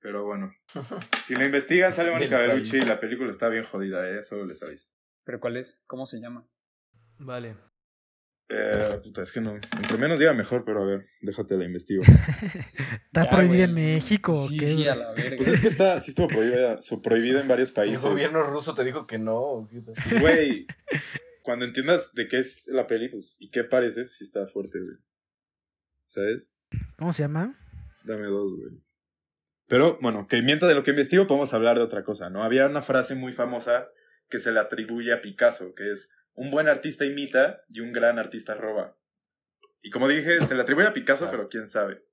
Pero 0.00 0.24
bueno. 0.24 0.52
Si 1.26 1.36
lo 1.36 1.44
investigan, 1.44 1.94
sale 1.94 2.10
Mónica 2.10 2.38
Bellucci 2.38 2.78
y 2.78 2.82
la 2.84 2.98
película 2.98 3.30
está 3.30 3.48
bien 3.48 3.62
jodida, 3.64 4.08
¿eh? 4.10 4.22
Solo 4.24 4.44
les 4.44 4.60
aviso. 4.62 4.88
¿Pero 5.22 5.38
cuál 5.38 5.56
es? 5.56 5.82
¿Cómo 5.86 6.04
se 6.06 6.18
llama? 6.18 6.44
Vale. 7.18 7.56
Eh, 8.54 9.00
puta, 9.02 9.22
es 9.22 9.32
que 9.32 9.40
no. 9.40 9.54
Entre 9.54 9.96
menos 9.98 10.18
diga 10.18 10.34
mejor, 10.34 10.64
pero 10.64 10.82
a 10.82 10.84
ver, 10.84 11.06
déjate 11.22 11.56
la 11.56 11.64
investigo. 11.64 12.02
¿Está 13.06 13.24
Ya, 13.24 13.30
prohibida 13.30 13.64
en. 13.64 13.74
México 13.74 14.46
Sí, 14.48 14.58
qué? 14.58 14.66
sí, 14.66 14.88
a 14.88 14.94
la 14.94 15.12
verga. 15.12 15.36
Pues 15.36 15.48
es 15.48 15.60
que 15.60 15.68
está, 15.68 15.98
sí 16.00 16.10
estuvo 16.10 16.28
prohibida, 16.28 16.80
su- 16.82 17.00
prohibida 17.00 17.40
en 17.40 17.48
varios 17.48 17.70
El 17.70 17.74
países. 17.74 18.02
gobierno 18.02 18.42
ruso 18.42 18.74
te 18.74 18.84
dijo 18.84 19.06
que 19.06 19.18
no. 19.18 19.36
¿o 19.40 19.68
qué 19.68 19.80
tal? 19.80 20.20
Güey, 20.20 20.66
cuando 21.42 21.64
entiendas 21.64 22.12
de 22.14 22.28
qué 22.28 22.38
es 22.40 22.66
la 22.68 22.86
peli, 22.86 23.08
pues, 23.08 23.36
y 23.40 23.50
qué 23.50 23.64
parece, 23.64 24.06
sí 24.08 24.24
está 24.24 24.46
fuerte, 24.48 24.78
güey. 24.80 24.96
¿Sabes? 26.06 26.50
¿Cómo 26.98 27.12
se 27.12 27.22
llama? 27.22 27.58
Dame 28.04 28.24
dos, 28.26 28.54
güey. 28.56 28.82
Pero, 29.68 29.96
bueno, 30.02 30.26
que 30.28 30.42
mientras 30.42 30.68
de 30.68 30.74
lo 30.74 30.82
que 30.82 30.90
investigo 30.90 31.26
podemos 31.26 31.54
hablar 31.54 31.76
de 31.78 31.82
otra 31.84 32.04
cosa, 32.04 32.28
¿no? 32.28 32.42
Había 32.44 32.66
una 32.66 32.82
frase 32.82 33.14
muy 33.14 33.32
famosa 33.32 33.88
que 34.28 34.38
se 34.38 34.52
le 34.52 34.60
atribuye 34.60 35.12
a 35.12 35.22
Picasso, 35.22 35.74
que 35.74 35.90
es, 35.92 36.10
un 36.34 36.50
buen 36.50 36.68
artista 36.68 37.04
imita 37.04 37.62
y 37.68 37.80
un 37.80 37.92
gran 37.92 38.18
artista 38.18 38.54
roba. 38.54 38.96
Y 39.82 39.90
como 39.90 40.08
dije, 40.08 40.40
se 40.46 40.54
le 40.54 40.62
atribuye 40.62 40.86
a 40.86 40.92
Picasso, 40.92 41.28
pero 41.30 41.48
quién 41.48 41.66
sabe. 41.66 42.04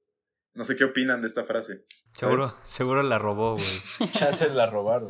No 0.53 0.63
sé 0.63 0.75
qué 0.75 0.83
opinan 0.83 1.21
de 1.21 1.27
esta 1.27 1.45
frase. 1.45 1.85
Seguro, 2.13 2.55
seguro 2.63 3.03
la 3.03 3.19
robó, 3.19 3.53
güey. 3.53 4.09
Ya 4.19 4.31
se 4.31 4.53
la 4.53 4.65
robaron. 4.65 5.07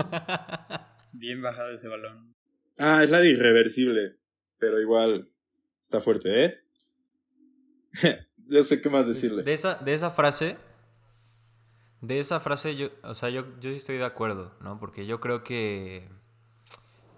Bien 1.13 1.41
bajado 1.41 1.69
ese 1.69 1.87
balón. 1.87 2.35
Ah, 2.77 3.03
es 3.03 3.09
la 3.09 3.19
de 3.19 3.29
irreversible, 3.29 4.19
pero 4.57 4.79
igual 4.79 5.31
está 5.81 6.01
fuerte, 6.01 6.45
¿eh? 6.45 6.59
Yo 8.47 8.63
sé 8.63 8.81
qué 8.81 8.89
más 8.89 9.07
decirle. 9.07 9.43
De 9.43 9.53
esa, 9.53 9.75
de 9.75 9.93
esa 9.93 10.11
frase, 10.11 10.57
de 12.01 12.19
esa 12.19 12.39
frase, 12.39 12.75
yo, 12.75 12.89
o 13.03 13.13
sea, 13.13 13.29
yo, 13.29 13.45
yo 13.59 13.69
sí 13.69 13.75
estoy 13.75 13.97
de 13.97 14.05
acuerdo, 14.05 14.57
¿no? 14.61 14.79
Porque 14.79 15.05
yo 15.05 15.19
creo 15.19 15.43
que, 15.43 16.09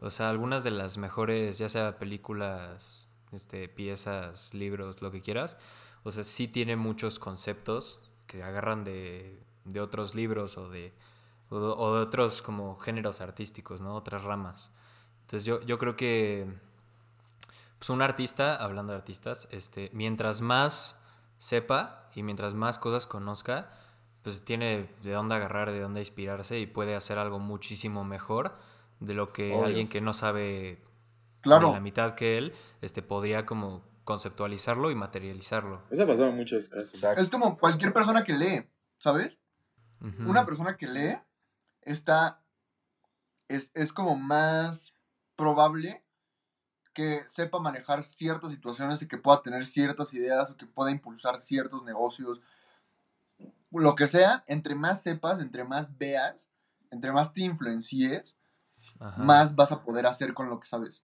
o 0.02 0.10
sea, 0.10 0.30
algunas 0.32 0.64
de 0.64 0.72
las 0.72 0.98
mejores, 0.98 1.60
ya 1.60 1.70
sea 1.70 2.00
películas, 2.00 3.08
este, 3.32 3.70
piezas, 3.70 4.54
libros, 4.56 5.02
lo 5.02 5.12
que 5.12 5.22
quieras, 5.22 5.58
o 6.04 6.12
sea, 6.12 6.24
sí 6.24 6.48
tiene 6.48 6.76
muchos 6.76 7.20
conceptos 7.20 8.00
que 8.26 8.42
agarran 8.44 8.84
de, 8.84 9.40
de 9.64 9.80
otros 9.80 10.16
libros 10.16 10.58
o 10.58 10.70
de, 10.70 10.94
o 11.50 11.96
de, 11.96 12.02
otros 12.02 12.42
como 12.42 12.76
géneros 12.78 13.22
artísticos, 13.22 13.82
¿no? 13.82 13.96
Otras 13.96 14.24
ramas. 14.24 14.72
Entonces 15.22 15.46
yo, 15.46 15.62
yo 15.62 15.78
creo 15.78 15.96
que 15.96 16.52
pues 17.78 17.90
un 17.92 18.02
artista, 18.02 18.56
hablando 18.56 18.94
de 18.94 19.00
artistas, 19.00 19.48
este, 19.52 19.92
mientras 19.94 20.42
más 20.42 21.00
sepa 21.38 22.10
y 22.16 22.24
mientras 22.24 22.56
más 22.56 22.80
cosas 22.80 23.06
conozca, 23.06 23.72
pues 24.24 24.44
tiene 24.44 24.90
de 25.04 25.12
dónde 25.14 25.36
agarrar, 25.36 25.72
de 25.72 25.80
dónde 25.80 26.00
inspirarse 26.00 26.60
y 26.60 26.66
puede 26.66 26.96
hacer 26.96 27.20
algo 27.20 27.38
muchísimo 27.38 28.04
mejor 28.04 28.58
de 29.02 29.14
lo 29.14 29.34
que 29.34 29.54
Obvio. 29.54 29.66
alguien 29.66 29.90
que 29.90 30.00
no 30.00 30.14
sabe 30.14 30.82
Claro. 31.42 31.74
la 31.74 31.80
mitad 31.82 32.16
que 32.16 32.38
él, 32.38 32.54
este, 32.82 33.02
podría 33.02 33.46
como 33.46 33.84
conceptualizarlo 34.04 34.90
y 34.92 34.96
materializarlo. 34.96 35.84
Eso 35.92 36.04
ha 36.04 36.08
pasado 36.08 36.30
en 36.30 36.36
muchos 36.38 36.70
casos. 36.70 36.94
Exacto. 36.94 37.22
Es 37.22 37.30
como 37.30 37.58
cualquier 37.58 37.94
persona 37.94 38.24
que 38.24 38.34
lee, 38.34 38.68
¿sabes? 38.98 39.38
Una 40.26 40.46
persona 40.46 40.78
que 40.78 40.88
lee 40.88 41.18
está. 41.82 42.42
Es, 43.48 43.72
es 43.76 43.92
como 43.94 44.16
más 44.16 44.96
probable 45.36 46.04
que 46.94 47.22
sepa 47.28 47.60
manejar 47.60 48.04
ciertas 48.04 48.52
situaciones 48.52 49.02
y 49.02 49.08
que 49.08 49.18
pueda 49.18 49.42
tener 49.42 49.66
ciertas 49.66 50.14
ideas 50.14 50.50
o 50.50 50.58
que 50.58 50.66
pueda 50.66 50.90
impulsar 50.92 51.40
ciertos 51.40 51.84
negocios. 51.84 52.42
Lo 53.72 53.96
que 53.96 54.08
sea, 54.08 54.44
entre 54.48 54.76
más 54.76 55.02
sepas, 55.04 55.40
entre 55.40 55.64
más 55.64 55.98
veas, 55.98 56.50
entre 56.90 57.12
más 57.12 57.34
te 57.34 57.42
influencies, 57.42 58.36
Ajá. 59.02 59.22
más 59.22 59.56
vas 59.56 59.72
a 59.72 59.84
poder 59.84 60.06
hacer 60.06 60.34
con 60.34 60.50
lo 60.50 60.60
que 60.60 60.68
sabes. 60.68 61.04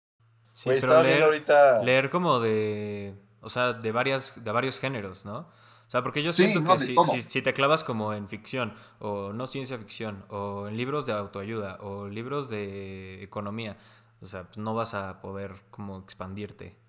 Sí, 0.54 0.70
Güey, 0.70 0.80
pero 0.82 0.91
estaba 0.94 1.04
leer, 1.04 1.24
ahorita. 1.24 1.84
leer 1.84 2.10
como 2.10 2.39
de, 2.39 3.16
o 3.41 3.50
sea, 3.50 3.74
de 3.74 3.91
varias, 3.91 4.44
de 4.44 4.52
varios 4.52 4.80
géneros, 4.80 5.26
¿no? 5.26 5.38
O 5.86 5.89
sea, 5.94 6.02
porque 6.04 6.24
yo 6.24 6.34
siento 6.34 6.64
que 6.64 6.80
si, 6.80 6.96
todo. 6.96 7.06
si, 7.06 7.22
si 7.22 7.41
te 7.41 7.54
clavas 7.54 7.84
como 7.84 8.14
en 8.14 8.28
ficción, 8.28 8.74
o 9.00 9.32
no 9.34 9.46
ciencia 9.48 9.78
ficción, 9.78 10.26
o 10.30 10.68
en 10.68 10.76
libros 10.78 11.06
de 11.06 11.14
autoayuda, 11.14 11.78
o 11.82 12.08
libros 12.08 12.50
de 12.50 13.22
economía, 13.24 13.78
o 14.22 14.26
sea, 14.26 14.46
pues 14.46 14.58
no 14.58 14.74
vas 14.74 14.94
a 14.96 15.22
poder 15.22 15.52
como 15.70 16.00
expandirte. 16.00 16.80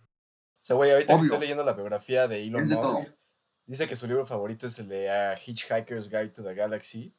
O 0.63 0.67
sea, 0.67 0.77
güey, 0.77 0.91
ahorita 0.93 1.13
que 1.15 1.19
Obvio. 1.19 1.25
estoy 1.27 1.41
leyendo 1.41 1.65
la 1.65 1.73
biografía 1.75 2.27
de 2.29 2.43
Elon 2.45 2.67
de 2.69 2.77
Musk, 2.77 2.97
todo. 2.97 3.07
dice 3.67 3.87
que 3.87 3.97
su 3.97 4.07
libro 4.07 4.25
favorito 4.25 4.67
es 4.67 4.79
el 4.79 4.89
de 4.89 5.35
Hitchhiker's 5.45 6.09
Guide 6.09 6.29
to 6.31 6.43
the 6.43 6.55
Galaxy. 6.55 7.15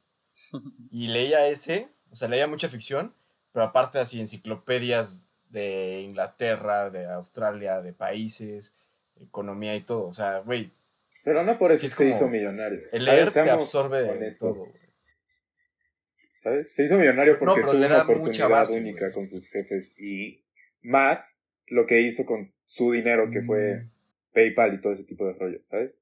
Y 0.91 1.07
leía 1.07 1.45
ese, 1.47 1.93
o 2.09 2.15
sea, 2.15 2.27
leía 2.27 2.47
mucha 2.47 2.67
ficción, 2.67 3.13
pero 3.55 3.67
aparte 3.67 3.99
así 3.99 4.19
enciclopedias 4.19 5.27
de 5.49 6.01
Inglaterra, 6.01 6.89
de 6.89 7.05
Australia, 7.05 7.81
de 7.81 7.93
países, 7.93 8.75
economía 9.15 9.73
y 9.77 9.79
todo. 9.79 10.07
O 10.07 10.11
sea, 10.11 10.39
güey, 10.39 10.73
Pero 11.23 11.41
no 11.41 11.57
por 11.57 11.71
eso 11.71 11.85
es 11.85 11.93
se 11.93 12.09
hizo 12.09 12.27
millonario. 12.27 12.81
el 12.91 13.05
leer 13.05 13.31
te 13.31 13.49
absorbe 13.49 14.03
todo. 14.37 14.55
güey. 14.55 14.71
¿Sabes? 16.43 16.75
Se 16.75 16.83
hizo 16.83 16.97
millonario 16.97 17.39
porque 17.39 17.55
pero 17.55 17.71
tuvo 17.71 17.79
le 17.79 17.85
una 17.87 18.03
oportunidad 18.03 18.49
base, 18.49 18.77
única 18.81 19.11
con 19.13 19.25
sus 19.25 19.47
jefes 19.49 19.95
y 19.97 20.43
más 20.83 21.37
lo 21.67 21.85
que 21.85 22.01
hizo 22.01 22.25
con 22.25 22.53
su 22.65 22.91
dinero 22.91 23.29
que 23.31 23.39
Mm. 23.39 23.45
fue 23.45 23.87
PayPal 24.33 24.73
y 24.73 24.81
todo 24.81 24.91
ese 24.91 25.05
tipo 25.05 25.25
de 25.25 25.33
rollo, 25.33 25.63
¿sabes? 25.63 26.01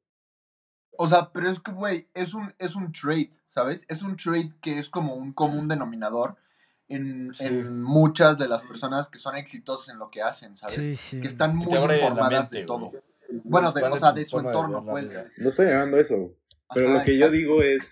O 0.98 1.06
sea, 1.06 1.30
pero 1.32 1.52
es 1.52 1.60
que, 1.60 1.72
güey, 1.72 2.08
es 2.16 2.34
un, 2.34 2.52
es 2.58 2.76
un 2.76 2.92
trade, 2.92 3.30
¿sabes? 3.48 3.86
Es 3.90 4.02
un 4.02 4.16
trade 4.18 4.50
que 4.60 4.80
es 4.80 4.90
como 4.90 5.14
un 5.14 5.34
común 5.34 5.68
denominador 5.68 6.36
en, 6.90 7.34
Sí. 7.34 7.46
en 7.48 7.82
muchas 7.82 8.38
de 8.38 8.48
las 8.48 8.62
personas 8.64 9.10
que 9.10 9.18
son 9.18 9.36
exitosas 9.36 9.90
en 9.94 10.00
lo 10.00 10.10
que 10.10 10.22
hacen, 10.22 10.56
¿sabes? 10.58 10.76
Sí, 10.76 10.96
sí. 10.96 11.22
Que 11.22 11.28
están 11.28 11.52
Que 11.52 11.66
muy 11.66 11.78
informadas 11.96 12.44
mente, 12.44 12.58
de 12.60 12.64
todo. 12.66 12.90
güey. 12.90 13.02
Bueno, 13.46 13.72
de, 13.72 13.82
o 13.84 13.96
sea, 13.98 14.12
de 14.12 14.26
su 14.26 14.40
de 14.40 14.48
entorno, 14.48 14.86
pues. 14.86 15.10
vida. 15.10 15.26
No 15.38 15.50
estoy 15.50 15.68
llamando 15.68 15.98
eso. 15.98 16.36
Pero 16.74 16.90
Ajá, 16.90 17.00
lo 17.00 17.04
que 17.04 17.18
yo 17.18 17.30
digo 17.32 17.62
es 17.64 17.92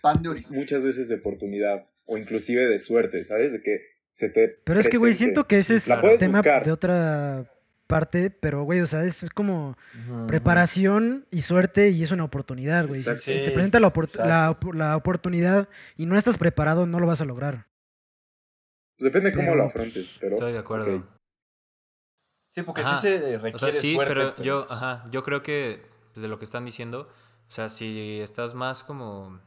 muchas 0.52 0.84
veces 0.84 1.08
de 1.10 1.16
oportunidad 1.16 1.88
o 2.06 2.18
inclusive 2.18 2.66
de 2.68 2.80
suerte, 2.80 3.24
¿sabes? 3.24 3.54
De 3.54 3.62
que 3.62 3.80
se 4.12 4.30
te 4.30 4.50
Pero 4.64 4.80
es 4.80 4.90
que, 4.90 4.98
güey, 4.98 5.14
siento 5.14 5.48
que 5.48 5.58
ese 5.58 5.76
es 5.76 5.88
La 5.88 6.02
puedes 6.02 6.20
tema 6.20 6.40
buscar. 6.40 6.66
de 6.66 6.72
otra 6.72 7.52
parte, 7.88 8.30
pero, 8.30 8.64
güey, 8.64 8.82
o 8.82 8.88
sea, 8.88 9.04
es 9.04 9.26
como 9.34 9.78
preparación 10.28 11.26
y 11.32 11.42
suerte 11.42 11.90
y 11.90 12.04
es 12.04 12.12
una 12.12 12.24
oportunidad, 12.24 12.88
güey. 12.88 13.02
Si 13.02 13.32
te 13.34 13.52
presenta 13.52 13.80
la, 13.80 13.88
opor- 13.94 14.74
la 14.76 14.96
oportunidad 14.96 15.68
y 15.98 16.06
no 16.06 16.18
estás 16.18 16.38
preparado, 16.38 16.86
no 16.88 17.00
lo 17.00 17.08
vas 17.08 17.22
a 17.22 17.26
lograr. 17.26 17.68
Pues 18.98 19.12
depende 19.12 19.32
cómo 19.32 19.44
Pero- 19.48 19.56
lo 19.56 19.66
afrontes, 19.66 20.18
pero 20.20 20.36
Estoy 20.36 20.54
de 20.54 20.60
acuerdo. 20.60 21.04
Sí, 22.50 22.64
porque 22.64 22.82
Ajá. 22.82 22.96
sí 22.96 23.08
se 23.08 23.20
requiere 23.38 23.56
O 23.56 23.60
sea, 23.60 23.72
sí, 23.72 23.94
suerte. 23.96 24.14
pero 24.14 24.36
yo, 24.44 24.66
pues, 24.68 24.82
ajá, 24.84 25.08
yo 25.10 25.24
creo 25.24 25.42
que 25.42 25.90
pues, 26.14 26.22
de 26.22 26.28
lo 26.28 26.38
que 26.38 26.46
están 26.46 26.66
diciendo, 26.66 27.08
o 27.48 27.52
sea, 27.52 27.70
si 27.70 28.20
estás 28.20 28.54
más 28.54 28.84
como 28.84 29.40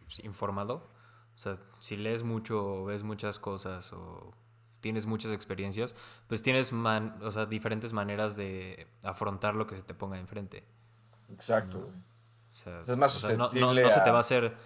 pues, 0.00 0.18
informado, 0.24 0.90
o 1.34 1.38
sea, 1.38 1.56
si 1.80 1.96
lees 1.96 2.22
mucho 2.24 2.64
o 2.82 2.84
ves 2.86 3.02
muchas 3.04 3.38
cosas 3.38 3.92
o 3.92 4.34
tienes 4.80 5.06
muchas 5.06 5.32
experiencias, 5.32 5.94
pues 6.26 6.42
tienes 6.42 6.72
man- 6.72 7.18
o 7.22 7.30
sea, 7.30 7.46
diferentes 7.46 7.92
maneras 7.92 8.36
de 8.36 8.88
afrontar 9.04 9.54
lo 9.54 9.66
que 9.66 9.76
se 9.76 9.82
te 9.82 9.94
ponga 9.94 10.18
enfrente. 10.18 10.64
Exacto, 11.32 11.78
güey. 11.80 11.94
O 12.52 12.54
sea, 12.56 12.80
Es 12.80 12.96
más 12.96 13.14
o 13.14 13.18
sea, 13.20 13.36
no, 13.36 13.50
no- 13.52 13.72
no 13.74 13.90
se 13.90 14.00
te 14.00 14.10
va 14.10 14.16
a 14.16 14.20
hacer, 14.20 14.56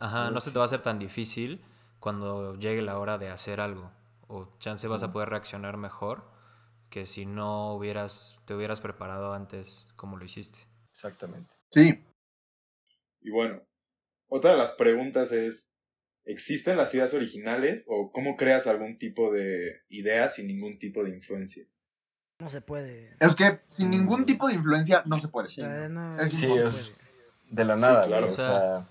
ajá, 0.00 0.30
no 0.30 0.40
se 0.40 0.52
te 0.52 0.58
va 0.58 0.64
a 0.64 0.66
hacer 0.66 0.80
tan 0.80 0.98
difícil 0.98 1.62
cuando 2.00 2.56
llegue 2.58 2.82
la 2.82 2.98
hora 2.98 3.18
de 3.18 3.28
hacer 3.28 3.60
algo. 3.60 3.92
O 4.26 4.56
chance 4.58 4.86
vas 4.88 5.02
a 5.02 5.12
poder 5.12 5.28
reaccionar 5.28 5.76
mejor 5.76 6.24
que 6.88 7.06
si 7.06 7.26
no 7.26 7.74
hubieras, 7.74 8.40
te 8.46 8.54
hubieras 8.54 8.80
preparado 8.80 9.32
antes 9.34 9.92
como 9.96 10.16
lo 10.16 10.24
hiciste. 10.24 10.58
Exactamente. 10.90 11.54
Sí, 11.70 12.04
Y 13.22 13.30
bueno, 13.30 13.62
otra 14.28 14.52
de 14.52 14.56
las 14.56 14.72
preguntas 14.72 15.30
es, 15.32 15.70
¿existen 16.24 16.76
las 16.76 16.94
ideas 16.94 17.12
originales 17.14 17.84
o 17.86 18.10
cómo 18.12 18.36
creas 18.36 18.66
algún 18.66 18.96
tipo 18.98 19.30
de 19.32 19.82
idea 19.88 20.26
sin 20.28 20.46
ningún 20.48 20.78
tipo 20.78 21.04
de 21.04 21.10
influencia? 21.10 21.64
No 22.38 22.48
se 22.48 22.62
puede. 22.62 23.14
es 23.20 23.36
que 23.36 23.60
sin 23.66 23.90
ningún 23.90 24.24
tipo 24.24 24.48
de 24.48 24.54
influencia 24.54 25.02
no 25.04 25.18
se 25.18 25.28
puede. 25.28 25.46
Sí. 25.48 25.60
No- 25.62 26.16
Es 26.18 26.32
Sí, 26.34 26.46
no 26.48 26.56
se 26.56 26.66
es- 26.66 26.90
puede. 26.90 27.10
De 27.50 27.64
la 27.64 27.76
Sí, 27.76 27.82
nada, 27.82 28.06
claro. 28.06 28.26
O 28.26 28.30
sea, 28.30 28.88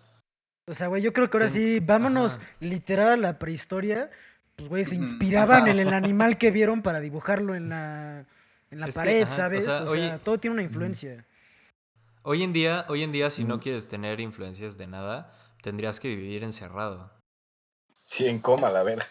O 0.69 0.75
sea, 0.75 0.87
güey, 0.87 1.01
yo 1.01 1.13
creo 1.13 1.29
que 1.29 1.37
ahora 1.37 1.49
sí, 1.49 1.79
vámonos 1.79 2.37
ajá. 2.37 2.47
literal 2.59 3.09
a 3.13 3.17
la 3.17 3.39
prehistoria. 3.39 4.11
Pues, 4.55 4.69
güey, 4.69 4.85
se 4.85 4.95
inspiraban 4.95 5.67
en 5.67 5.79
el 5.79 5.93
animal 5.93 6.37
que 6.37 6.51
vieron 6.51 6.81
para 6.83 6.99
dibujarlo 6.99 7.55
en 7.55 7.69
la, 7.69 8.27
en 8.71 8.79
la 8.79 8.87
Es 8.87 8.99
que, 8.99 8.99
pared, 8.99 9.27
o 9.27 9.35
¿sabes? 9.35 9.65
sea, 9.65 9.83
o 9.83 9.95
sea, 9.95 10.19
todo 10.19 10.39
tiene 10.39 10.53
una 10.53 10.63
influencia. 10.63 11.25
Hoy 12.21 12.43
en 12.43 12.53
día, 12.53 12.85
hoy 12.89 13.03
en 13.03 13.11
día, 13.11 13.29
si 13.31 13.43
no 13.45 13.59
quieres 13.59 13.87
tener 13.87 14.19
influencias 14.19 14.77
de 14.77 14.87
nada, 14.87 15.33
tendrías 15.63 15.99
que 15.99 16.09
vivir 16.09 16.43
encerrado. 16.43 17.11
sí, 18.05 18.27
en 18.27 18.39
coma, 18.39 18.69
la 18.69 18.83
verga. 18.83 19.05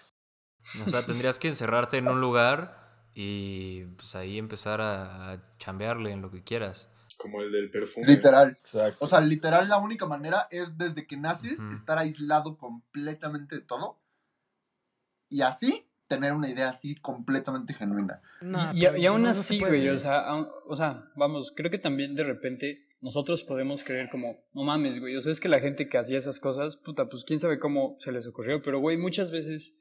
O 0.86 0.90
sea, 0.90 1.04
tendrías 1.04 1.38
que 1.38 1.48
encerrarte 1.48 1.96
en 1.98 2.08
un 2.08 2.20
lugar 2.20 3.02
y 3.14 3.84
pues 3.96 4.14
ahí 4.14 4.38
empezar 4.38 4.80
a, 4.80 5.32
a 5.32 5.56
chambearle 5.58 6.12
en 6.12 6.22
lo 6.22 6.30
que 6.30 6.44
quieras. 6.44 6.90
Como 7.18 7.42
el 7.42 7.52
del 7.52 7.68
perfume. 7.70 8.06
Literal. 8.06 8.50
Exacto. 8.58 9.04
O 9.04 9.08
sea, 9.08 9.20
literal 9.20 9.68
la 9.68 9.76
única 9.76 10.06
manera 10.06 10.48
es 10.50 10.78
desde 10.78 11.06
que 11.06 11.16
naces 11.18 11.60
Ujú. 11.60 11.72
estar 11.72 11.98
aislado 11.98 12.56
completamente 12.56 13.56
de 13.56 13.60
todo 13.62 13.98
y 15.28 15.42
así 15.42 15.84
tener 16.06 16.32
una 16.32 16.48
idea 16.48 16.70
así 16.70 16.94
completamente 16.96 17.74
genuina. 17.74 18.22
No, 18.40 18.72
y, 18.72 18.78
y- 18.78 18.86
pero 18.86 18.96
y 18.96 19.06
aún 19.06 19.22
no- 19.24 19.28
así, 19.28 19.58
güey, 19.60 19.88
o 19.90 19.98
sea, 19.98 20.20
aún- 20.20 20.48
o 20.66 20.74
sea, 20.76 21.04
vamos, 21.16 21.52
creo 21.54 21.70
que 21.70 21.78
también 21.78 22.14
de 22.14 22.24
repente 22.24 22.86
nosotros 23.02 23.42
podemos 23.44 23.84
creer 23.84 24.08
como, 24.08 24.38
no 24.54 24.62
mames, 24.64 25.00
güey, 25.00 25.14
o 25.16 25.20
sea, 25.20 25.30
es 25.32 25.38
que 25.40 25.48
la 25.48 25.60
gente 25.60 25.88
que 25.88 25.98
hacía 25.98 26.16
esas 26.18 26.40
cosas, 26.40 26.76
puta, 26.78 27.08
pues 27.10 27.24
quién 27.24 27.38
sabe 27.40 27.58
cómo 27.58 27.96
se 27.98 28.10
les 28.10 28.26
ocurrió, 28.26 28.62
pero, 28.62 28.78
güey, 28.80 28.96
muchas 28.96 29.30
veces, 29.30 29.74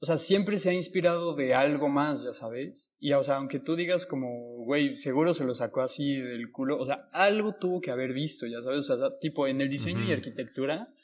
o 0.00 0.06
sea, 0.06 0.16
siempre 0.16 0.58
se 0.58 0.70
ha 0.70 0.74
inspirado 0.74 1.34
de 1.34 1.54
algo 1.54 1.88
más, 1.88 2.22
ya 2.22 2.32
sabes, 2.32 2.92
y, 3.00 3.12
o 3.12 3.24
sea, 3.24 3.36
aunque 3.36 3.58
tú 3.58 3.74
digas 3.74 4.06
como, 4.06 4.28
güey, 4.64 4.96
seguro 4.96 5.34
se 5.34 5.44
lo 5.44 5.54
sacó 5.54 5.80
así 5.80 6.20
del 6.20 6.52
culo, 6.52 6.78
o 6.78 6.86
sea, 6.86 7.06
algo 7.12 7.56
tuvo 7.56 7.80
que 7.80 7.90
haber 7.90 8.12
visto, 8.12 8.46
ya 8.46 8.60
sabes, 8.60 8.88
o 8.90 8.98
sea, 8.98 9.18
tipo, 9.18 9.48
en 9.48 9.60
el 9.60 9.68
diseño 9.68 10.04
y 10.04 10.12
arquitectura, 10.12 10.94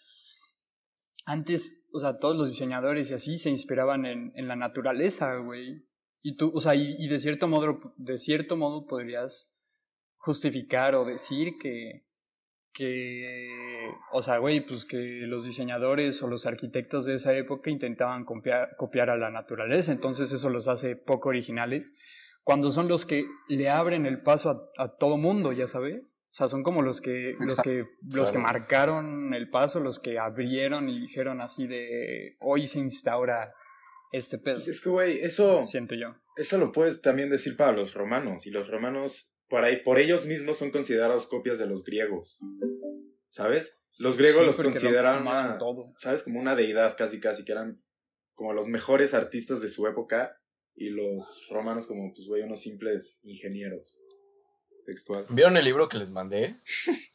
antes, 1.24 1.88
o 1.92 1.98
sea, 1.98 2.18
todos 2.18 2.36
los 2.36 2.48
diseñadores 2.48 3.10
y 3.10 3.14
así 3.14 3.38
se 3.38 3.50
inspiraban 3.50 4.04
en, 4.06 4.32
en 4.36 4.46
la 4.46 4.56
naturaleza, 4.56 5.36
güey. 5.36 5.86
Y 6.22 6.36
tú, 6.36 6.52
o 6.54 6.60
sea, 6.60 6.74
y, 6.74 6.96
y 6.98 7.08
de 7.08 7.18
cierto 7.18 7.48
modo, 7.48 7.94
de 7.96 8.18
cierto 8.18 8.56
modo 8.56 8.86
podrías 8.86 9.54
justificar 10.16 10.94
o 10.94 11.04
decir 11.04 11.54
que, 11.58 12.06
que, 12.74 13.88
o 14.12 14.22
sea, 14.22 14.38
güey, 14.38 14.60
pues 14.60 14.84
que 14.84 15.22
los 15.26 15.44
diseñadores 15.44 16.22
o 16.22 16.28
los 16.28 16.44
arquitectos 16.44 17.06
de 17.06 17.14
esa 17.14 17.34
época 17.34 17.70
intentaban 17.70 18.24
copiar, 18.24 18.76
copiar 18.76 19.10
a 19.10 19.16
la 19.16 19.30
naturaleza, 19.30 19.92
entonces 19.92 20.32
eso 20.32 20.50
los 20.50 20.68
hace 20.68 20.96
poco 20.96 21.30
originales, 21.30 21.94
cuando 22.42 22.70
son 22.72 22.88
los 22.88 23.06
que 23.06 23.26
le 23.48 23.70
abren 23.70 24.04
el 24.04 24.20
paso 24.20 24.50
a, 24.50 24.82
a 24.82 24.96
todo 24.96 25.16
mundo, 25.16 25.52
ya 25.52 25.66
sabes. 25.66 26.18
O 26.34 26.36
sea, 26.36 26.48
son 26.48 26.64
como 26.64 26.82
los 26.82 27.00
que, 27.00 27.36
los 27.38 27.60
que, 27.60 27.82
los 28.12 28.32
que 28.32 28.38
marcaron 28.38 29.32
el 29.34 29.48
paso, 29.50 29.78
los 29.78 30.00
que 30.00 30.18
abrieron 30.18 30.88
y 30.88 31.00
dijeron 31.00 31.40
así 31.40 31.68
de 31.68 32.36
hoy 32.40 32.66
se 32.66 32.80
instaura 32.80 33.54
este 34.10 34.38
pedo. 34.38 34.56
Pues 34.56 34.66
es 34.66 34.80
que, 34.80 34.90
güey, 34.90 35.18
eso, 35.20 35.62
Siento 35.62 35.94
yo. 35.94 36.16
eso 36.36 36.58
lo 36.58 36.72
puedes 36.72 37.02
también 37.02 37.30
decir 37.30 37.56
para 37.56 37.70
los 37.70 37.94
romanos. 37.94 38.48
Y 38.48 38.50
los 38.50 38.68
romanos, 38.68 39.33
por 39.48 39.64
ahí, 39.64 39.82
por 39.82 39.98
ellos 39.98 40.26
mismos 40.26 40.56
son 40.58 40.70
considerados 40.70 41.26
copias 41.26 41.58
de 41.58 41.66
los 41.66 41.84
griegos. 41.84 42.38
¿Sabes? 43.30 43.80
Los 43.98 44.16
griegos 44.16 44.40
Sí, 44.40 44.46
los 44.46 44.56
lo 44.58 44.62
todo. 45.58 45.92
¿sabes? 45.96 46.22
Como 46.22 46.40
una 46.40 46.54
deidad 46.56 46.96
casi, 46.96 47.20
casi, 47.20 47.44
que 47.44 47.52
eran 47.52 47.82
como 48.34 48.52
los 48.52 48.66
mejores 48.68 49.14
artistas 49.14 49.60
de 49.60 49.68
su 49.68 49.86
época. 49.86 50.36
Y 50.76 50.90
los 50.90 51.46
romanos 51.50 51.86
como, 51.86 52.12
pues, 52.12 52.26
güey, 52.26 52.42
unos 52.42 52.60
simples 52.60 53.20
ingenieros. 53.22 53.96
Textual. 54.84 55.24
¿Vieron 55.30 55.56
el 55.56 55.64
libro 55.64 55.88
que 55.88 55.98
les 55.98 56.10
mandé? 56.10 56.56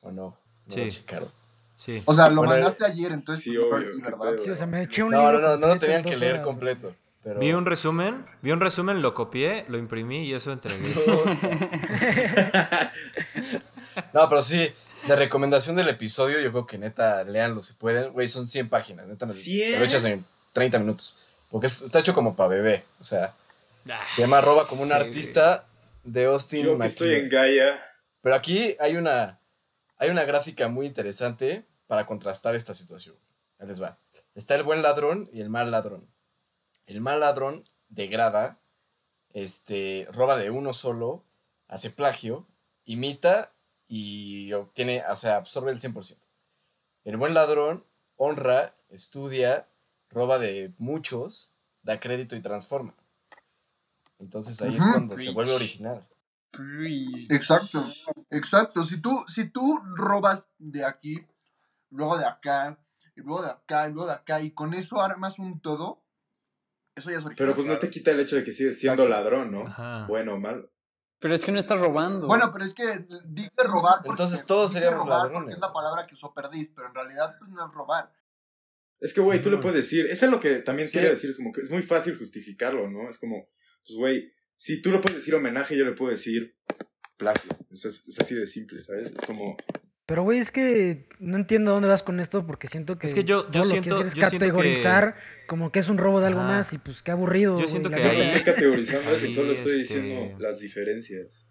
¿O 0.01 0.11
no? 0.11 0.27
No 0.29 0.39
Sí. 0.67 0.81
lo 0.85 0.89
checaron. 0.89 1.31
Sí. 1.75 2.01
O 2.05 2.13
sea, 2.13 2.29
lo 2.29 2.37
Bueno, 2.37 2.53
mandaste 2.53 2.85
ayer, 2.85 3.11
entonces 3.11 3.43
sí, 3.43 3.55
obvio, 3.57 3.93
y 3.95 4.01
qué 4.01 4.09
verdad. 4.11 4.31
pedo. 4.31 4.37
Sí, 4.43 4.49
o 4.49 4.55
sea, 4.55 4.65
me 4.65 4.83
eché 4.83 5.03
un 5.03 5.11
No, 5.11 5.19
libro 5.31 5.39
no, 5.41 5.47
no, 5.49 5.57
no 5.57 5.67
lo 5.67 5.71
completo 5.71 5.73
en 5.73 5.79
tenían 5.79 6.03
que 6.03 6.17
leer 6.17 6.33
horas, 6.35 6.45
completo. 6.45 6.95
Pero... 7.23 7.39
Vi 7.39 7.51
un 7.53 7.65
resumen, 7.65 8.25
vi 8.41 8.51
un 8.51 8.59
resumen, 8.61 9.01
lo 9.01 9.13
copié, 9.13 9.65
lo 9.67 9.77
imprimí 9.77 10.23
y 10.23 10.33
eso 10.33 10.51
entregué. 10.51 10.93
No, 14.13 14.29
pero 14.29 14.41
sí, 14.41 14.71
de 15.07 15.15
recomendación 15.15 15.75
del 15.75 15.89
episodio, 15.89 16.39
yo 16.39 16.51
creo 16.51 16.65
que 16.65 16.77
neta, 16.77 17.23
leanlo 17.23 17.61
si 17.61 17.73
pueden. 17.73 18.11
Güey, 18.13 18.27
son 18.27 18.47
100 18.47 18.69
páginas, 18.69 19.07
neta, 19.07 19.25
me- 19.25 19.33
lo 19.33 19.83
echas 19.83 20.05
en 20.05 20.25
30 20.53 20.79
minutos. 20.79 21.15
Porque 21.49 21.67
es- 21.67 21.81
está 21.81 21.99
hecho 21.99 22.13
como 22.13 22.35
para 22.35 22.49
bebé. 22.49 22.85
O 22.99 23.03
sea, 23.03 23.35
Ah, 23.89 24.01
se 24.15 24.21
llama 24.21 24.39
Roba 24.41 24.65
como 24.65 24.83
un 24.83 24.89
sí, 24.89 24.93
artista 24.93 25.67
de 26.03 26.25
Austin 26.25 26.65
Yo 26.65 26.77
que 26.79 26.87
estoy 26.87 27.15
en 27.15 27.29
Gaia. 27.29 27.83
Pero 28.21 28.35
aquí 28.35 28.75
hay 28.79 28.97
una, 28.97 29.39
hay 29.97 30.09
una 30.09 30.23
gráfica 30.25 30.67
muy 30.67 30.85
interesante 30.85 31.65
para 31.87 32.05
contrastar 32.05 32.55
esta 32.55 32.73
situación. 32.73 33.15
Ahí 33.59 33.67
les 33.67 33.81
va. 33.81 33.97
Está 34.35 34.55
el 34.55 34.63
buen 34.63 34.81
ladrón 34.81 35.27
y 35.33 35.41
el 35.41 35.49
mal 35.49 35.71
ladrón. 35.71 36.07
El 36.89 37.01
mal 37.01 37.19
ladrón 37.19 37.61
degrada, 37.87 38.59
este, 39.31 40.07
roba 40.11 40.35
de 40.37 40.49
uno 40.49 40.73
solo, 40.73 41.23
hace 41.67 41.91
plagio, 41.91 42.47
imita 42.83 43.53
y 43.87 44.51
obtiene, 44.53 45.03
o 45.07 45.15
sea, 45.15 45.35
absorbe 45.35 45.69
el 45.69 45.79
100%. 45.79 46.17
El 47.03 47.17
buen 47.17 47.35
ladrón 47.35 47.85
honra, 48.15 48.75
estudia, 48.89 49.69
roba 50.09 50.39
de 50.39 50.73
muchos, 50.79 51.53
da 51.83 51.99
crédito 51.99 52.35
y 52.35 52.41
transforma. 52.41 52.95
Entonces 54.17 54.59
ahí 54.63 54.75
es 54.75 54.83
cuando 54.83 55.15
se 55.15 55.29
vuelve 55.29 55.53
original. 55.53 56.07
Preach. 56.49 57.31
Exacto, 57.31 57.85
exacto. 58.31 58.81
Si 58.81 58.99
tú, 58.99 59.25
si 59.27 59.47
tú 59.47 59.79
robas 59.93 60.49
de 60.57 60.85
aquí, 60.85 61.23
luego 61.91 62.17
de 62.17 62.25
acá, 62.25 62.79
y 63.15 63.21
luego 63.21 63.43
de 63.43 63.51
acá, 63.51 63.87
y 63.87 63.93
luego 63.93 64.07
de 64.07 64.15
acá, 64.15 64.41
y 64.41 64.49
con 64.49 64.73
eso 64.73 64.99
armas 64.99 65.37
un 65.37 65.59
todo, 65.59 66.01
eso 66.99 67.09
ya 67.11 67.17
es 67.17 67.25
original. 67.25 67.47
Pero 67.47 67.55
pues 67.55 67.67
no 67.67 67.77
te 67.79 67.89
quita 67.89 68.11
el 68.11 68.19
hecho 68.19 68.35
de 68.35 68.43
que 68.43 68.51
sigues 68.53 68.79
siendo 68.79 69.03
Exacto. 69.03 69.09
ladrón, 69.23 69.51
¿no? 69.51 69.67
Ajá. 69.67 70.05
Bueno 70.07 70.35
o 70.35 70.39
malo. 70.39 70.71
Pero 71.19 71.35
es 71.35 71.43
que 71.43 71.51
no 71.51 71.59
estás 71.59 71.81
robando. 71.81 72.27
Bueno, 72.27 72.49
pero 72.53 72.63
es 72.63 72.73
que 72.73 73.05
dije 73.25 73.49
robar. 73.57 73.95
porque- 73.97 74.09
Entonces 74.11 74.45
todos 74.45 74.71
dije 74.71 74.83
seríamos 74.85 75.05
robar 75.05 75.19
ladrones. 75.23 75.41
porque 75.41 75.53
Es 75.55 75.59
la 75.59 75.73
palabra 75.73 76.07
que 76.07 76.13
usó 76.13 76.33
Perdiz, 76.33 76.71
pero 76.75 76.87
en 76.87 76.95
realidad 76.95 77.35
pues, 77.39 77.51
no 77.51 77.65
es 77.67 77.73
robar. 77.73 78.13
Es 79.01 79.13
que, 79.13 79.21
güey, 79.21 79.41
tú 79.41 79.49
le 79.49 79.57
puedes 79.57 79.75
decir. 79.77 80.05
Eso 80.07 80.25
es 80.25 80.31
lo 80.31 80.39
que 80.39 80.59
también 80.59 80.87
Sí. 80.87 80.93
quería 80.93 81.09
decir. 81.09 81.29
Es 81.29 81.37
como 81.37 81.51
que 81.51 81.61
es 81.61 81.71
muy 81.71 81.81
fácil 81.81 82.17
justificarlo, 82.17 82.89
¿no? 82.89 83.09
Es 83.09 83.17
como, 83.17 83.49
pues, 83.85 83.97
güey, 83.97 84.33
si 84.55 84.81
tú 84.81 84.91
le 84.91 84.99
puedes 84.99 85.17
decir 85.17 85.35
homenaje, 85.35 85.77
yo 85.77 85.85
le 85.85 85.91
puedo 85.93 86.11
decir 86.11 86.57
plagio. 87.17 87.51
Es, 87.71 87.83
es 87.85 88.19
así 88.19 88.35
de 88.35 88.47
simple, 88.47 88.81
¿sabes? 88.81 89.07
Es 89.07 89.25
como, 89.25 89.57
Pero, 90.09 90.23
güey, 90.23 90.39
es 90.39 90.49
que 90.51 91.07
no 91.19 91.37
entiendo 91.37 91.71
dónde 91.71 91.87
vas 91.87 92.01
con 92.01 92.19
esto 92.19 92.43
porque 92.47 92.67
siento 92.67 92.97
que, 92.97 93.05
Es 93.05 93.13
que 93.13 93.23
yo- 93.23 93.49
yo 93.51 93.63
siento- 93.63 93.99
que 94.01 94.07
es 94.07 94.13
yo 94.15 94.27
siento 94.27 94.45
que- 94.45 94.51
categorizar 94.51 95.15
como 95.47 95.71
que 95.71 95.77
es 95.79 95.87
un 95.87 95.99
robo 95.99 96.19
de 96.19 96.27
algo 96.27 96.39
Ajá. 96.41 96.49
más 96.49 96.73
y 96.73 96.79
pues 96.79 97.03
qué 97.03 97.11
aburrido. 97.11 97.59
Yo 97.59 97.67
siento 97.67 97.91
que 97.91 97.99
yo 97.99 98.03
no 98.05 98.09
ahí- 98.09 98.21
estoy 98.21 98.41
categorizando 98.43 99.11
eso, 99.11 99.29
solo 99.31 99.51
estoy 99.51 99.81
este- 99.81 100.01
diciendo 100.01 100.39
las 100.39 100.59
diferencias. 100.61 101.45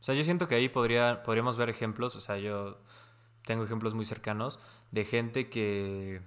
O 0.00 0.04
sea, 0.04 0.14
yo 0.14 0.22
siento 0.22 0.46
que 0.48 0.54
ahí 0.54 0.68
podría, 0.68 1.22
podríamos 1.24 1.56
ver 1.56 1.68
ejemplos, 1.68 2.14
o 2.14 2.20
sea, 2.20 2.38
yo 2.38 2.80
tengo 3.44 3.64
ejemplos 3.64 3.94
muy 3.94 4.04
cercanos 4.04 4.58
de 4.92 5.04
gente 5.04 5.48
que, 5.48 6.20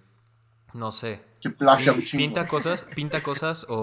no 0.74 0.92
sé, 0.92 1.22
Que 1.42 1.50
plagia 1.52 1.94
un 1.94 2.02
chingo. 2.02 2.24
pinta 2.24 2.46
cosas, 2.46 2.84
pinta 2.96 3.24
cosas 3.24 3.66
o, 3.70 3.76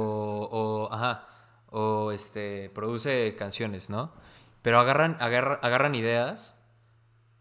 o, 0.50 0.92
ajá, 0.92 1.28
o 1.70 2.12
este, 2.12 2.70
produce 2.74 3.34
canciones, 3.38 3.88
¿no? 3.88 4.12
Pero 4.62 4.78
agarran, 4.80 5.16
agarra- 5.20 5.60
agarran 5.62 5.94
ideas 5.94 6.60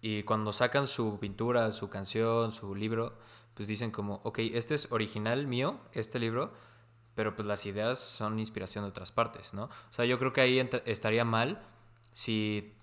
y 0.06 0.24
cuando 0.24 0.52
sacan 0.52 0.86
su 0.86 1.18
pintura, 1.18 1.72
su 1.72 1.90
canción, 1.90 2.52
su 2.52 2.76
libro, 2.76 3.18
pues 3.54 3.70
dicen 3.70 3.90
como, 3.90 4.20
ok, 4.26 4.40
este 4.40 4.76
es 4.76 4.92
original 4.92 5.48
mío, 5.48 5.80
este 5.94 6.20
libro, 6.20 6.52
pero 7.16 7.38
pues 7.38 7.48
las 7.48 7.66
ideas 7.66 8.00
son 8.00 8.38
inspiración 8.38 8.84
de 8.84 8.90
otras 8.90 9.14
partes, 9.14 9.54
¿no? 9.54 9.64
O 9.64 9.94
sea, 9.94 10.04
yo 10.04 10.20
creo 10.20 10.34
que 10.34 10.42
ahí 10.42 10.70
estaría 10.84 11.24
mal 11.24 11.64
si 12.12 12.74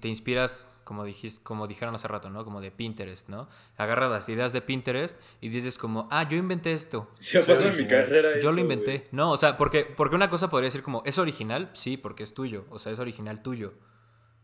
te 0.00 0.06
inspiras, 0.06 0.64
como 0.84 1.04
dijiste, 1.04 1.42
como 1.42 1.66
dijeron 1.66 1.96
hace 1.96 2.06
rato, 2.06 2.30
¿no? 2.30 2.44
Como 2.44 2.60
de 2.60 2.70
Pinterest, 2.70 3.28
¿no? 3.28 3.48
Agarras 3.76 4.12
las 4.12 4.28
ideas 4.28 4.52
de 4.52 4.62
Pinterest 4.62 5.18
y 5.40 5.48
dices 5.48 5.78
como, 5.78 6.06
ah, 6.12 6.28
yo 6.28 6.36
inventé 6.36 6.74
esto. 6.74 7.10
Si 7.18 7.38
ha 7.38 7.40
pasado 7.40 7.70
en 7.70 7.76
mi 7.76 7.88
carrera 7.88 8.34
Yo 8.34 8.38
eso, 8.38 8.52
lo 8.52 8.60
inventé. 8.60 9.08
No, 9.10 9.32
o 9.32 9.36
sea, 9.36 9.56
porque, 9.56 9.84
porque 9.84 10.14
una 10.14 10.30
cosa 10.30 10.48
podría 10.48 10.68
decir 10.68 10.84
como, 10.84 11.02
¿es 11.06 11.18
original? 11.18 11.70
Sí, 11.72 11.96
porque 11.96 12.22
es 12.22 12.34
tuyo. 12.34 12.66
O 12.70 12.78
sea, 12.78 12.92
es 12.92 13.00
original 13.00 13.42
tuyo. 13.42 13.74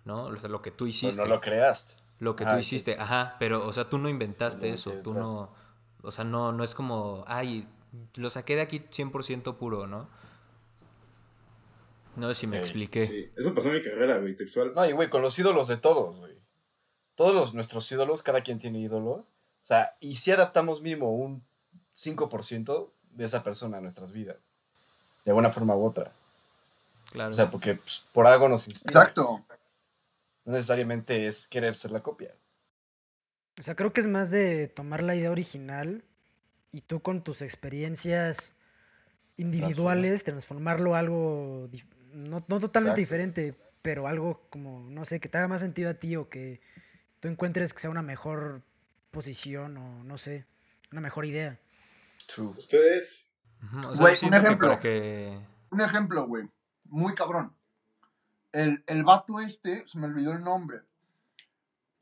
¿No? 0.04 0.24
O 0.24 0.36
sea, 0.36 0.48
lo 0.48 0.62
que 0.62 0.72
tú 0.72 0.88
hiciste. 0.88 1.20
no 1.22 1.28
lo 1.28 1.38
creaste. 1.38 2.07
Lo 2.18 2.34
que 2.36 2.44
Ah, 2.44 2.50
tú 2.56 2.62
sí, 2.62 2.66
hiciste, 2.66 2.94
sí. 2.94 3.00
ajá, 3.00 3.36
pero, 3.38 3.66
o 3.66 3.72
sea, 3.72 3.88
tú 3.88 3.98
no 3.98 4.08
inventaste 4.08 4.66
Sí, 4.68 4.72
eso, 4.74 4.92
tú 5.04 5.14
no, 5.14 5.52
o 6.02 6.10
sea, 6.10 6.24
no, 6.24 6.52
no 6.52 6.64
es 6.64 6.74
como, 6.74 7.24
ay, 7.28 7.66
lo 8.16 8.28
saqué 8.30 8.56
de 8.56 8.62
aquí 8.62 8.80
100% 8.80 9.56
puro, 9.56 9.86
¿no? 9.86 10.08
No 12.16 12.28
sé 12.28 12.34
si 12.34 12.46
me 12.48 12.58
expliqué. 12.58 13.06
Sí, 13.06 13.30
eso 13.36 13.54
pasó 13.54 13.68
en 13.68 13.74
mi 13.74 13.82
carrera, 13.82 14.18
güey, 14.18 14.34
textual. 14.34 14.72
No, 14.74 14.84
y 14.84 14.92
güey, 14.92 15.08
con 15.08 15.22
los 15.22 15.38
ídolos 15.38 15.68
de 15.68 15.76
todos, 15.76 16.16
güey. 16.18 16.36
Todos 17.14 17.34
los, 17.34 17.54
nuestros 17.54 17.90
ídolos, 17.92 18.22
cada 18.24 18.42
quien 18.42 18.58
tiene 18.58 18.80
ídolos. 18.80 19.28
O 19.62 19.66
sea, 19.68 19.96
y 20.00 20.16
si 20.16 20.32
adaptamos 20.32 20.80
mínimo 20.80 21.12
un 21.14 21.44
5% 21.94 22.90
de 23.12 23.24
esa 23.24 23.42
persona 23.44 23.78
a 23.78 23.80
nuestras 23.80 24.10
vidas. 24.12 24.36
De 25.24 25.30
alguna 25.30 25.50
forma 25.50 25.76
u 25.76 25.84
otra. 25.86 26.12
Claro. 27.12 27.30
O 27.30 27.32
sea, 27.32 27.50
porque 27.50 27.74
pues, 27.76 28.04
por 28.12 28.26
algo 28.26 28.48
nos 28.48 28.66
inspira. 28.66 29.00
Exacto. 29.00 29.44
No 30.48 30.54
necesariamente 30.54 31.26
es 31.26 31.46
querer 31.46 31.74
ser 31.74 31.90
la 31.90 32.02
copia. 32.02 32.34
O 33.58 33.62
sea, 33.62 33.76
creo 33.76 33.92
que 33.92 34.00
es 34.00 34.06
más 34.06 34.30
de 34.30 34.66
tomar 34.66 35.02
la 35.02 35.14
idea 35.14 35.30
original 35.30 36.02
y 36.72 36.80
tú 36.80 37.02
con 37.02 37.22
tus 37.22 37.42
experiencias 37.42 38.54
individuales 39.36 40.24
transformarlo 40.24 40.94
a 40.94 41.00
algo 41.00 41.68
no, 42.14 42.42
no 42.48 42.60
totalmente 42.60 42.78
Exacto. 42.78 42.94
diferente, 43.00 43.54
pero 43.82 44.08
algo 44.08 44.48
como, 44.48 44.88
no 44.88 45.04
sé, 45.04 45.20
que 45.20 45.28
te 45.28 45.36
haga 45.36 45.48
más 45.48 45.60
sentido 45.60 45.90
a 45.90 45.94
ti 45.94 46.16
o 46.16 46.30
que 46.30 46.62
tú 47.20 47.28
encuentres 47.28 47.74
que 47.74 47.80
sea 47.80 47.90
una 47.90 48.00
mejor 48.00 48.62
posición 49.10 49.76
o 49.76 50.02
no 50.02 50.16
sé, 50.16 50.46
una 50.92 51.02
mejor 51.02 51.26
idea. 51.26 51.60
True. 52.26 52.54
Ustedes, 52.56 53.30
Ujú, 53.64 53.80
o 53.80 53.82
sea, 53.96 54.00
Güey, 54.00 54.16
yo 54.16 54.26
un 54.28 54.30
que 54.32 54.38
ejemplo. 54.38 54.78
que... 54.80 55.38
Un 55.72 55.80
ejemplo, 55.82 56.26
güey. 56.26 56.48
Muy 56.84 57.14
cabrón. 57.14 57.54
El, 58.52 58.84
el 58.86 59.04
vato 59.04 59.40
este, 59.40 59.86
se 59.86 59.98
me 59.98 60.06
olvidó 60.06 60.32
el 60.32 60.42
nombre. 60.42 60.82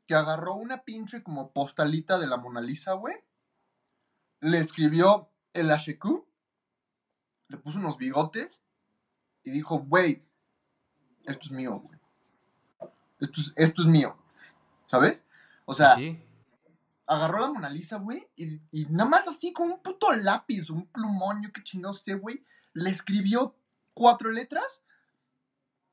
Que 0.05 0.15
agarró 0.15 0.55
una 0.55 0.83
pinche 0.83 1.23
como 1.23 1.51
postalita 1.51 2.17
de 2.17 2.27
la 2.27 2.37
Mona 2.37 2.61
Lisa, 2.61 2.93
güey. 2.93 3.15
Le 4.39 4.59
escribió 4.59 5.29
el 5.53 5.71
HQ. 5.71 6.05
Le 7.49 7.57
puso 7.57 7.79
unos 7.79 7.97
bigotes. 7.97 8.61
Y 9.43 9.51
dijo, 9.51 9.79
güey, 9.79 10.23
esto 11.25 11.45
es 11.45 11.51
mío, 11.51 11.79
güey. 11.79 11.99
Esto 13.19 13.41
es, 13.41 13.53
esto 13.55 13.81
es 13.81 13.87
mío. 13.87 14.17
¿Sabes? 14.85 15.25
O 15.65 15.73
sea, 15.73 15.95
sí, 15.95 16.21
agarró 17.07 17.39
la 17.39 17.51
Mona 17.51 17.69
Lisa, 17.69 17.97
güey, 17.97 18.27
y, 18.35 18.61
y 18.69 18.85
nada 18.89 19.09
más 19.09 19.27
así 19.27 19.53
con 19.53 19.71
un 19.71 19.81
puto 19.81 20.13
lápiz, 20.13 20.69
un 20.69 20.85
plumón, 20.87 21.41
yo 21.41 21.51
qué 21.51 21.63
chingados 21.63 22.01
sé, 22.01 22.15
güey, 22.15 22.45
le 22.73 22.89
escribió 22.89 23.55
cuatro 23.93 24.29
letras, 24.29 24.83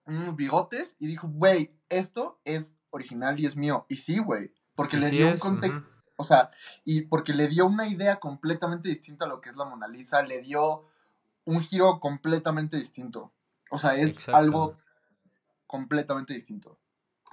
unos 0.06 0.36
bigotes, 0.36 0.96
y 0.98 1.06
dijo, 1.06 1.28
güey, 1.28 1.76
esto 1.88 2.40
es 2.44 2.76
original 2.90 3.38
y 3.40 3.46
es 3.46 3.56
mío. 3.56 3.86
Y 3.88 3.96
sí, 3.96 4.18
güey, 4.18 4.52
porque 4.74 4.96
y 4.96 5.00
le 5.00 5.08
sí 5.08 5.16
dio 5.16 5.28
un 5.28 5.38
contexto, 5.38 5.84
o 6.16 6.24
sea, 6.24 6.50
y 6.84 7.02
porque 7.02 7.32
le 7.32 7.48
dio 7.48 7.66
una 7.66 7.88
idea 7.88 8.20
completamente 8.20 8.88
distinta 8.88 9.24
a 9.24 9.28
lo 9.28 9.40
que 9.40 9.50
es 9.50 9.56
la 9.56 9.64
Mona 9.64 9.88
Lisa, 9.88 10.22
le 10.22 10.40
dio 10.40 10.86
un 11.44 11.60
giro 11.60 12.00
completamente 12.00 12.76
distinto. 12.76 13.32
O 13.70 13.78
sea, 13.78 13.96
es 13.96 14.14
Exacto. 14.14 14.36
algo 14.36 14.76
completamente 15.66 16.34
distinto. 16.34 16.78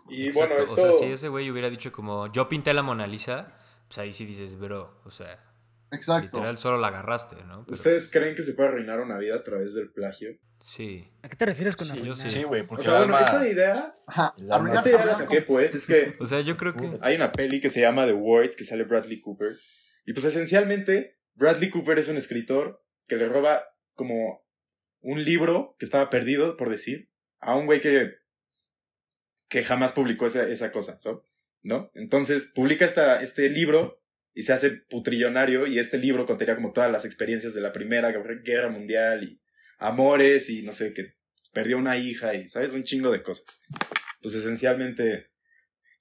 y 0.10 0.28
Exacto, 0.28 0.56
bueno, 0.56 0.64
esto... 0.64 0.74
O 0.74 0.92
sea, 0.92 0.92
si 0.94 1.06
ese 1.06 1.30
güey 1.30 1.52
hubiera 1.52 1.70
dicho 1.70 1.92
como, 1.92 2.28
yo 2.28 2.50
pinté 2.50 2.74
la 2.74 2.82
Mona 2.82 3.06
Lisa, 3.06 3.54
pues 3.88 4.00
ahí 4.00 4.14
sí 4.14 4.26
dices, 4.26 4.58
bro, 4.58 5.00
o 5.06 5.12
sea, 5.12 5.51
Exacto. 5.92 6.38
literal 6.40 6.58
solo 6.58 6.78
la 6.78 6.88
agarraste, 6.88 7.36
¿no? 7.46 7.66
Pero- 7.66 7.76
¿Ustedes 7.76 8.10
creen 8.10 8.36
que 8.36 8.44
se 8.44 8.54
puede 8.54 8.70
arruinar 8.70 9.00
una 9.02 9.18
vida 9.18 9.36
a 9.36 9.44
través 9.44 9.74
del 9.74 9.92
plagio? 9.92 10.32
Sí. 10.62 11.12
¿A 11.24 11.30
qué 11.30 11.36
te 11.36 11.46
refieres 11.46 11.76
con 11.76 11.88
Sí, 11.88 11.94
yo 11.94 12.00
arruinar? 12.00 12.16
sí. 12.18 12.28
Sí, 12.30 12.44
güey, 12.44 12.62
O 12.62 12.68
porque 12.68 12.84
sea, 12.84 12.94
el 12.94 12.98
bueno, 13.00 13.16
alma- 13.18 13.28
esta 13.28 13.48
idea, 13.50 13.94
Ajá. 14.08 14.34
La 14.38 14.74
esta 14.74 14.90
idea 14.90 15.06
la 15.06 15.16
saqué, 15.16 15.42
pues, 15.42 15.74
es 15.76 15.86
que 15.86 16.16
O 16.20 16.26
sea, 16.26 16.40
yo 16.42 16.56
creo 16.58 16.76
que... 16.76 16.98
hay 17.02 17.16
una 17.16 17.32
peli 17.32 17.60
que 17.60 17.70
se 17.70 17.82
llama 17.82 18.06
The 18.06 18.14
Words, 18.14 18.56
que 18.56 18.64
sale 18.64 18.84
Bradley 18.84 19.20
Cooper. 19.20 19.52
Y 20.06 20.14
pues 20.14 20.26
esencialmente, 20.26 21.20
Bradley 21.36 21.70
Cooper 21.70 22.00
es 22.00 22.08
un 22.08 22.18
escritor 22.18 22.84
que 23.08 23.18
le 23.18 23.28
roba 23.28 23.64
como 23.94 24.44
un 25.02 25.24
libro 25.24 25.76
que 25.80 25.86
estaba 25.86 26.10
perdido, 26.10 26.58
por 26.58 26.70
decir, 26.70 27.10
a 27.40 27.56
un 27.56 27.66
güey 27.66 27.82
que, 27.82 28.14
que 29.50 29.64
jamás 29.64 29.92
publicó 29.92 30.28
esa, 30.28 30.44
esa 30.48 30.72
cosa, 30.72 30.98
¿so? 31.00 31.26
¿no? 31.64 31.92
Entonces 31.96 32.52
publica 32.54 32.86
esta, 32.86 33.22
este 33.22 33.50
libro 33.50 34.01
y 34.34 34.44
se 34.44 34.54
hace 34.54 34.72
putrillonario 34.72 35.68
y 35.68 35.80
este 35.80 35.98
libro 35.98 36.26
contenía 36.26 36.56
como 36.56 36.72
todas 36.72 36.92
las 36.92 37.06
experiencias 37.06 37.54
de 37.54 37.62
la 37.62 37.72
Primera 37.72 38.12
Guerra 38.12 38.70
Mundial 38.70 39.24
y 39.24 39.42
amores 39.78 40.50
y 40.50 40.62
no 40.64 40.74
sé, 40.74 40.94
que 40.94 41.16
perdió 41.52 41.78
una 41.78 41.98
hija 41.98 42.34
y, 42.34 42.48
¿sabes? 42.48 42.72
Un 42.74 42.84
chingo 42.84 43.12
de 43.12 43.24
cosas. 43.24 43.62
Pues 44.22 44.34
esencialmente, 44.36 45.32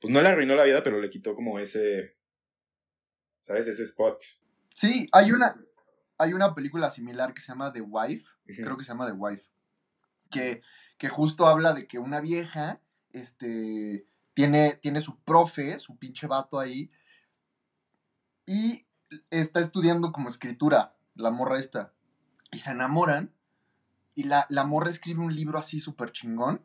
pues 0.01 0.13
no 0.13 0.23
le 0.23 0.29
arruinó 0.29 0.55
la 0.55 0.65
vida, 0.65 0.83
pero 0.83 1.01
le 1.01 1.11
quitó 1.11 1.35
como 1.35 1.59
ese, 1.59 2.17
¿sabes? 3.41 3.67
Ese 3.67 3.83
spot. 3.83 4.23
Sí, 4.75 5.09
hay 5.13 5.33
una, 5.33 5.57
hay 6.19 6.33
una 6.33 6.55
película 6.55 6.91
similar 6.91 7.35
que 7.35 7.41
se 7.41 7.49
llama 7.49 7.73
The 7.73 7.81
Wife, 7.81 8.27
Ujú. 8.49 8.63
creo 8.63 8.77
que 8.77 8.85
se 8.85 8.89
llama 8.89 9.07
The 9.07 9.13
Wife, 9.13 9.45
que, 10.31 10.63
que 10.99 11.09
justo 11.09 11.47
habla 11.47 11.73
de 11.73 11.87
que 11.87 11.99
una 11.99 12.21
vieja, 12.21 12.81
este, 13.13 14.07
tiene, 14.35 14.79
tiene 14.81 15.01
su 15.01 15.21
profe, 15.23 15.79
su 15.81 15.99
pinche 15.99 16.27
vato 16.27 16.61
ahí, 16.61 16.91
y 18.51 18.85
está 19.31 19.61
estudiando 19.61 20.11
como 20.11 20.29
escritura, 20.29 20.97
la 21.15 21.31
morra 21.31 21.61
esta, 21.61 21.93
y 22.51 22.59
se 22.59 22.73
enamoran, 22.73 23.33
y 24.17 24.25
la, 24.25 24.47
la 24.49 24.65
morra 24.65 24.91
escribe 24.91 25.23
un 25.23 25.37
libro 25.37 25.57
así 25.57 25.79
súper 25.79 26.11
chingón, 26.11 26.61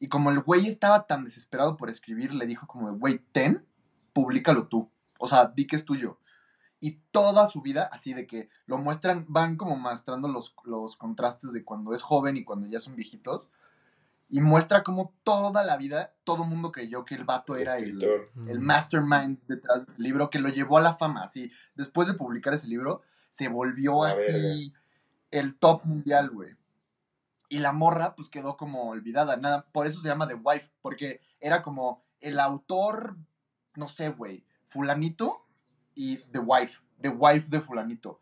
y 0.00 0.08
como 0.08 0.32
el 0.32 0.40
güey 0.40 0.66
estaba 0.66 1.06
tan 1.06 1.22
desesperado 1.22 1.76
por 1.76 1.90
escribir, 1.90 2.34
le 2.34 2.44
dijo 2.44 2.66
como, 2.66 2.92
güey, 2.96 3.20
ten, 3.30 3.64
públicalo 4.12 4.66
tú, 4.66 4.90
o 5.20 5.28
sea, 5.28 5.46
di 5.46 5.68
que 5.68 5.76
es 5.76 5.84
tuyo. 5.84 6.18
Y 6.80 6.98
toda 7.12 7.46
su 7.46 7.62
vida, 7.62 7.88
así 7.92 8.12
de 8.12 8.26
que 8.26 8.48
lo 8.66 8.76
muestran, 8.76 9.26
van 9.28 9.56
como 9.56 9.76
mostrando 9.76 10.26
los, 10.26 10.56
los 10.64 10.96
contrastes 10.96 11.52
de 11.52 11.62
cuando 11.62 11.94
es 11.94 12.02
joven 12.02 12.36
y 12.36 12.42
cuando 12.42 12.66
ya 12.66 12.80
son 12.80 12.96
viejitos. 12.96 13.46
Y 14.28 14.40
muestra 14.40 14.82
como 14.82 15.14
toda 15.22 15.62
la 15.62 15.76
vida, 15.76 16.14
todo 16.24 16.42
el 16.42 16.48
mundo 16.48 16.72
creyó 16.72 17.04
que 17.04 17.14
el 17.14 17.24
vato 17.24 17.56
era 17.56 17.78
el, 17.78 18.04
el 18.48 18.60
mastermind 18.60 19.38
detrás 19.46 19.86
de 19.86 19.92
ese 19.92 20.02
libro 20.02 20.30
que 20.30 20.40
lo 20.40 20.48
llevó 20.48 20.78
a 20.78 20.82
la 20.82 20.96
fama. 20.96 21.22
Así, 21.22 21.52
después 21.76 22.08
de 22.08 22.14
publicar 22.14 22.52
ese 22.52 22.66
libro, 22.66 23.02
se 23.30 23.48
volvió 23.48 24.02
así 24.02 24.74
el 25.30 25.56
top 25.56 25.84
mundial, 25.84 26.30
güey. 26.30 26.56
Y 27.48 27.60
la 27.60 27.72
morra, 27.72 28.16
pues 28.16 28.28
quedó 28.28 28.56
como 28.56 28.90
olvidada. 28.90 29.36
Nada, 29.36 29.66
por 29.70 29.86
eso 29.86 30.00
se 30.00 30.08
llama 30.08 30.26
The 30.26 30.34
Wife, 30.34 30.70
porque 30.82 31.20
era 31.40 31.62
como 31.62 32.04
el 32.20 32.40
autor, 32.40 33.16
no 33.76 33.88
sé, 33.88 34.08
güey, 34.08 34.44
Fulanito 34.64 35.46
y 35.94 36.18
The 36.32 36.40
Wife, 36.40 36.82
The 37.00 37.10
Wife 37.10 37.48
de 37.50 37.60
Fulanito. 37.60 38.20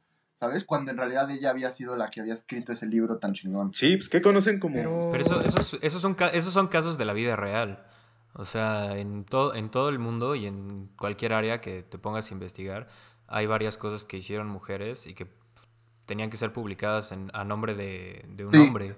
¿Sabes? 0.49 0.65
Cuando 0.65 0.91
en 0.91 0.97
realidad 0.99 1.31
ella 1.31 1.51
había 1.51 1.71
sido 1.71 1.97
la 1.97 2.11
que 2.11 2.21
había 2.21 2.35
escrito 2.35 2.73
ese 2.73 2.87
libro 2.87 3.19
tan 3.19 3.33
chingón. 3.33 3.73
Sí, 3.75 3.97
pues 3.97 4.09
¿qué 4.09 4.21
conocen 4.23 4.59
como? 4.61 4.77
Pero, 4.77 5.09
Pero 5.13 5.25
eso, 5.25 5.41
esos, 5.41 5.79
esos, 5.83 6.01
son, 6.03 6.17
esos 6.33 6.53
son 6.53 6.69
casos 6.69 6.99
de 6.99 7.05
la 7.05 7.13
vida 7.13 7.37
real. 7.37 7.85
O 8.35 8.45
sea, 8.45 8.97
en 8.99 9.25
todo, 9.25 9.55
en 9.55 9.71
todo 9.71 9.89
el 9.89 9.99
mundo 9.99 10.35
y 10.35 10.47
en 10.47 10.89
cualquier 10.99 11.33
área 11.35 11.61
que 11.61 11.83
te 11.83 11.99
pongas 11.99 12.31
a 12.31 12.35
investigar, 12.35 12.89
hay 13.29 13.47
varias 13.47 13.77
cosas 13.79 14.05
que 14.05 14.17
hicieron 14.17 14.49
mujeres 14.49 15.07
y 15.07 15.15
que 15.15 15.29
tenían 16.07 16.31
que 16.31 16.37
ser 16.37 16.53
publicadas 16.53 17.13
en- 17.13 17.31
a 17.33 17.45
nombre 17.45 17.75
de, 17.75 18.25
de 18.29 18.45
un 18.45 18.53
Sí. 18.53 18.59
hombre, 18.61 18.97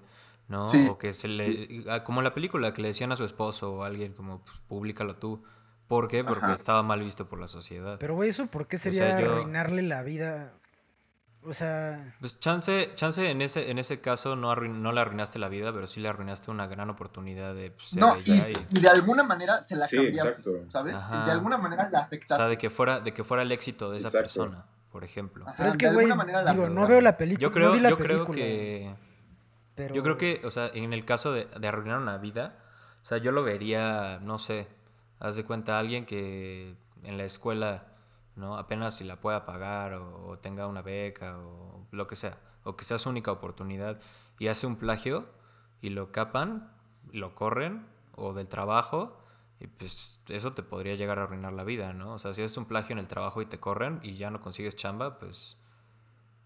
¿no? 0.49 0.69
Sí. 0.71 0.87
O 0.91 0.99
que 0.99 1.13
se 1.13 1.29
le... 1.29 1.85
Como 2.05 2.23
la 2.23 2.35
película 2.35 2.73
que 2.73 2.83
le 2.83 2.89
decían 2.89 3.13
a 3.13 3.17
su 3.17 3.25
esposo 3.25 3.73
o 3.75 3.85
a 3.85 3.87
alguien 3.89 4.13
como, 4.15 4.41
pues, 4.43 4.57
públicalo 4.69 5.17
tú. 5.17 5.43
¿Por 5.87 6.09
qué? 6.09 6.25
Porque 6.25 6.47
Ajá. 6.47 6.55
estaba 6.55 6.83
mal 6.83 7.01
visto 7.05 7.29
por 7.29 7.39
la 7.39 7.47
sociedad. 7.47 7.99
Pero, 8.01 8.15
güey, 8.17 8.31
¿eso 8.31 8.47
por 8.49 8.67
qué 8.67 8.77
sea, 8.79 8.91
sería 8.91 9.21
yo- 9.21 9.33
arruinarle 9.35 9.83
la 9.83 10.03
vida? 10.03 10.55
O 11.49 11.55
sea, 11.55 12.15
Pues 12.19 12.41
chance, 12.41 12.91
chance 12.97 13.31
en 13.31 13.41
ese, 13.41 13.71
en 13.71 13.79
ese 13.79 14.01
caso 14.01 14.35
no, 14.35 14.53
arruin- 14.53 14.81
no 14.81 14.91
le 14.93 15.01
arruinaste 15.01 15.39
la 15.39 15.49
vida, 15.49 15.73
pero 15.73 15.87
sí 15.87 16.01
le 16.01 16.09
arruinaste 16.09 16.51
una 16.51 16.67
gran 16.67 16.91
oportunidad 16.91 17.55
de 17.55 17.71
pues, 17.71 17.91
ser 17.91 18.01
No, 18.01 18.17
y, 18.17 18.33
ella 18.33 18.49
y- 18.49 18.79
y 18.79 18.81
de 18.81 18.89
alguna 18.89 19.23
manera 19.23 19.63
se 19.63 19.77
la 19.77 19.87
Sí, 19.87 19.97
cambiaste, 19.97 20.29
exacto. 20.31 20.51
¿sabes? 20.69 20.95
Ajá. 20.97 21.25
De 21.25 21.31
alguna 21.31 21.57
manera 21.57 21.89
la 21.91 22.01
O 22.01 22.03
afectaste. 22.03 22.43
sea, 22.43 22.49
de 22.49 22.59
que 22.59 22.69
fuera, 22.69 22.99
de 23.01 23.15
que 23.15 23.23
fuera 23.23 23.43
el 23.45 23.53
éxito 23.53 23.91
de 23.93 23.99
esa 23.99 24.09
Exacto. 24.09 24.23
persona, 24.25 24.65
por 24.91 25.05
ejemplo. 25.05 25.45
Ajá, 25.47 25.55
pero 25.57 25.71
es 25.71 25.77
que, 25.77 25.87
güey, 25.87 25.99
alguna 25.99 26.15
manera 26.17 26.43
la 26.43 26.53
digo, 26.53 26.69
no 26.69 26.87
veo 26.87 27.01
la 27.01 27.17
película. 27.17 27.43
Yo 27.43 27.49
no 27.49 27.55
creo, 27.55 27.73
vi 27.73 27.81
la 27.81 27.91
yo 27.91 27.99
creo 27.99 28.09
película, 28.27 28.37
que. 28.37 28.95
pero- 29.77 29.95
Yo 29.95 30.03
creo 30.03 30.17
que, 30.17 30.41
o 30.45 30.51
sea, 30.51 30.69
en 30.75 30.93
el 30.93 31.05
caso 31.05 31.33
de, 31.33 31.45
de 31.45 31.69
arruinar 31.69 31.99
una 32.01 32.19
vida, 32.19 32.57
o 33.03 33.05
sea, 33.05 33.19
yo 33.19 33.31
lo 33.31 33.45
vería, 33.45 34.19
no 34.21 34.39
sé, 34.39 34.67
haz 35.21 35.37
de 35.37 35.45
cuenta 35.45 35.79
alguien 35.79 36.07
que 36.07 36.75
en 37.05 37.17
la 37.19 37.23
escuela, 37.25 37.85
¿no? 38.37 38.57
Apenas 38.57 38.97
si 38.97 39.05
la 39.05 39.21
pueda 39.21 39.45
pagar 39.45 39.95
o, 39.95 40.29
o 40.29 40.39
tenga 40.39 40.67
una 40.67 40.83
beca 40.83 41.39
o 41.39 41.87
lo 41.91 42.07
que 42.07 42.17
sea, 42.17 42.39
o 42.63 42.77
que 42.77 42.85
sea 42.85 42.99
su 42.99 43.09
única 43.09 43.33
oportunidad 43.33 44.01
y 44.39 44.49
hace 44.49 44.67
un 44.67 44.77
plagio 44.77 45.27
y 45.81 45.91
lo 45.91 46.13
capan, 46.13 46.71
lo 47.13 47.35
corren 47.35 47.87
o 48.15 48.33
del 48.33 48.49
trabajo. 48.49 49.23
Y 49.59 49.69
pues 49.69 50.21
eso 50.29 50.53
te 50.53 50.63
podría 50.63 50.97
llegar 50.97 51.19
a 51.19 51.23
arruinar 51.23 51.55
la 51.55 51.65
vida, 51.65 51.95
¿no? 51.95 52.15
O 52.15 52.19
sea, 52.19 52.35
si 52.35 52.43
haces 52.43 52.59
un 52.59 52.67
plagio 52.67 52.93
en 52.93 52.99
el 52.99 53.09
trabajo 53.09 53.41
y 53.41 53.47
te 53.47 53.59
corren 53.59 54.01
y 54.03 54.13
ya 54.13 54.31
no 54.31 54.43
consigues 54.43 54.77
chamba, 54.77 55.19
pues 55.19 55.57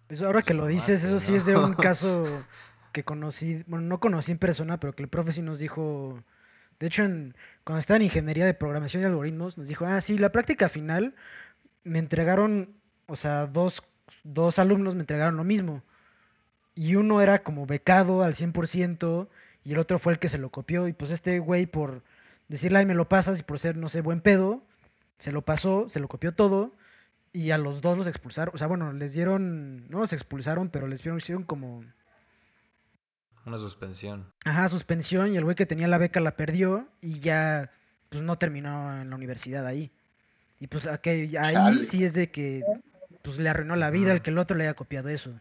Eso 0.09 0.27
ahora 0.27 0.43
que 0.43 0.55
lo 0.55 0.67
dices, 0.67 1.03
eso 1.03 1.19
sí 1.19 1.35
es 1.35 1.45
de 1.45 1.57
un 1.57 1.75
caso 1.75 2.23
que 2.93 3.03
conocí, 3.03 3.65
bueno, 3.67 3.87
no 3.87 3.99
conocí 3.99 4.31
en 4.31 4.39
persona, 4.39 4.79
pero 4.79 4.95
que 4.95 5.03
el 5.03 5.09
profe 5.09 5.33
sí 5.33 5.43
nos 5.43 5.59
dijo, 5.59 6.23
de 6.79 6.87
hecho, 6.87 7.03
en, 7.03 7.35
cuando 7.65 7.81
estaba 7.81 7.97
en 7.97 8.05
ingeniería 8.05 8.47
de 8.47 8.55
programación 8.55 9.03
y 9.03 9.07
algoritmos, 9.07 9.59
nos 9.59 9.67
dijo, 9.67 9.87
ah, 9.87 10.01
sí, 10.01 10.17
la 10.17 10.31
práctica 10.31 10.69
final 10.69 11.17
me 11.85 11.99
entregaron, 11.99 12.75
o 13.07 13.17
sea, 13.17 13.47
dos, 13.47 13.83
dos 14.25 14.59
alumnos 14.59 14.95
me 14.95 15.01
entregaron 15.01 15.37
lo 15.37 15.45
mismo. 15.45 15.83
Y 16.75 16.95
uno 16.95 17.21
era 17.21 17.43
como 17.43 17.67
becado 17.67 18.23
al 18.23 18.35
100% 18.35 19.29
y 19.65 19.73
el 19.73 19.79
otro 19.79 19.99
fue 19.99 20.13
el 20.15 20.19
que 20.19 20.29
se 20.29 20.39
lo 20.39 20.51
copió. 20.51 20.89
Y 20.89 20.93
pues 20.93 21.11
este 21.11 21.39
güey 21.39 21.67
por 21.67 22.03
decirle, 22.49 22.79
ay, 22.79 22.87
me 22.87 22.95
lo 22.95 23.09
pasas 23.09 23.39
y 23.39 23.43
por 23.43 23.59
ser, 23.59 23.77
no 23.77 23.89
sé, 23.89 24.01
buen 24.01 24.21
pedo, 24.21 24.63
se 25.19 25.33
lo 25.33 25.43
pasó, 25.43 25.89
se 25.89 26.01
lo 26.01 26.09
copió 26.09 26.33
todo. 26.33 26.73
Y 27.33 27.53
a 27.53 27.59
los 27.59 27.81
dos 27.81 27.97
los 27.97 28.07
expulsaron. 28.07 28.55
O 28.55 28.59
sea, 28.59 28.67
bueno, 28.67 28.93
les 28.93 29.13
dieron, 29.13 29.89
no 29.89 30.01
los 30.01 30.13
expulsaron, 30.13 30.69
pero 30.69 30.89
les 30.89 31.03
dieron, 31.03 31.19
hicieron 31.19 31.45
como, 31.45 31.85
una 33.47 33.59
suspensión. 33.59 34.33
ajá, 34.45 34.69
suspensión. 34.69 35.33
Y 35.33 35.37
el 35.37 35.45
güey 35.45 35.57
que 35.57 35.67
tenía 35.67 35.89
la 35.89 35.99
beca 35.99 36.21
la 36.21 36.37
perdió 36.37 36.89
y 37.01 37.21
ya, 37.21 37.71
pues 38.09 38.23
no 38.23 38.37
terminó 38.37 39.01
en 39.01 39.11
la 39.11 39.17
universidad 39.17 39.67
ahí. 39.67 39.93
Y 40.61 40.67
pues 40.69 40.87
aquel- 40.87 41.37
ahí 41.39 41.55
Chale. 41.55 41.87
sí 41.87 42.05
es 42.05 42.13
de 42.13 42.31
que, 42.31 42.63
pues 43.23 43.39
le 43.39 43.49
arruinó 43.49 43.75
la 43.77 43.91
vida 43.91 44.13
el 44.13 44.23
que 44.23 44.31
el 44.31 44.39
otro 44.39 44.57
le 44.57 44.65
haya 44.65 44.75
copiado 44.75 45.09
eso. 45.09 45.33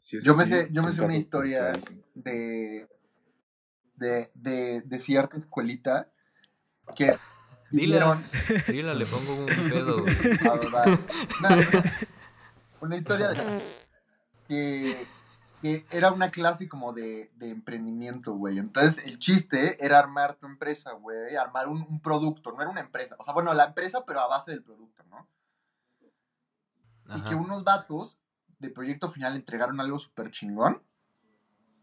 Sí, 0.00 0.18
eso 0.18 0.26
Yo 0.26 0.36
me 0.36 0.44
sí, 0.44 0.50
sé, 0.52 0.68
yo 0.70 0.82
me 0.82 0.92
sé 0.92 1.00
una 1.00 1.16
historia 1.16 1.72
de, 2.14 2.86
de, 3.96 4.30
de, 4.34 4.80
de 4.82 5.00
cierta 5.00 5.36
escuelita 5.38 6.08
que 6.96 7.16
vivieron 7.70 8.22
dila, 8.68 8.94
le 8.94 9.06
pongo 9.06 9.34
un 9.34 9.46
pedo. 9.70 10.02
güey. 10.02 10.14
a 10.46 10.54
verdad. 10.54 10.98
No, 11.40 11.48
una 12.80 12.96
historia 12.96 13.28
de 13.28 13.62
que, 14.48 15.06
que 15.62 15.86
era 15.90 16.10
una 16.10 16.30
clase 16.30 16.68
como 16.68 16.92
de, 16.92 17.30
de 17.36 17.50
emprendimiento, 17.50 18.34
güey. 18.34 18.58
Entonces 18.58 19.06
el 19.06 19.18
chiste 19.20 19.82
era 19.84 19.98
armar 20.00 20.34
tu 20.34 20.46
empresa, 20.46 20.92
güey, 20.92 21.36
armar 21.36 21.68
un, 21.68 21.86
un 21.88 22.00
producto, 22.00 22.50
no 22.50 22.60
era 22.60 22.70
una 22.70 22.80
empresa. 22.80 23.14
O 23.18 23.24
sea, 23.24 23.32
bueno, 23.32 23.54
la 23.54 23.66
empresa, 23.66 24.04
pero 24.04 24.20
a 24.20 24.26
base 24.26 24.50
del 24.50 24.62
producto, 24.62 25.04
¿no? 25.04 25.28
Y 27.14 27.20
que 27.22 27.34
unos 27.34 27.62
vatos 27.62 28.18
de 28.58 28.70
proyecto 28.70 29.08
final 29.08 29.36
entregaron 29.36 29.80
algo 29.80 29.98
súper 29.98 30.30
chingón. 30.30 30.82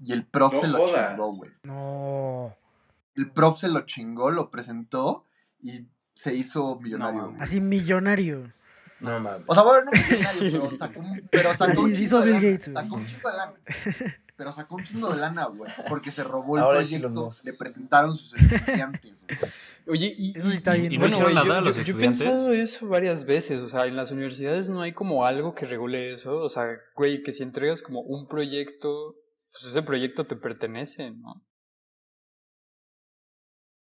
Y 0.02 0.14
el 0.14 0.26
prof 0.26 0.54
No 0.54 0.60
se 0.60 0.68
lo 0.68 0.78
jodas. 0.80 1.10
chingó, 1.12 1.34
güey. 1.36 1.52
No. 1.64 2.56
El 3.16 3.32
prof 3.32 3.60
se 3.60 3.70
lo 3.70 3.82
chingó, 3.82 4.32
lo 4.32 4.50
presentó 4.50 5.26
y 5.60 5.88
se 6.14 6.34
hizo 6.36 6.80
millonario. 6.80 7.22
No, 7.22 7.30
güey. 7.32 7.42
Así 7.42 7.62
millonario. 7.62 8.54
No 9.02 9.20
mames. 9.20 9.44
o 9.48 9.54
sea, 9.54 9.64
bueno, 9.64 9.92
no 9.92 9.92
millonario, 9.92 10.62
pero 10.62 10.78
sacó 10.78 11.02
pero 11.32 11.56
sacó 11.56 11.82
un 11.82 11.94
chingo 11.96 12.20
de 12.22 12.26
lana. 12.32 12.60
Sacó 12.84 12.96
un 12.96 13.06
chingo 13.06 13.30
de 13.32 13.38
lana. 13.38 13.54
Pero 14.36 14.52
sacó 14.54 14.76
un 14.76 14.84
chingo 14.84 15.10
de 15.14 15.20
lana, 15.20 15.46
güey. 15.46 15.72
Porque 15.90 16.12
se 16.12 16.24
robó 16.24 16.58
el 16.58 16.64
Ahora 16.64 16.80
proyecto. 16.80 17.30
Le 17.44 17.54
presentaron 17.54 18.16
sus 18.16 18.36
estudiantes, 18.36 19.26
güey. 19.26 19.52
Oye, 19.88 20.16
y, 20.18 20.38
Eso 20.38 20.48
sí 20.48 20.54
y- 20.54 20.58
está 20.58 20.78
y- 20.78 20.82
bien. 20.82 20.94
¿Y 20.94 20.96
no 20.98 21.02
bueno, 21.02 21.14
hicieron 21.16 21.34
nada 21.36 21.60
yo, 21.60 21.62
los 21.62 21.76
yo- 21.78 21.82
yo 21.84 21.96
he 21.96 22.00
pensado 22.00 22.54
eso 22.54 22.88
varias 22.88 23.26
veces, 23.26 23.60
o 23.62 23.68
sea, 23.68 23.86
en 23.86 23.96
las 23.98 24.12
universidades 24.12 24.70
no 24.70 24.82
hay 24.82 24.94
como 24.94 25.26
algo 25.26 25.56
que 25.56 25.66
regule 25.66 26.14
eso, 26.14 26.38
o 26.38 26.50
sea, 26.50 26.68
güey, 26.96 27.22
que 27.24 27.34
si 27.34 27.44
entregas 27.44 27.82
como 27.82 28.02
un 28.02 28.28
proyecto, 28.28 29.16
pues 29.52 29.66
ese 29.66 29.82
proyecto 29.82 30.26
te 30.26 30.36
pertenece, 30.36 31.12
¿no? 31.12 31.46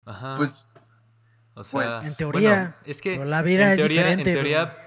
Ajá. 0.05 0.35
Pues, 0.37 0.65
O 1.53 1.63
sea, 1.65 1.81
Pues, 1.81 2.05
En 2.05 2.15
teoría, 2.15 2.49
bueno, 2.49 2.75
es 2.85 3.01
que 3.01 3.11
pero 3.17 3.25
la 3.25 3.41
vida 3.41 3.65
en 3.65 3.69
es 3.71 3.75
teoría, 3.75 4.01
diferente, 4.03 4.29
en 4.31 4.35
teoría, 4.35 4.77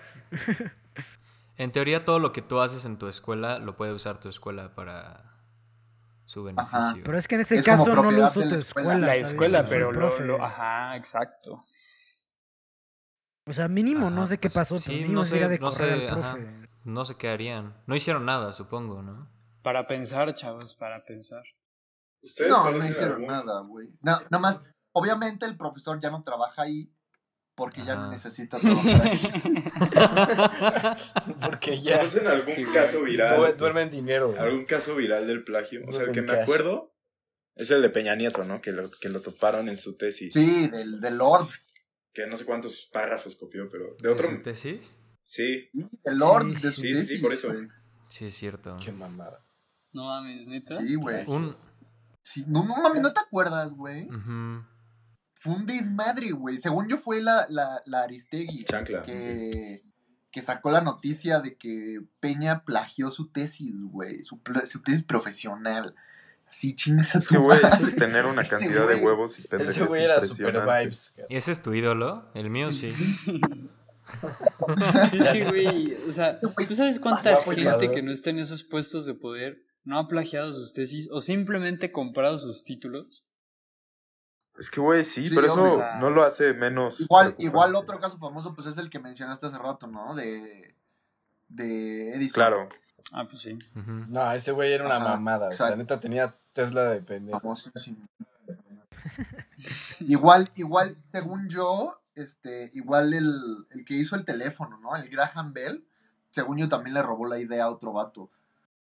en 1.57 1.73
teoría 1.73 2.05
todo 2.05 2.19
lo 2.19 2.33
que 2.33 2.43
tú 2.43 2.61
haces 2.61 2.85
en 2.85 2.99
tu 2.99 3.09
escuela 3.09 3.59
lo 3.59 3.77
puede 3.77 3.93
usar 3.93 4.19
tu 4.21 4.29
escuela 4.29 4.75
para 4.75 5.31
su 6.25 6.43
beneficio. 6.45 7.03
Pero 7.05 7.19
es 7.19 7.29
que 7.29 7.35
en 7.37 7.41
ese 7.43 7.57
Es 7.59 7.65
caso 7.65 7.87
no 7.95 8.11
lo 8.11 8.27
usó 8.27 8.33
tu 8.33 8.41
la 8.41 8.57
escuela. 8.57 8.57
escuela. 8.57 9.07
La 9.07 9.17
escuela, 9.17 9.67
pero 9.67 9.93
lo, 9.93 10.43
ajá, 10.43 10.97
exacto. 10.97 11.63
O 13.47 13.53
sea, 13.53 13.69
mínimo 13.69 14.09
no 14.11 14.25
sé 14.27 14.39
qué 14.39 14.49
pues, 14.49 14.55
pasó, 14.55 14.79
sí, 14.79 14.87
pero 14.89 15.03
mínimo 15.03 15.21
no 15.21 15.25
sé, 15.27 15.49
de 15.49 15.59
no 15.59 15.71
correr 15.71 15.99
sé, 15.99 16.09
al 16.09 16.19
ajá. 16.19 16.33
profe. 16.35 16.69
No 16.85 17.05
sé 17.05 17.17
qué 17.17 17.29
harían. 17.31 17.77
No 17.87 17.95
hicieron 17.95 18.25
nada, 18.25 18.53
supongo, 18.53 19.03
¿no? 19.03 19.29
Para 19.63 19.87
pensar, 19.87 20.33
chavos, 20.35 20.75
para 20.75 21.05
pensar. 21.05 21.43
¿Ustedes 22.23 22.51
no, 22.51 22.71
no 22.71 22.77
hicieron 22.79 23.13
algún- 23.13 23.27
nada, 23.27 23.61
güey. 23.61 23.89
No, 24.01 24.13
nada 24.31 24.39
más, 24.39 24.65
obviamente 24.93 25.45
el 25.47 25.57
profesor 25.59 26.01
ya 26.01 26.11
no 26.11 26.23
trabaja 26.23 26.63
ahí 26.63 26.91
porque 27.55 27.85
ya 27.85 27.93
Ajá. 27.95 28.03
no 28.07 28.11
necesita 28.11 28.59
trabajar. 28.59 29.13
Porque 31.41 31.81
ya. 31.81 31.99
¿Conocen 31.99 32.27
algún 32.27 32.55
Sí, 32.55 32.65
caso 32.65 33.03
viral? 33.03 33.37
Duerme, 33.37 33.57
duerme 33.57 33.83
en 33.83 33.91
dinero. 33.91 34.29
güey. 34.31 34.39
¿Algún 34.41 34.65
caso 34.65 34.95
viral 34.97 35.27
del 35.27 35.45
plagio? 35.45 35.83
O 35.87 35.93
sea, 35.93 36.05
el 36.05 36.13
que 36.13 36.21
en 36.21 36.27
me 36.27 36.33
cash. 36.33 36.43
acuerdo 36.43 36.95
es 37.55 37.71
el 37.71 37.83
de 37.83 37.91
Peña 37.91 38.15
Nieto, 38.17 38.45
¿no? 38.45 38.61
Que 38.61 38.73
lo, 38.73 38.91
que 38.91 39.09
lo 39.09 39.21
toparon 39.21 39.69
en 39.69 39.77
su 39.77 39.97
tesis. 39.97 40.35
Sí, 40.35 40.69
del, 40.69 41.01
del 41.01 41.17
Lord. 41.17 41.47
Que 42.13 42.27
no 42.27 42.37
sé 42.37 42.45
cuántos 42.45 42.89
párrafos 42.93 43.37
copió, 43.37 43.69
pero 43.71 43.97
de 44.01 44.09
¿En 44.09 44.15
otro. 44.15 44.29
su 44.31 44.43
tesis? 44.43 44.99
Sí, 45.23 45.69
Sí, 45.73 45.89
El 46.05 46.19
Lord 46.19 46.55
Sí, 46.57 46.63
de 46.63 46.73
sí, 46.73 46.75
su 46.75 46.83
sí, 46.83 46.89
sí, 46.89 46.95
sí, 46.95 47.01
tesis, 47.01 47.21
por 47.23 47.33
eso. 47.33 47.49
güey. 47.53 47.69
Sí, 48.09 48.27
es 48.27 48.35
cierto. 48.35 48.77
Qué 48.85 48.93
mamada. 48.93 49.45
No 49.93 50.05
mames, 50.07 50.47
neta. 50.47 50.79
Sí, 50.81 50.95
güey. 50.97 51.25
Un... 51.29 51.57
Sí, 52.23 52.45
no, 52.49 52.65
no 52.65 52.77
mames, 52.83 53.03
¿no 53.03 53.13
te 53.13 53.21
acuerdas, 53.21 53.71
güey? 53.73 54.05
ujú. 54.09 54.65
Fue 55.45 55.53
un 55.53 55.67
desmadre, 55.67 56.31
güey. 56.31 56.57
Según 56.57 56.89
yo 56.89 56.97
fue 56.97 57.21
la, 57.21 57.47
la, 57.51 57.83
la 57.85 58.05
Aristegui 58.05 58.65
Chancla. 58.65 59.03
que, 59.03 59.83
que 60.31 60.41
sacó 60.41 60.71
la 60.73 60.81
noticia 60.81 61.41
de 61.41 61.59
que 61.59 62.01
Peña 62.19 62.65
plagió 62.65 63.11
su 63.11 63.29
tesis, 63.29 63.79
güey. 63.83 64.25
Su, 64.25 64.39
tesis 64.83 65.03
profesional. 65.03 65.95
Sí, 66.49 66.75
chingas 66.75 67.15
a 67.15 67.19
Es 67.19 67.27
tu 67.27 67.35
que, 67.35 67.41
güey, 67.41 67.59
eso 67.59 67.85
es 67.85 67.95
tener 67.95 68.25
una 68.25 68.41
Ese 68.41 68.57
cantidad 68.57 68.89
de 68.89 69.05
huevos 69.05 69.39
y 69.39 69.43
pendejes 69.43 69.77
Ese 69.77 69.85
güey 69.85 70.05
era 70.05 70.19
super 70.23 70.63
vibes. 70.63 71.11
cabrón. 71.11 71.27
¿Ese 71.29 71.53
es 71.53 71.61
tu 71.61 71.75
ídolo? 71.75 72.31
El 72.33 72.49
mío 72.49 72.73
sí. 72.73 72.91
Sí, 75.11 75.19
es 75.19 75.29
que, 75.29 75.45
güey, 75.45 75.95
o 76.09 76.11
sea, 76.11 76.41
¿tú 76.41 76.75
sabes 76.75 76.99
cuánta 76.99 77.33
y 77.33 77.55
gente 77.55 77.91
que 77.91 78.01
no 78.01 78.13
está 78.13 78.31
en 78.31 78.39
esos 78.39 78.65
puestos 78.65 79.05
de 79.05 79.13
poder 79.13 79.63
no 79.85 79.99
ha 79.99 80.09
plagiado 80.09 80.55
sus 80.55 80.73
tesis 80.73 81.11
o 81.13 81.21
simplemente 81.21 81.93
comprado 81.93 82.39
sus 82.39 82.65
títulos? 82.65 83.27
Es 84.59 84.71
que, 84.71 84.81
güey, 84.81 85.05
sí, 85.05 85.29
Sí, 85.29 85.35
pero 85.35 85.49
eso 85.49 85.63
hombre, 85.63 85.87
no 85.99 86.11
lo 86.11 86.23
hace 86.23 86.55
menos. 86.55 87.01
Igual, 87.01 87.35
igual 87.39 87.75
otro 87.75 87.99
caso 87.99 88.19
famoso, 88.19 88.55
pues 88.55 88.69
es 88.69 88.79
el 88.79 88.89
que 88.89 89.01
mencionaste 89.01 89.47
hace 89.47 89.59
rato, 89.59 89.87
¿no? 89.87 90.15
De, 90.15 90.75
de 91.49 92.13
Edison. 92.15 92.35
Claro. 92.35 92.69
Ah, 93.13 93.27
pues 93.29 93.43
sí. 93.43 93.59
No, 94.09 94.33
ese 94.33 94.53
güey 94.53 94.73
era 94.73 94.87
una 94.87 94.97
Ajá, 94.97 95.09
mamada. 95.09 95.49
O 95.49 95.53
sea, 95.53 95.67
exacto. 95.67 95.77
neta 95.77 96.01
tenía 96.01 96.35
Tesla 96.53 96.91
de 96.91 97.01
pendejo. 97.01 97.41
Famosísimo. 97.41 97.99
igual, 100.01 100.51
igual, 100.55 100.97
según 101.11 101.49
yo, 101.49 102.01
este, 102.15 102.71
igual 102.75 103.13
el, 103.13 103.67
el 103.71 103.85
que 103.85 103.95
hizo 103.95 104.17
el 104.17 104.25
teléfono, 104.25 104.79
¿no? 104.79 104.97
El 104.97 105.09
Graham 105.09 105.53
Bell, 105.53 105.85
según 106.31 106.59
yo 106.59 106.69
también 106.69 106.95
le 106.95 107.03
robó 107.03 107.27
la 107.27 107.39
idea 107.39 107.65
a 107.65 107.71
otro 107.71 107.93
vato. 107.93 108.31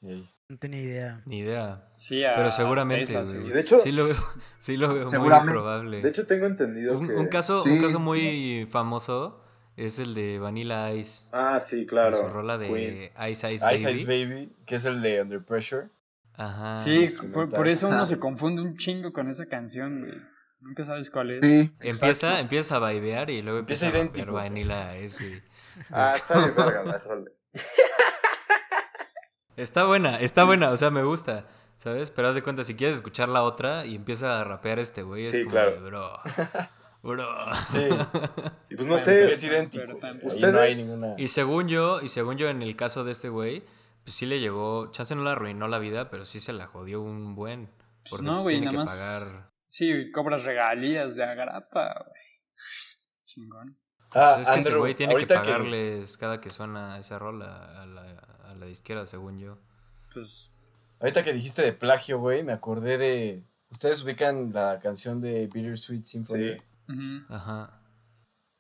Ey. 0.01 0.29
No 0.53 0.59
tenía 0.59 0.81
idea. 0.81 1.21
Ni 1.25 1.39
idea. 1.39 1.87
Sí, 1.95 2.23
a 2.23 2.35
Pero 2.35 2.51
seguramente, 2.51 3.25
seguro. 3.25 3.47
Y 3.47 3.49
de 3.49 3.59
hecho, 3.61 3.79
Sí 3.79 3.91
lo 3.91 4.05
veo, 4.05 4.15
sí 4.59 4.77
lo 4.77 4.93
veo 4.93 5.09
muy 5.11 5.29
probable. 5.51 5.99
de 5.99 6.09
hecho 6.09 6.27
tengo 6.27 6.45
entendido 6.45 6.95
un, 6.95 7.07
que. 7.07 7.13
un 7.15 7.25
caso, 7.25 7.63
Sí, 7.63 7.71
un 7.71 7.81
caso 7.81 7.97
sí. 7.97 8.03
muy 8.03 8.67
famoso 8.69 9.43
es 9.77 9.97
el 9.97 10.13
de 10.13 10.37
Vanilla 10.37 10.93
Ice. 10.93 11.27
Ah, 11.31 11.59
sí, 11.59 11.81
Su 11.81 11.87
claro. 11.87 12.29
rola 12.29 12.59
Queen. 12.59 12.71
de 12.71 13.11
Ice 13.31 13.51
Ice 13.51 13.65
Baby. 13.65 13.75
Ice 13.79 13.91
Ice 13.93 14.05
Baby, 14.05 14.55
que 14.67 14.75
es 14.75 14.85
el 14.85 15.01
de 15.01 15.23
Under 15.23 15.43
Pressure. 15.43 15.87
Ajá. 16.35 16.77
Sí, 16.77 17.07
por, 17.33 17.67
eso 17.67 17.87
uno 17.87 18.05
se 18.05 18.19
confunde 18.19 18.61
un 18.61 18.77
chingo 18.77 19.11
con 19.11 19.29
esa 19.29 19.47
canción, 19.47 20.01
güey. 20.01 20.21
Nunca 20.59 20.85
sabes 20.85 21.09
cuál 21.09 21.31
es. 21.31 21.43
Sí. 21.43 21.71
Empieza, 21.79 22.39
empieza 22.39 22.75
a 22.75 22.79
vaivear 22.79 23.31
y 23.31 23.41
luego 23.41 23.57
Empieza 23.57 23.87
empieza, 23.87 23.97
a 23.97 24.03
idéntico. 24.03 24.35
Vanilla 24.35 24.99
Ice. 24.99 25.41
Ah, 25.89 26.13
está 26.15 26.37
bien, 26.37 26.53
verga 26.55 26.83
la 26.83 26.99
rola. 26.99 27.31
Está 29.57 29.85
buena, 29.85 30.19
está 30.19 30.43
buena, 30.45 30.71
o 30.71 30.77
sea, 30.77 30.89
me 30.91 31.03
gusta. 31.03 31.45
¿Sabes? 31.77 32.11
Pero 32.11 32.29
haz 32.29 32.35
de 32.35 32.43
cuenta, 32.43 32.63
si 32.63 32.75
quieres 32.75 32.95
escuchar 32.97 33.27
la 33.27 33.43
otra 33.43 33.85
y 33.85 33.95
empieza 33.95 34.39
a 34.39 34.43
rapear 34.45 34.79
este 34.79 35.03
güey, 35.03 35.23
es 35.23 35.31
Sí, 35.31 35.39
como 35.39 35.51
claro. 35.51 35.71
de, 35.71 35.79
bro. 35.81 36.13
Bro. 37.03 37.27
Sí, 37.65 37.79
Y 38.69 38.75
pues 38.77 38.87
no 38.87 38.93
Bueno, 38.93 38.99
sé. 39.03 39.29
es 39.29 39.43
idéntico. 39.43 39.83
Güey. 40.21 40.85
no. 40.95 41.15
Y 41.17 41.27
según 41.27 41.67
yo, 41.67 41.99
y 42.01 42.07
según 42.07 42.37
yo 42.37 42.47
en 42.47 42.61
el 42.61 42.77
caso 42.77 43.03
de 43.03 43.11
este 43.11 43.27
güey, 43.27 43.61
pues 44.05 44.15
sí 44.15 44.25
le 44.25 44.39
llegó, 44.39 44.89
chance 44.91 45.13
no 45.13 45.23
le 45.25 45.31
arruinó 45.31 45.67
la 45.67 45.79
vida, 45.79 46.09
pero 46.09 46.23
sí 46.23 46.39
se 46.39 46.53
la 46.53 46.65
jodió 46.67 47.01
un 47.01 47.35
buen. 47.35 47.69
Porque 48.09 48.23
no, 48.25 48.33
pues, 48.35 48.43
güey, 48.43 48.55
tiene 48.61 48.71
que 48.71 48.77
nada 48.77 48.85
más- 48.85 48.97
pagar. 49.29 49.51
Sí, 49.69 50.11
cobras 50.11 50.45
regalías 50.45 51.15
de 51.17 51.25
agrapa, 51.25 52.05
güey. 52.07 52.21
Chingón. 53.25 53.77
Ah, 54.15 54.33
Pues 54.35 54.47
es 54.47 54.53
que 54.53 54.59
ese 54.61 54.75
güey 54.75 54.93
tiene 54.95 55.15
que 55.17 55.25
pagarles 55.27 56.17
cada 56.17 56.39
que 56.39 56.49
suena 56.49 56.99
esa 56.99 57.19
rola 57.19 57.81
a 57.81 57.85
la, 57.85 58.12
la 58.63 58.69
disquera, 58.69 59.05
según 59.05 59.39
yo. 59.39 59.57
Pues 60.13 60.53
Ahorita 61.03 61.21
que 61.21 61.33
dijiste 61.33 61.61
de 61.61 61.73
plagio, 61.73 62.17
güey, 62.17 62.43
me 62.43 62.53
acordé 62.53 62.97
de. 62.97 63.43
¿Ustedes 63.69 64.01
ubican 64.05 64.53
la 64.53 64.79
canción 64.79 65.19
de 65.19 65.47
Bittersweet 65.47 66.05
Symphony? 66.05 66.57
Sí. 66.87 67.25
Ajá. 67.27 67.77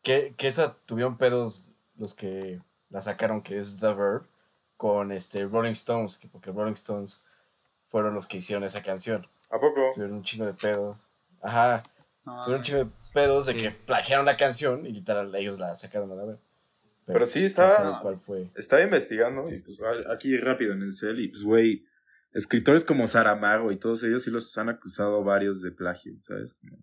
Que, 0.01 0.33
que 0.35 0.47
esa 0.47 0.75
tuvieron 0.85 1.17
pedos 1.17 1.71
los 1.95 2.13
que 2.13 2.61
la 2.89 3.01
sacaron, 3.01 3.41
que 3.41 3.57
es 3.57 3.77
The 3.77 3.93
Verb, 3.93 4.27
con 4.75 5.13
este 5.13 5.45
Rolling 5.45 5.71
Stones, 5.71 6.17
que 6.17 6.27
porque 6.27 6.51
Rolling 6.51 6.73
Stones 6.73 7.23
fueron 7.87 8.13
los 8.13 8.27
que 8.27 8.37
hicieron 8.37 8.65
esa 8.65 8.83
canción. 8.83 9.25
¿A 9.49 9.57
poco? 9.57 9.79
Tuvieron 9.93 10.17
un 10.17 10.23
chingo 10.23 10.45
de 10.45 10.53
pedos. 10.53 11.07
Ajá, 11.41 11.83
tuvieron 12.25 12.55
un 12.55 12.61
chingo 12.61 12.83
de 12.83 12.91
pedos 13.13 13.45
de 13.45 13.55
que 13.55 13.71
plagiaron 13.71 14.25
la 14.25 14.35
canción 14.35 14.85
y 14.85 14.91
literal 14.91 15.33
ellos 15.35 15.59
la 15.59 15.73
sacaron 15.75 16.11
a 16.11 16.15
la 16.15 16.25
vez. 16.25 16.39
Pero 17.05 17.25
sí 17.25 17.39
pues, 17.39 17.43
estaba- 17.45 18.01
cuál 18.01 18.17
fue. 18.17 18.49
Estaba 18.55 18.81
investigando 18.81 19.49
y 19.53 19.59
pues 19.61 19.77
aquí 20.09 20.37
rápido 20.37 20.73
en 20.73 20.81
el 20.83 20.93
cel 20.93 21.19
y 21.19 21.27
pues 21.27 21.43
güey, 21.43 21.85
escritores 22.31 22.83
como 22.83 23.05
Saramago 23.07 23.71
y 23.71 23.77
todos 23.77 24.03
ellos 24.03 24.23
sí 24.23 24.31
los 24.31 24.57
han 24.57 24.69
acusado 24.69 25.23
varios 25.23 25.61
de 25.61 25.71
plagio, 25.71 26.13
¿sabes? 26.23 26.53
Como- 26.53 26.77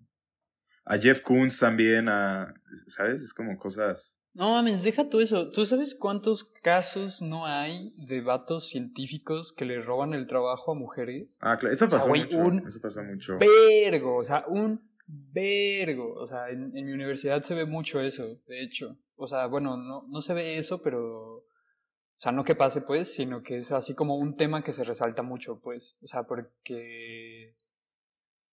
a 0.84 0.98
Jeff 0.98 1.20
Koons 1.20 1.58
también, 1.58 2.08
a, 2.08 2.52
¿sabes? 2.88 3.22
Es 3.22 3.32
como 3.32 3.56
cosas... 3.58 4.16
No 4.32 4.50
mames, 4.52 4.82
deja 4.84 5.08
tú 5.08 5.20
eso. 5.20 5.50
¿Tú 5.50 5.64
sabes 5.66 5.94
cuántos 5.96 6.44
casos 6.44 7.20
no 7.20 7.46
hay 7.46 7.92
de 7.96 8.20
vatos 8.20 8.68
científicos 8.68 9.52
que 9.52 9.64
le 9.64 9.80
roban 9.82 10.14
el 10.14 10.26
trabajo 10.26 10.70
a 10.72 10.74
mujeres? 10.76 11.36
Ah, 11.40 11.56
claro, 11.58 11.72
eso 11.72 11.88
sea, 11.90 11.98
pasó 11.98 12.08
mucho. 12.10 12.36
un- 12.38 12.66
Eso 12.66 12.80
pasó 12.80 13.02
mucho. 13.02 13.38
Vergo, 13.38 14.16
o 14.16 14.22
sea, 14.24 14.44
un 14.46 14.88
vergo. 15.06 16.14
O 16.14 16.26
sea, 16.26 16.48
en, 16.50 16.76
en 16.76 16.86
mi 16.86 16.92
universidad 16.92 17.42
se 17.42 17.54
ve 17.54 17.66
mucho 17.66 18.00
eso, 18.00 18.24
de 18.46 18.62
hecho. 18.62 18.96
O 19.20 19.26
sea, 19.26 19.46
bueno, 19.46 19.76
no, 19.76 20.04
no 20.08 20.22
se 20.22 20.32
ve 20.32 20.56
eso, 20.56 20.80
pero. 20.80 21.36
O 21.36 22.22
sea, 22.22 22.32
no 22.32 22.42
que 22.42 22.54
pase, 22.54 22.80
pues, 22.80 23.12
sino 23.12 23.42
que 23.42 23.58
es 23.58 23.70
así 23.70 23.94
como 23.94 24.16
un 24.16 24.34
tema 24.34 24.64
que 24.64 24.72
se 24.72 24.82
resalta 24.82 25.22
mucho, 25.22 25.60
pues. 25.60 25.96
O 26.02 26.06
sea, 26.06 26.24
porque. 26.24 27.54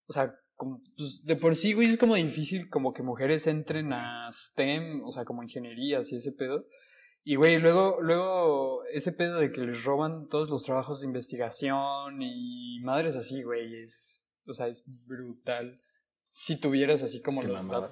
O 0.07 0.13
sea, 0.13 0.35
como, 0.55 0.81
pues, 0.97 1.23
de 1.23 1.37
por 1.37 1.55
sí, 1.55 1.71
güey, 1.71 1.87
es 1.87 1.97
como 1.97 2.15
difícil 2.15 2.69
como 2.69 2.93
que 2.93 3.01
mujeres 3.01 3.47
entren 3.47 3.93
a 3.93 4.29
STEM, 4.29 5.03
o 5.05 5.11
sea, 5.11 5.23
como 5.23 5.41
ingenierías 5.41 6.11
y 6.11 6.17
ese 6.17 6.33
pedo. 6.33 6.65
Y, 7.23 7.35
güey, 7.35 7.59
luego, 7.59 8.01
luego 8.01 8.83
ese 8.91 9.13
pedo 9.13 9.39
de 9.39 9.51
que 9.51 9.61
les 9.61 9.85
roban 9.85 10.27
todos 10.27 10.49
los 10.49 10.63
trabajos 10.63 10.99
de 10.99 11.07
investigación 11.07 12.21
y 12.21 12.79
madres 12.81 13.15
así, 13.15 13.41
güey, 13.41 13.83
es, 13.83 14.29
o 14.45 14.53
sea, 14.53 14.67
es 14.67 14.83
brutal. 14.85 15.81
Si 16.31 16.59
tuvieras 16.59 17.03
así 17.03 17.21
como 17.21 17.41
los 17.41 17.63
mamada. 17.63 17.89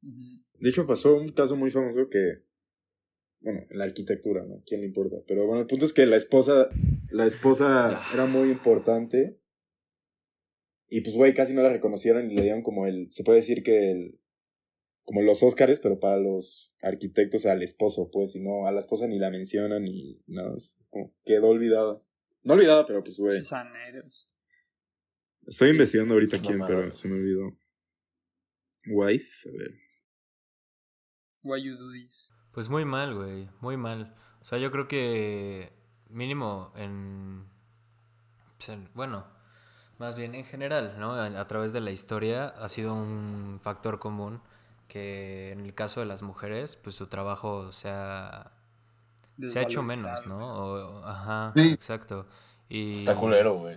De 0.00 0.68
hecho, 0.68 0.86
pasó 0.86 1.16
un 1.16 1.28
caso 1.28 1.56
muy 1.56 1.70
famoso 1.70 2.08
que. 2.08 2.42
Bueno, 3.40 3.64
en 3.70 3.78
la 3.78 3.84
arquitectura, 3.84 4.44
¿no? 4.44 4.62
¿Quién 4.66 4.80
le 4.80 4.88
importa? 4.88 5.16
Pero 5.26 5.46
bueno, 5.46 5.60
el 5.60 5.66
punto 5.66 5.84
es 5.84 5.92
que 5.92 6.06
la 6.06 6.16
esposa. 6.16 6.68
La 7.10 7.26
esposa 7.26 7.98
era 8.12 8.26
muy 8.26 8.50
importante. 8.50 9.40
Y 10.88 11.02
pues, 11.02 11.14
güey, 11.14 11.34
casi 11.34 11.54
no 11.54 11.62
la 11.62 11.68
reconocieron 11.68 12.30
y 12.30 12.34
le 12.34 12.42
dieron 12.42 12.62
como 12.62 12.86
el. 12.86 13.08
Se 13.12 13.24
puede 13.24 13.40
decir 13.40 13.62
que 13.62 13.90
el. 13.90 14.20
Como 15.02 15.22
los 15.22 15.42
Óscares, 15.42 15.80
pero 15.80 15.98
para 15.98 16.18
los 16.18 16.74
arquitectos 16.82 17.46
al 17.46 17.62
esposo, 17.62 18.10
pues, 18.10 18.36
y 18.36 18.40
no, 18.40 18.66
a 18.66 18.72
la 18.72 18.80
esposa 18.80 19.06
ni 19.06 19.18
la 19.18 19.30
mencionan 19.30 19.84
ni 19.84 20.22
nada. 20.26 20.54
es 20.54 20.76
como 20.90 21.14
quedó 21.24 21.48
olvidada. 21.48 22.02
No 22.42 22.54
olvidada, 22.54 22.84
pero 22.84 23.02
pues, 23.02 23.16
güey. 23.18 23.38
Estoy 25.46 25.70
investigando 25.70 26.12
ahorita 26.12 26.42
quién, 26.42 26.60
pero 26.66 26.92
se 26.92 27.08
me 27.08 27.14
olvidó. 27.14 27.56
Wife, 28.86 29.48
a 29.48 29.52
ver. 29.52 29.87
Why 31.48 31.62
you 31.62 31.76
do 31.76 31.90
this? 31.92 32.32
Pues 32.52 32.68
muy 32.68 32.84
mal, 32.84 33.14
güey, 33.14 33.48
muy 33.60 33.76
mal. 33.76 34.14
O 34.40 34.44
sea, 34.44 34.58
yo 34.58 34.70
creo 34.70 34.88
que 34.88 35.72
mínimo 36.08 36.72
en... 36.76 37.44
pues, 38.56 38.68
en- 38.70 38.88
bueno, 38.94 39.24
más 39.98 40.16
bien 40.16 40.34
en 40.34 40.44
general, 40.44 40.96
¿no? 40.98 41.12
A, 41.12 41.26
a 41.26 41.46
través 41.46 41.72
de 41.72 41.80
la 41.80 41.90
historia 41.90 42.46
ha 42.58 42.68
sido 42.68 42.94
un 42.94 43.60
factor 43.62 43.98
común 43.98 44.40
que 44.88 45.52
en 45.52 45.60
el 45.66 45.74
caso 45.74 46.00
de 46.00 46.06
las 46.06 46.22
mujeres, 46.22 46.76
pues 46.76 46.96
su 46.96 47.06
trabajo 47.08 47.72
se 47.72 47.90
ha, 47.90 48.52
se 49.44 49.58
ha 49.58 49.62
hecho 49.62 49.82
menos. 49.82 50.26
¿no? 50.26 50.38
O- 50.54 51.04
ajá, 51.04 51.52
Sí. 51.54 51.68
exacto. 51.70 52.26
Y, 52.68 52.96
Está 52.96 53.14
culero, 53.16 53.54
güey. 53.58 53.76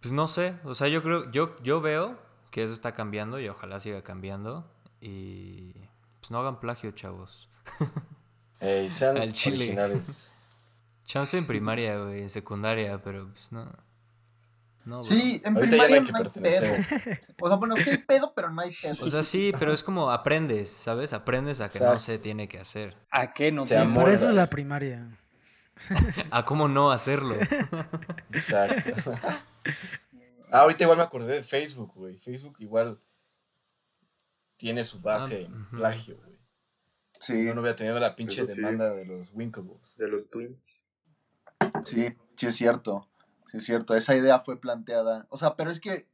Pues 0.00 0.12
no 0.12 0.28
sé, 0.28 0.56
o 0.64 0.74
sea, 0.74 0.88
yo 0.88 1.02
creo, 1.02 1.30
yo, 1.30 1.60
yo 1.62 1.80
veo 1.80 2.18
que 2.50 2.62
eso 2.62 2.72
está 2.72 2.92
cambiando 2.92 3.40
y 3.40 3.48
ojalá 3.48 3.80
siga 3.80 4.02
cambiando. 4.02 4.64
Y 5.00 5.74
pues 6.20 6.30
no 6.30 6.38
hagan 6.38 6.60
plagio, 6.60 6.90
chavos. 6.92 7.48
Ey, 8.60 8.90
sean 8.90 9.16
Al 9.20 9.32
chile. 9.32 9.56
originales. 9.56 10.32
Chance 11.04 11.38
en 11.38 11.46
primaria, 11.46 11.98
güey, 11.98 12.22
en 12.22 12.30
secundaria, 12.30 13.00
pero 13.02 13.28
pues 13.32 13.50
no. 13.52 13.66
No. 14.84 15.04
Sí, 15.04 15.42
en 15.44 15.54
Ahorita 15.56 15.76
ya 15.76 15.82
no 15.82 15.88
primaria 15.88 15.96
hay 15.98 16.06
que 16.06 16.12
no 16.12 16.18
hay 16.18 16.24
pedo. 16.24 17.34
O 17.42 17.48
sea, 17.48 17.56
bueno, 17.56 17.76
sí 17.76 17.90
hay 17.90 17.98
pedo, 17.98 18.32
pero 18.34 18.50
no 18.50 18.62
hay 18.62 18.70
pedo. 18.70 19.04
O 19.04 19.10
sea, 19.10 19.22
sí, 19.22 19.52
pero 19.58 19.72
es 19.72 19.82
como 19.82 20.10
aprendes, 20.10 20.70
¿sabes? 20.70 21.12
Aprendes 21.12 21.60
a 21.60 21.68
que 21.68 21.80
no 21.80 21.98
se 21.98 22.18
tiene 22.18 22.48
que 22.48 22.58
hacer. 22.58 22.96
¿A 23.10 23.32
qué 23.34 23.52
no 23.52 23.64
Te 23.64 23.70
te 23.70 23.78
amo. 23.78 24.00
Por 24.00 24.10
eso 24.10 24.24
es 24.26 24.34
la 24.34 24.46
primaria. 24.46 25.18
A 26.30 26.44
cómo 26.44 26.68
no 26.68 26.90
hacerlo. 26.90 27.36
Exacto. 28.32 29.12
Ah, 30.50 30.60
ahorita 30.60 30.84
igual 30.84 30.96
me 30.96 31.04
acordé 31.04 31.34
de 31.34 31.42
Facebook, 31.42 31.92
güey. 31.94 32.16
Facebook 32.16 32.56
igual 32.60 32.98
tiene 34.58 34.84
su 34.84 35.00
base 35.00 35.44
Ah, 35.44 35.46
en 35.46 35.54
ujú. 35.62 35.76
plagio, 35.78 36.16
güey. 36.18 36.36
Sí. 37.20 37.44
No, 37.46 37.54
no 37.54 37.60
hubiera 37.62 37.74
tenido 37.76 37.98
la 37.98 38.14
pinche 38.14 38.42
Eso 38.42 38.52
sí. 38.52 38.60
demanda 38.60 38.90
de 38.92 39.06
los 39.06 39.30
Winkables. 39.32 39.96
De 39.96 40.06
los 40.08 40.28
twins. 40.28 40.84
Sí, 41.84 42.14
sí 42.36 42.46
es 42.46 42.54
cierto. 42.56 43.08
Sí 43.50 43.56
es 43.56 43.64
cierto. 43.64 43.94
Esa 43.96 44.14
idea 44.14 44.38
fue 44.38 44.60
planteada. 44.60 45.26
O 45.30 45.38
sea, 45.38 45.56
pero 45.56 45.70
es 45.70 45.80
que. 45.80 46.06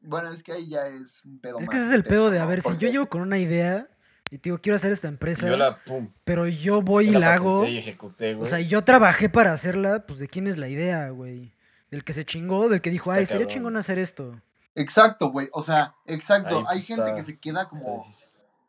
Bueno, 0.00 0.30
es 0.32 0.42
que 0.42 0.52
ahí 0.52 0.68
ya 0.68 0.86
es 0.86 1.22
un 1.24 1.38
pedo 1.40 1.58
Es 1.58 1.66
más 1.66 1.74
que 1.74 1.76
ese 1.76 1.86
es 1.88 1.92
el 1.92 2.04
pedo 2.04 2.30
de, 2.30 2.38
a 2.38 2.44
¿no? 2.44 2.48
ver, 2.48 2.62
si 2.62 2.70
yo 2.78 2.88
llego 2.88 3.08
con 3.10 3.20
una 3.20 3.38
idea 3.38 3.86
y 4.30 4.38
te 4.38 4.44
digo, 4.48 4.58
quiero 4.62 4.76
hacer 4.76 4.92
esta 4.92 5.08
empresa, 5.08 5.46
Yo 5.46 5.56
la, 5.58 5.82
pum, 5.84 6.10
pero 6.24 6.46
yo 6.48 6.80
voy 6.80 7.08
y 7.10 7.12
yo 7.12 7.18
la 7.18 7.34
hago, 7.34 7.66
y 7.66 7.76
ejecuté, 7.76 8.34
o 8.34 8.38
güey. 8.38 8.48
sea, 8.50 8.60
y 8.60 8.68
yo 8.68 8.82
trabajé 8.84 9.28
para 9.28 9.52
hacerla, 9.52 10.06
pues 10.06 10.18
de 10.20 10.28
quién 10.28 10.46
es 10.46 10.56
la 10.56 10.68
idea, 10.68 11.10
güey. 11.10 11.52
Del 11.90 12.04
que 12.04 12.12
se 12.14 12.24
chingó, 12.24 12.68
del 12.68 12.80
que 12.80 12.90
dijo, 12.90 13.10
está 13.10 13.18
ay, 13.18 13.22
estaría 13.24 13.46
cabrón. 13.46 13.54
chingón 13.54 13.76
hacer 13.76 13.98
esto. 13.98 14.40
Exacto, 14.74 15.30
güey. 15.30 15.48
O 15.52 15.62
sea, 15.62 15.94
exacto. 16.06 16.58
Ahí, 16.58 16.64
Hay 16.68 16.78
pues, 16.78 16.86
gente 16.86 17.02
está- 17.02 17.14
que 17.16 17.22
se 17.22 17.38
queda 17.38 17.68
como, 17.68 18.02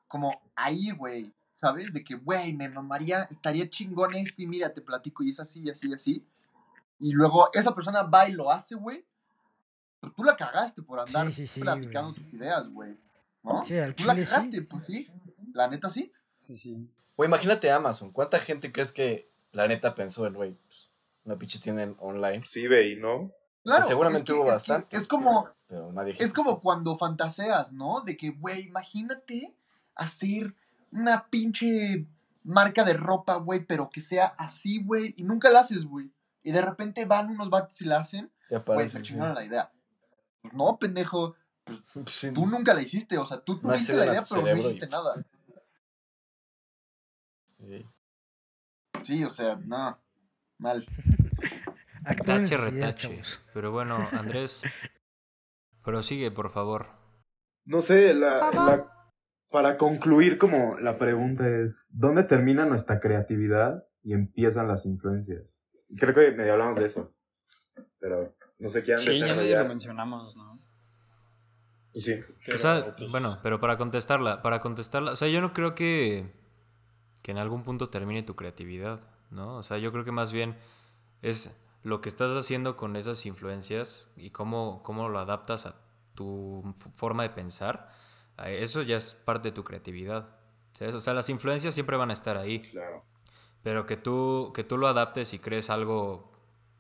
como 0.07 0.41
ahí, 0.55 0.91
güey. 0.91 1.33
¿Sabes? 1.55 1.93
De 1.93 2.03
que, 2.03 2.15
güey, 2.15 2.53
me 2.53 2.67
mamaría, 2.69 3.27
estaría 3.29 3.69
chingón 3.69 4.15
esto 4.15 4.41
y 4.41 4.47
mira, 4.47 4.73
te 4.73 4.81
platico 4.81 5.21
y 5.23 5.29
es 5.29 5.39
así, 5.39 5.61
y 5.61 5.69
así, 5.69 5.89
y 5.89 5.93
así. 5.93 6.25
Y 6.97 7.11
luego 7.11 7.49
esa 7.53 7.75
persona 7.75 8.01
va 8.01 8.27
y 8.27 8.31
lo 8.33 8.51
hace, 8.51 8.73
güey. 8.73 9.05
Pero 9.99 10.11
tú 10.13 10.23
la 10.23 10.35
cagaste 10.35 10.81
por 10.81 10.99
andar 10.99 11.31
sí, 11.31 11.45
sí, 11.45 11.61
platicando 11.61 12.13
güey. 12.13 12.23
tus 12.23 12.33
ideas, 12.33 12.67
güey. 12.69 12.97
¿No? 13.43 13.63
Sí, 13.63 13.77
al 13.77 13.93
tú 13.93 14.05
la 14.05 14.15
cagaste, 14.15 14.63
pues 14.63 14.87
sí. 14.87 15.07
La 15.53 15.67
neta 15.67 15.91
sí. 15.91 16.11
Sí, 16.39 16.57
sí. 16.57 16.89
Güey, 17.15 17.27
imagínate 17.27 17.69
Amazon. 17.71 18.11
¿Cuánta 18.11 18.39
gente 18.39 18.71
crees 18.71 18.91
que 18.91 19.29
la 19.51 19.67
neta 19.67 19.93
pensó 19.93 20.25
en, 20.25 20.33
güey, 20.33 20.53
pues, 20.65 20.89
una 21.25 21.37
pinche 21.37 21.59
tienda 21.59 21.83
en- 21.83 21.95
online? 21.99 22.43
Sí, 22.47 22.65
ve, 22.67 22.95
¿no? 22.95 23.31
Claro. 23.63 23.83
seguramente 23.83 24.23
es 24.23 24.25
que- 24.25 24.33
hubo 24.33 24.41
es 24.41 24.47
que 24.47 24.53
bastante. 24.53 24.97
Es 24.97 25.07
como, 25.07 25.47
Pero 25.71 25.89
nadie 25.93 26.13
Es 26.19 26.33
como 26.33 26.59
cuando 26.59 26.97
fantaseas, 26.97 27.71
¿no? 27.71 28.01
De 28.01 28.17
que, 28.17 28.31
güey, 28.31 28.67
imagínate 28.67 29.55
hacer 29.95 30.53
una 30.91 31.27
pinche 31.29 32.05
marca 32.43 32.83
de 32.83 32.91
ropa, 32.93 33.35
güey, 33.37 33.65
pero 33.65 33.89
que 33.89 34.01
sea 34.01 34.25
así, 34.37 34.83
güey, 34.83 35.13
y 35.15 35.23
nunca 35.23 35.49
la 35.49 35.61
haces, 35.61 35.85
güey. 35.85 36.11
Y 36.43 36.51
de 36.51 36.61
repente 36.61 37.05
van 37.05 37.29
unos 37.29 37.49
vatos 37.49 37.79
y 37.79 37.85
la 37.85 37.99
hacen, 37.99 38.29
güey, 38.65 38.89
se 38.89 38.97
sí. 38.97 39.03
chingaron 39.05 39.33
la 39.33 39.45
idea. 39.45 39.71
Pues 40.41 40.53
no, 40.53 40.77
pendejo, 40.77 41.35
Pues 41.63 41.81
sí, 42.07 42.31
tú 42.33 42.45
nunca 42.47 42.73
la 42.73 42.81
hiciste, 42.81 43.17
o 43.17 43.25
sea, 43.25 43.39
tú 43.39 43.53
No 43.55 43.69
tuviste 43.69 43.93
la 43.93 44.07
idea, 44.07 44.21
pero 44.29 44.41
no 44.41 44.55
y- 44.57 44.59
hiciste 44.59 44.87
nada. 44.87 45.25
sí. 47.59 47.85
Sí, 49.05 49.23
o 49.23 49.29
sea, 49.29 49.55
no, 49.55 49.97
mal. 50.57 50.85
Retache. 52.03 52.95
chavos. 52.97 53.39
Pero 53.53 53.71
bueno, 53.71 54.09
Andrés, 54.11 54.63
prosigue, 55.83 56.31
por 56.31 56.49
favor. 56.49 56.87
No 57.65 57.81
sé, 57.81 58.13
la, 58.13 58.49
la- 58.51 58.87
para 59.49 59.77
concluir 59.77 60.37
como 60.37 60.77
la 60.79 60.97
pregunta 60.97 61.47
es, 61.47 61.87
¿dónde 61.91 62.23
termina 62.23 62.65
nuestra 62.65 62.99
creatividad 62.99 63.83
y 64.03 64.13
empiezan 64.13 64.67
las 64.67 64.85
influencias? 64.85 65.53
Creo 65.97 66.13
que 66.13 66.31
medio 66.31 66.53
hablamos 66.53 66.77
de 66.77 66.85
eso, 66.85 67.13
pero 67.99 68.33
no 68.59 68.69
sé 68.69 68.81
qué 68.83 68.93
han 68.93 68.99
Sí, 68.99 69.19
ya 69.19 69.35
medio 69.35 69.59
lo 69.59 69.65
mencionamos, 69.67 70.37
¿no? 70.37 70.59
Sí. 71.93 72.21
Pero, 72.45 72.55
o 72.55 72.57
sea, 72.57 72.95
pues, 72.97 73.11
bueno, 73.11 73.37
pero 73.43 73.59
para 73.59 73.77
contestarla, 73.77 74.41
para 74.41 74.61
contestarla, 74.61 75.11
o 75.11 75.15
sea, 75.17 75.27
yo 75.27 75.41
no 75.41 75.51
creo 75.51 75.75
que, 75.75 76.31
que 77.21 77.31
en 77.31 77.37
algún 77.37 77.63
punto 77.63 77.89
termine 77.89 78.23
tu 78.23 78.37
creatividad, 78.37 79.01
¿no? 79.29 79.57
O 79.57 79.63
sea, 79.63 79.77
yo 79.77 79.91
creo 79.91 80.05
que 80.05 80.13
más 80.13 80.31
bien 80.31 80.55
es 81.21 81.53
lo 81.83 82.01
que 82.01 82.09
estás 82.09 82.35
haciendo 82.37 82.75
con 82.75 82.95
esas 82.95 83.25
influencias 83.25 84.09
y 84.15 84.29
cómo, 84.29 84.81
cómo 84.83 85.09
lo 85.09 85.19
adaptas 85.19 85.65
a 85.65 85.75
tu 86.15 86.75
forma 86.95 87.23
de 87.23 87.29
pensar, 87.29 87.89
eso 88.45 88.81
ya 88.81 88.97
es 88.97 89.13
parte 89.13 89.49
de 89.49 89.53
tu 89.53 89.63
creatividad. 89.63 90.41
¿sabes? 90.73 90.95
O 90.95 90.99
sea, 90.99 91.13
las 91.13 91.29
influencias 91.29 91.73
siempre 91.73 91.97
van 91.97 92.09
a 92.09 92.13
estar 92.13 92.37
ahí. 92.37 92.59
Claro. 92.59 93.03
Pero 93.63 93.85
que 93.85 93.97
tú, 93.97 94.51
que 94.55 94.63
tú 94.63 94.77
lo 94.77 94.87
adaptes 94.87 95.33
y 95.33 95.39
crees 95.39 95.69
algo 95.69 96.31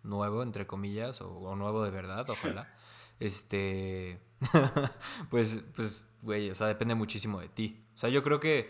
nuevo, 0.03 0.43
entre 0.43 0.65
comillas, 0.65 1.21
o, 1.21 1.29
o 1.29 1.55
nuevo 1.55 1.83
de 1.83 1.91
verdad, 1.91 2.27
ojalá. 2.29 2.73
este. 3.19 4.19
pues, 5.29 5.63
pues, 5.75 6.09
güey, 6.21 6.49
o 6.49 6.55
sea, 6.55 6.67
depende 6.67 6.95
muchísimo 6.95 7.39
de 7.39 7.49
ti. 7.49 7.85
O 7.93 7.97
sea, 7.97 8.09
yo 8.09 8.23
creo 8.23 8.39
que 8.39 8.69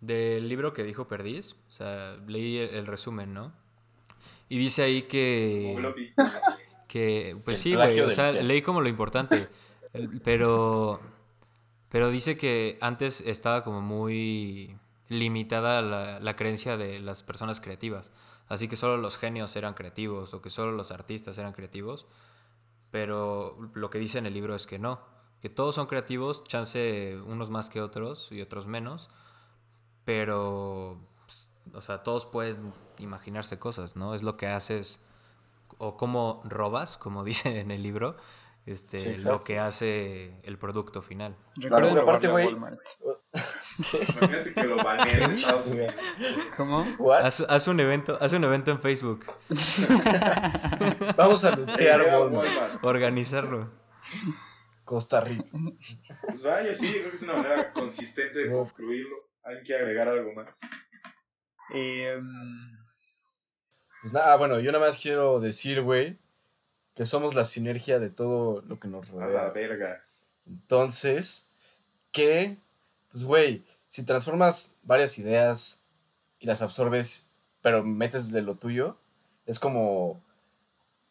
del 0.00 0.48
libro 0.48 0.72
que 0.72 0.82
dijo 0.82 1.06
Perdiz, 1.06 1.54
o 1.68 1.70
sea, 1.70 2.16
leí 2.26 2.58
el, 2.58 2.70
el 2.74 2.86
resumen, 2.86 3.32
¿no? 3.32 3.52
Y 4.52 4.58
dice 4.58 4.82
ahí 4.82 5.02
que. 5.04 5.94
Que, 6.86 7.38
pues 7.42 7.56
El 7.56 7.62
sí, 7.62 7.74
güey, 7.74 8.00
o 8.00 8.10
sea, 8.10 8.32
leí 8.32 8.60
como 8.60 8.82
lo 8.82 8.88
importante. 8.90 9.48
Pero. 10.22 11.00
Pero 11.88 12.10
dice 12.10 12.36
que 12.36 12.76
antes 12.82 13.22
estaba 13.22 13.64
como 13.64 13.80
muy 13.80 14.76
limitada 15.08 15.80
la, 15.80 16.20
la 16.20 16.36
creencia 16.36 16.76
de 16.76 17.00
las 17.00 17.22
personas 17.22 17.62
creativas. 17.62 18.12
Así 18.46 18.68
que 18.68 18.76
solo 18.76 18.98
los 18.98 19.16
genios 19.16 19.56
eran 19.56 19.72
creativos 19.72 20.34
o 20.34 20.42
que 20.42 20.50
solo 20.50 20.72
los 20.72 20.92
artistas 20.92 21.38
eran 21.38 21.54
creativos. 21.54 22.06
Pero 22.90 23.56
lo 23.72 23.88
que 23.88 23.98
dice 23.98 24.18
en 24.18 24.26
el 24.26 24.34
libro 24.34 24.54
es 24.54 24.66
que 24.66 24.78
no. 24.78 25.00
Que 25.40 25.48
todos 25.48 25.76
son 25.76 25.86
creativos, 25.86 26.44
chance 26.44 27.18
unos 27.24 27.48
más 27.48 27.70
que 27.70 27.80
otros 27.80 28.30
y 28.30 28.42
otros 28.42 28.66
menos. 28.66 29.08
Pero, 30.04 31.00
o 31.72 31.80
sea, 31.80 32.02
todos 32.02 32.26
pueden 32.26 32.72
imaginarse 32.98 33.58
cosas, 33.58 33.96
¿no? 33.96 34.14
Es 34.14 34.22
lo 34.22 34.36
que 34.36 34.46
haces 34.46 35.00
o 35.78 35.96
cómo 35.96 36.42
robas, 36.44 36.96
como 36.96 37.24
dice 37.24 37.60
en 37.60 37.70
el 37.70 37.82
libro, 37.82 38.16
este, 38.64 39.18
Sí, 39.18 39.26
lo 39.26 39.42
que 39.42 39.58
hace 39.58 40.40
el 40.44 40.56
producto 40.56 41.02
final. 41.02 41.36
Recuerden 41.56 41.90
Claro, 41.92 42.08
aparte, 42.08 42.28
güey, 42.28 42.46
Walmart. 42.46 42.78
Imagínate 43.92 44.54
que 44.54 44.64
lo 44.64 44.76
baneen 44.76 45.22
en 45.22 45.30
Estados 45.32 45.66
Unidos. 45.66 45.94
¿Cómo? 46.56 46.86
¿What? 46.98 47.24
Haz, 47.24 47.40
haz 47.48 47.66
un 47.66 47.80
evento, 47.80 48.16
haz 48.20 48.32
un 48.34 48.44
evento 48.44 48.70
en 48.70 48.80
Facebook, 48.80 49.26
Vamos 51.16 51.44
a 51.44 51.56
lutear. 51.56 52.02
Walmart. 52.02 52.84
organizarlo. 52.84 53.70
Costa 54.84 55.22
Rica. 55.22 55.44
Pues 56.26 56.42
vaya, 56.44 56.74
sí, 56.74 56.90
creo 56.92 57.10
que 57.10 57.16
es 57.16 57.22
una 57.22 57.34
manera 57.34 57.72
consistente 57.72 58.40
de 58.40 58.50
concluirlo. 58.50 59.16
Hay 59.42 59.62
que 59.64 59.74
agregar 59.74 60.08
algo 60.08 60.32
más. 60.34 60.48
Em, 61.70 62.78
Pues 64.02 64.12
nada, 64.12 64.36
bueno, 64.36 64.58
yo 64.60 64.72
nada 64.72 64.84
más 64.84 64.98
quiero 64.98 65.38
decir, 65.40 65.80
güey, 65.82 66.18
que 66.94 67.06
somos 67.06 67.34
la 67.34 67.44
sinergia 67.44 67.98
de 67.98 68.10
todo 68.10 68.62
lo 68.62 68.78
que 68.80 68.88
nos 68.88 69.08
A 69.10 69.14
la 69.14 69.26
rodea. 69.26 69.48
verga. 69.50 70.04
Entonces, 70.46 71.46
que, 72.10 72.56
pues, 73.10 73.24
güey, 73.24 73.64
si 73.88 74.04
transformas 74.04 74.74
varias 74.82 75.18
ideas 75.18 75.80
y 76.40 76.46
las 76.46 76.62
absorbes, 76.62 77.30
pero 77.62 77.84
metes 77.84 78.32
de 78.32 78.42
lo 78.42 78.56
tuyo, 78.56 78.98
es 79.46 79.58
como, 79.60 80.20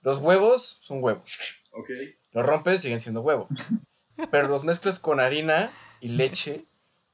los 0.02 0.18
huevos 0.18 0.80
son 0.82 1.02
huevos. 1.02 1.38
Ok. 1.72 1.90
Los 2.34 2.46
rompes, 2.46 2.82
siguen 2.82 3.00
siendo 3.00 3.22
huevos. 3.22 3.48
Pero 4.32 4.48
los 4.50 4.64
mezclas 4.64 5.00
con 5.00 5.20
harina 5.20 5.72
y 6.00 6.10
leche 6.10 6.66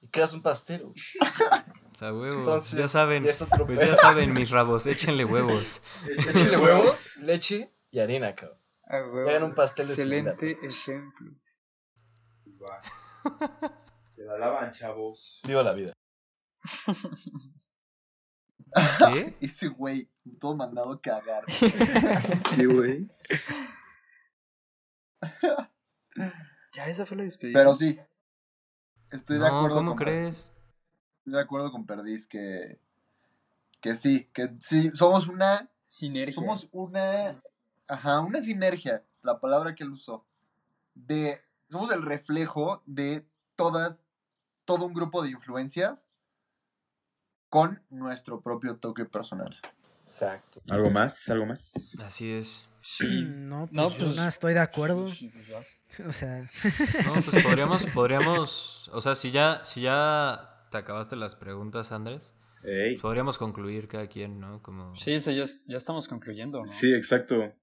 y 0.02 0.08
creas 0.08 0.34
un 0.34 0.42
pastel. 0.42 0.86
O 1.98 2.00
sea, 2.00 2.14
huevos. 2.14 2.38
Entonces, 2.38 2.80
ya 2.80 2.88
saben, 2.88 3.24
ya 3.24 3.32
pues 3.66 3.80
ya 3.80 3.96
saben 3.96 4.32
mis 4.32 4.52
rabos, 4.52 4.86
échenle 4.86 5.26
huevos. 5.26 5.82
Échale 6.08 6.56
huevos, 6.56 7.18
leche 7.18 7.74
y 7.90 7.98
harina, 7.98 8.36
cabrón. 8.36 8.60
a 8.84 8.98
huevo. 8.98 9.28
hagan 9.28 9.42
un 9.42 9.56
pastel 9.56 9.88
de 9.88 9.96
su 9.96 10.08
vida, 10.08 10.34
Excelente 10.34 10.68
ejemplo. 10.68 11.32
Pues 12.44 12.60
va. 12.62 12.82
Se 14.10 14.24
la 14.26 14.38
lavan, 14.38 14.72
chavos. 14.74 15.42
Viva 15.48 15.64
la 15.64 15.74
vida. 15.74 15.94
¿Qué? 19.00 19.36
Ese 19.42 19.70
güey, 19.70 20.08
todo 20.40 20.56
mandado 20.56 20.92
a 20.92 21.02
cagar. 21.02 21.46
Sí, 22.56 22.66
güey. 22.66 23.10
Ya, 26.74 26.88
esa 26.88 27.08
fue 27.08 27.18
la 27.18 27.24
despedida. 27.24 27.58
Pero 27.58 27.74
sí. 27.74 28.00
Estoy 29.10 29.38
de 29.40 29.50
No, 29.50 29.58
acuerdo 29.58 29.78
¿cómo 29.78 29.96
con 29.96 29.98
crees? 30.06 30.54
Estoy 31.28 31.40
de 31.40 31.44
acuerdo 31.44 31.74
con 31.74 31.86
Perdiz 31.86 32.26
que 32.26 32.80
que 33.82 33.98
sí, 33.98 34.30
que 34.32 34.50
sí, 34.62 34.92
somos 34.94 35.28
una 35.28 35.70
Sinergia. 35.86 36.34
somos 36.36 36.70
una 36.72 37.42
ajá, 37.90 38.22
una 38.22 38.42
sinergia, 38.42 39.04
la 39.24 39.38
palabra 39.42 39.76
que 39.76 39.84
él 39.84 39.92
usó. 39.92 40.24
De 40.96 41.42
somos 41.70 41.92
el 41.92 42.02
reflejo 42.04 42.82
de 42.86 43.26
todas 43.58 44.06
todo 44.64 44.86
un 44.86 44.94
grupo 44.94 45.22
de 45.22 45.32
influencias 45.32 46.08
con 47.50 47.84
nuestro 47.90 48.40
propio 48.40 48.78
toque 48.78 49.04
personal. 49.04 49.60
Exacto. 50.04 50.62
¿Algo 50.70 50.90
más? 50.92 51.28
¿Algo 51.30 51.46
más? 51.46 51.94
Así 52.06 52.32
es. 52.32 52.70
Sí. 52.82 53.06
No, 53.28 53.68
pues, 53.68 53.76
No, 53.76 53.90
yo 53.92 53.98
pues- 53.98 54.16
no 54.16 54.28
estoy 54.30 54.54
de 54.54 54.62
acuerdo. 54.62 55.08
Sí, 55.14 55.30
pues. 55.30 55.78
O 56.08 56.14
sea, 56.14 56.38
No, 57.06 57.14
pues 57.16 57.44
podríamos, 57.44 57.86
podríamos, 57.88 58.90
o 58.94 59.02
sea, 59.02 59.14
si 59.14 59.32
ya, 59.32 59.62
si 59.66 59.82
ya 59.82 60.54
te 60.70 60.78
acabaste 60.78 61.16
las 61.16 61.36
preguntas, 61.36 61.92
Andrés, 61.92 62.34
Ey. 62.64 62.98
podríamos 62.98 63.38
concluir 63.38 63.88
cada 63.88 64.08
quien, 64.08 64.40
¿no? 64.40 64.62
Como... 64.62 64.94
Sí, 64.96 65.14
eso 65.14 65.32
ya, 65.32 65.46
ya 65.68 65.78
estamos 65.78 66.08
concluyendo, 66.08 66.62
¿no? 66.62 66.68
Sí, 66.68 66.94
exacto. 66.94 67.54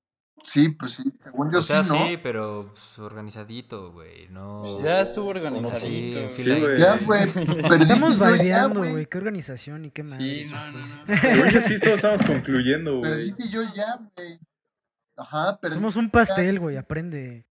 Sí, 0.42 0.68
pues 0.70 0.94
sí, 0.94 1.05
según 1.22 1.50
yo 1.50 1.61
o 1.61 1.62
sea, 1.62 1.82
sí, 1.82 1.92
¿no? 1.92 2.07
sí, 2.07 2.18
pero 2.22 2.70
pues, 2.72 2.98
organizadito, 2.98 3.92
güey. 3.92 4.28
No. 4.28 4.61
Pues 4.62 4.82
ya 4.82 5.00
estuvo 5.00 5.28
organizadito. 5.28 6.28
Sí, 6.28 6.42
Sí, 6.44 6.61
güey. 6.61 6.78
Ya, 6.78 6.98
güey, 6.98 7.26
pues 7.26 7.46
ya, 7.88 8.16
baileando, 8.18 8.80
güey. 8.80 8.92
güey. 8.92 9.07
Qué 9.07 9.18
organización 9.18 9.86
y 9.86 9.90
qué 9.90 10.02
madre. 10.02 10.18
Sí, 10.18 10.44
no, 10.50 10.72
no, 10.72 10.86
no. 11.07 11.20
Según 11.20 11.48
yo 11.48 11.61
sí, 11.61 11.78
todos 11.80 11.94
estamos 11.94 12.22
concluyendo, 12.22 12.98
güey. 12.98 13.11
Perdí 13.11 13.32
si 13.32 13.50
yo 13.50 13.62
ya, 13.74 13.98
güey. 14.16 14.38
Ajá, 15.16 15.59
pero 15.61 15.74
Somos 15.74 15.96
un 15.96 16.11
pastel, 16.11 16.59
güey. 16.59 16.76
Aprende. 16.76 17.46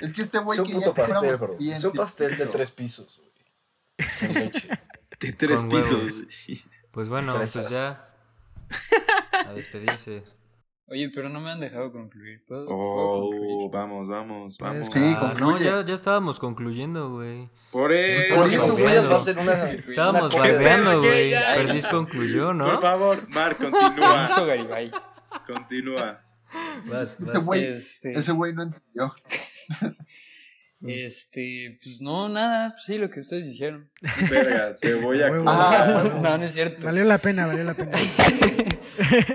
es 0.00 0.12
que 0.12 0.22
este 0.22 0.38
güey 0.38 0.58
Es 0.58 0.64
un 0.64 0.66
que 0.66 0.74
puto 0.74 0.86
ya 0.86 0.94
pastel, 0.94 1.36
bro. 1.36 1.56
Es 1.60 1.84
un 1.84 1.92
pastel 1.92 2.36
de 2.36 2.46
tres 2.46 2.70
pisos, 2.70 3.18
güey. 3.18 3.29
De 5.20 5.32
tres 5.34 5.60
Con 5.60 5.68
pisos. 5.68 5.92
huevos. 5.92 6.24
Pues 6.92 7.08
bueno, 7.08 7.34
pues 7.36 7.54
ya. 7.70 8.08
A 9.46 9.52
despedirse. 9.52 10.22
Oye, 10.86 11.08
pero 11.14 11.28
no 11.28 11.40
me 11.40 11.50
han 11.50 11.60
dejado 11.60 11.92
concluir. 11.92 12.42
¿Puedo, 12.48 12.66
puedo 12.66 12.78
Oh, 12.78 13.30
concluir? 13.30 13.70
vamos, 13.72 14.08
vamos, 14.08 14.58
vamos. 14.58 14.86
Sí, 14.92 15.14
Ah, 15.16 15.34
no, 15.38 15.56
ya, 15.58 15.84
ya 15.84 15.94
estábamos 15.94 16.40
concluyendo, 16.40 17.10
güey. 17.12 17.48
Por 17.70 17.92
eso. 17.92 18.34
Por 18.34 18.48
eso, 18.48 18.72
güey, 18.76 19.06
va 19.06 19.16
a 19.16 19.20
ser 19.20 19.38
una. 19.38 19.52
Estábamos 19.70 20.34
que 20.34 20.38
güey. 20.98 21.30
Perdiz 21.54 21.86
concluyó, 21.86 22.52
¿no? 22.52 22.64
Por 22.66 22.80
favor, 22.80 23.28
Mar, 23.28 23.56
continúa. 23.56 24.24
Hizo 24.24 24.46
Garibay. 24.46 24.90
continúa. 25.46 26.22
Vas, 26.86 27.12
Ese 27.20 27.24
vas. 27.24 27.44
güey, 27.44 27.64
Este, 27.66 28.12
ese 28.18 28.32
güey 28.32 28.52
no 28.52 28.62
entendió. 28.64 29.14
Este, 30.86 31.78
pues 31.82 32.00
no, 32.00 32.28
nada, 32.28 32.70
pues 32.72 32.84
sí, 32.84 32.98
lo 32.98 33.10
que 33.10 33.20
ustedes 33.20 33.46
dijeron. 33.50 33.90
Verga, 34.30 34.74
te 34.76 34.94
voy 34.94 35.20
a 35.20 35.26
acusar. 35.28 36.14
no, 36.22 36.38
no 36.38 36.44
es 36.44 36.52
cierto. 36.54 36.86
Valió 36.86 37.04
la 37.04 37.18
pena, 37.18 37.46
valió 37.46 37.64
la 37.64 37.74
pena. 37.74 37.92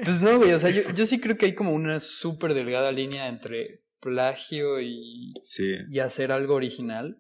Pues 0.04 0.22
no, 0.22 0.38
güey, 0.38 0.52
o 0.54 0.60
sea, 0.60 0.70
yo, 0.70 0.92
yo 0.94 1.06
sí 1.08 1.20
creo 1.20 1.38
que 1.38 1.48
hay 1.48 1.56
como 1.56 1.72
una 1.74 2.00
súper 2.00 2.54
delgada 2.54 2.92
línea 2.92 3.28
entre 3.28 3.84
plagio 4.00 4.80
y, 4.80 5.34
Sí. 5.44 5.66
y 5.90 6.00
hacer 6.00 6.32
algo 6.32 6.54
original. 6.54 7.18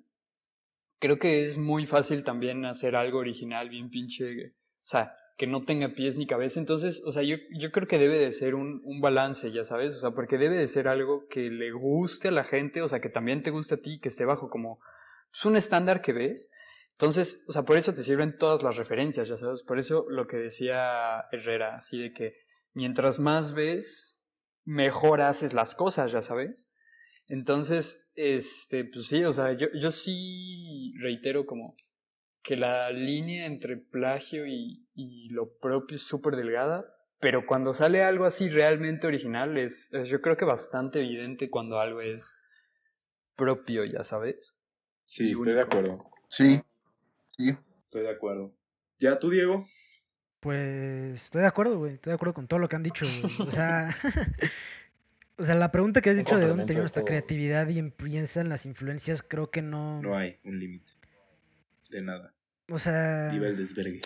Creo 0.99 1.17
que 1.17 1.43
es 1.43 1.57
muy 1.57 1.87
fácil 1.87 2.23
también 2.23 2.65
hacer 2.65 2.95
algo 2.95 3.17
original, 3.17 3.69
bien 3.69 3.89
pinche, 3.89 4.25
o 4.25 4.51
sea, 4.83 5.15
que 5.37 5.47
no 5.47 5.61
tenga 5.61 5.93
pies 5.93 6.17
ni 6.17 6.27
cabeza. 6.27 6.59
Entonces, 6.59 7.03
o 7.05 7.11
sea, 7.11 7.23
yo, 7.23 7.37
yo 7.57 7.71
creo 7.71 7.87
que 7.87 7.97
debe 7.97 8.17
de 8.17 8.31
ser 8.31 8.55
un, 8.55 8.81
un 8.83 9.01
balance, 9.01 9.51
ya 9.51 9.63
sabes, 9.63 9.95
o 9.95 9.99
sea, 9.99 10.11
porque 10.11 10.37
debe 10.37 10.55
de 10.55 10.67
ser 10.67 10.87
algo 10.87 11.27
que 11.27 11.49
le 11.49 11.71
guste 11.71 12.29
a 12.29 12.31
la 12.31 12.43
gente, 12.43 12.81
o 12.81 12.87
sea, 12.87 13.01
que 13.01 13.09
también 13.09 13.43
te 13.43 13.51
guste 13.51 13.75
a 13.75 13.81
ti, 13.81 13.99
que 13.99 14.09
esté 14.09 14.25
bajo 14.25 14.49
como 14.49 14.79
pues, 15.31 15.45
un 15.45 15.57
estándar 15.57 16.01
que 16.01 16.13
ves. 16.13 16.49
Entonces, 16.91 17.43
o 17.47 17.51
sea, 17.51 17.63
por 17.63 17.77
eso 17.77 17.93
te 17.93 18.03
sirven 18.03 18.37
todas 18.37 18.63
las 18.63 18.77
referencias, 18.77 19.27
ya 19.27 19.35
sabes, 19.35 19.63
por 19.63 19.79
eso 19.79 20.05
lo 20.09 20.27
que 20.27 20.37
decía 20.37 21.25
Herrera, 21.31 21.75
así 21.75 21.99
de 21.99 22.13
que 22.13 22.35
mientras 22.73 23.19
más 23.19 23.53
ves, 23.53 24.21
mejor 24.63 25.21
haces 25.21 25.53
las 25.53 25.75
cosas, 25.75 26.13
ya 26.13 26.21
sabes. 26.21 26.71
Entonces, 27.27 28.11
este, 28.15 28.85
pues 28.85 29.07
sí, 29.07 29.25
o 29.25 29.33
sea, 29.33 29.51
yo, 29.53 29.67
yo 29.77 29.91
sí 29.91 30.93
reitero 31.01 31.45
como 31.45 31.75
que 32.45 32.55
la 32.55 32.91
línea 32.91 33.47
entre 33.47 33.75
plagio 33.75 34.45
y, 34.45 34.87
y 34.93 35.29
lo 35.29 35.57
propio 35.57 35.97
es 35.97 36.03
súper 36.03 36.35
delgada, 36.35 36.85
pero 37.19 37.47
cuando 37.47 37.73
sale 37.73 38.03
algo 38.03 38.25
así 38.25 38.49
realmente 38.49 39.07
original, 39.07 39.57
es, 39.57 39.91
es 39.91 40.09
yo 40.09 40.21
creo 40.21 40.37
que 40.37 40.45
bastante 40.45 40.99
evidente 40.99 41.49
cuando 41.49 41.79
algo 41.79 42.01
es 42.01 42.35
propio, 43.35 43.83
ya 43.83 44.03
sabes. 44.03 44.55
Sí, 45.05 45.29
Y 45.29 45.31
estoy 45.31 45.53
de 45.53 45.61
acuerdo. 45.61 46.05
Sí, 46.27 46.61
sí. 47.35 47.57
Estoy 47.83 48.03
de 48.03 48.09
acuerdo. 48.11 48.53
¿Ya 48.99 49.17
tú, 49.17 49.31
Diego? 49.31 49.67
Pues 50.39 51.23
estoy 51.23 51.41
de 51.41 51.47
acuerdo, 51.47 51.79
güey. 51.79 51.93
Estoy 51.93 52.11
de 52.11 52.15
acuerdo 52.15 52.35
con 52.35 52.47
todo 52.47 52.59
lo 52.59 52.69
que 52.69 52.75
han 52.75 52.83
dicho, 52.83 53.05
güey. 53.05 53.47
O 53.47 53.51
sea, 53.51 53.97
o 55.37 55.45
sea, 55.45 55.55
la 55.55 55.71
pregunta 55.71 55.99
que 55.99 56.11
has 56.11 56.17
dicho 56.17 56.37
de 56.37 56.45
dónde 56.45 56.65
tiene 56.65 56.77
de 56.77 56.83
nuestra 56.83 57.03
creatividad 57.03 57.67
y 57.69 57.79
empieza 57.79 58.41
en 58.41 58.49
las 58.49 58.67
influencias, 58.67 59.23
creo 59.23 59.49
que 59.49 59.63
no. 59.63 59.99
No 60.03 60.15
hay 60.15 60.37
un 60.43 60.59
límite. 60.59 60.91
De 61.89 62.01
nada. 62.01 62.33
O 62.69 62.79
sea, 62.79 63.29
Viva 63.31 63.47
el 63.47 63.57
desvergue. 63.57 64.01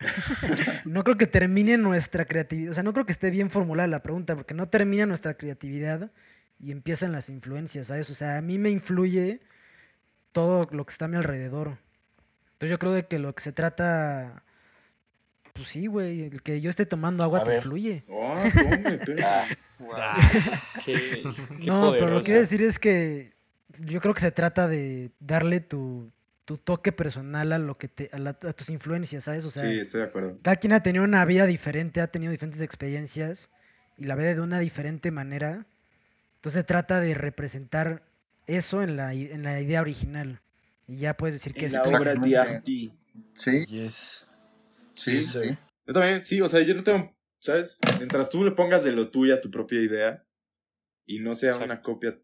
no 0.84 1.02
creo 1.04 1.16
que 1.16 1.26
termine 1.26 1.76
nuestra 1.76 2.24
creatividad. 2.24 2.70
O 2.70 2.74
sea, 2.74 2.82
no 2.82 2.92
creo 2.92 3.06
que 3.06 3.12
esté 3.12 3.30
bien 3.30 3.50
formulada 3.50 3.88
la 3.88 4.02
pregunta, 4.02 4.34
porque 4.36 4.54
no 4.54 4.68
termina 4.68 5.06
nuestra 5.06 5.34
creatividad 5.34 6.10
y 6.60 6.70
empiezan 6.72 7.12
las 7.12 7.28
influencias, 7.28 7.88
¿sabes? 7.88 8.08
O 8.10 8.14
sea, 8.14 8.38
a 8.38 8.42
mí 8.42 8.58
me 8.58 8.70
influye 8.70 9.40
todo 10.32 10.68
lo 10.70 10.86
que 10.86 10.92
está 10.92 11.06
a 11.06 11.08
mi 11.08 11.16
alrededor. 11.16 11.78
Entonces 12.52 12.70
yo 12.70 12.78
creo 12.78 12.92
de 12.92 13.06
que 13.06 13.18
lo 13.18 13.34
que 13.34 13.42
se 13.42 13.52
trata. 13.52 14.42
Pues 15.52 15.68
sí, 15.68 15.86
güey. 15.86 16.22
El 16.22 16.42
que 16.42 16.60
yo 16.60 16.70
esté 16.70 16.86
tomando 16.86 17.24
agua 17.24 17.40
A 17.40 17.44
te 17.44 17.50
ver. 17.50 17.56
influye. 17.58 18.04
Oh, 18.08 18.34
Ah, 19.24 19.46
Wow. 19.78 19.94
qué, 20.84 21.22
qué 21.60 21.66
No, 21.66 21.92
pero 21.92 22.10
lo 22.10 22.18
que 22.20 22.26
quiero 22.26 22.40
decir 22.40 22.62
es 22.62 22.78
que 22.78 23.32
yo 23.80 24.00
creo 24.00 24.14
que 24.14 24.20
se 24.20 24.30
trata 24.32 24.66
de 24.68 25.10
darle 25.20 25.60
tu, 25.60 26.12
tu 26.48 26.56
toque 26.56 26.92
personal 26.92 27.52
a 27.52 27.58
lo 27.58 27.76
que 27.76 27.88
te, 27.88 28.08
a, 28.10 28.18
la- 28.18 28.30
a 28.30 28.52
tus 28.54 28.70
influencias, 28.70 29.24
¿sabes? 29.24 29.44
O 29.44 29.50
sea, 29.50 29.64
Sí, 29.70 29.78
estoy 29.78 30.00
de 30.00 30.06
acuerdo. 30.06 30.38
cada 30.40 30.56
quien 30.56 30.72
ha 30.72 30.82
tenido 30.82 31.04
una 31.04 31.22
vida 31.26 31.44
diferente, 31.44 32.00
ha 32.00 32.06
tenido 32.06 32.32
diferentes 32.32 32.62
experiencias 32.62 33.50
y 33.98 34.04
la 34.04 34.14
ve 34.14 34.34
de 34.34 34.40
una 34.40 34.58
diferente 34.58 35.10
manera. 35.10 35.66
Entonces 36.36 36.64
trata 36.64 37.02
de 37.02 37.12
representar 37.12 38.02
eso 38.46 38.82
en 38.82 38.96
la, 38.96 39.12
en 39.12 39.42
la 39.42 39.60
idea 39.60 39.82
original. 39.82 40.40
Y 40.86 40.96
ya 40.96 41.18
puedes 41.18 41.34
decir 41.34 41.52
que 41.52 41.66
es 41.66 41.74
obra 41.84 42.14
de 42.14 42.38
arte. 42.38 42.92
Sí, 43.34 43.66
yes. 43.66 44.26
sí, 44.94 45.20
Sí, 45.20 45.22
sí. 45.22 45.58
Yo 45.86 45.92
también, 45.92 46.22
sí, 46.22 46.40
o 46.40 46.48
sea, 46.48 46.62
yo 46.62 46.74
no 46.74 46.82
tengo, 46.82 47.14
¿sabes? 47.40 47.78
Mientras 47.98 48.30
tú 48.30 48.42
le 48.42 48.52
pongas 48.52 48.84
de 48.84 48.92
lo 48.92 49.10
tuyo 49.10 49.34
a 49.34 49.40
tu 49.42 49.50
propia 49.50 49.82
idea 49.82 50.24
y 51.04 51.18
no 51.18 51.34
sea 51.34 51.50
Exacto. 51.50 51.66
una 51.66 51.82
copia 51.82 52.18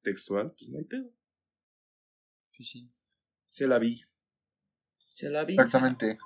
textual, 0.00 0.54
pues 0.56 0.70
no 0.70 0.78
hay 0.78 0.84
pedo. 0.84 1.10
Sí, 2.52 2.64
sí. 2.64 2.90
Se 3.48 3.66
la 3.66 3.78
vi. 3.78 4.02
Se 5.10 5.28
la 5.30 5.44
vi. 5.44 5.54
Exactamente. 5.54 6.18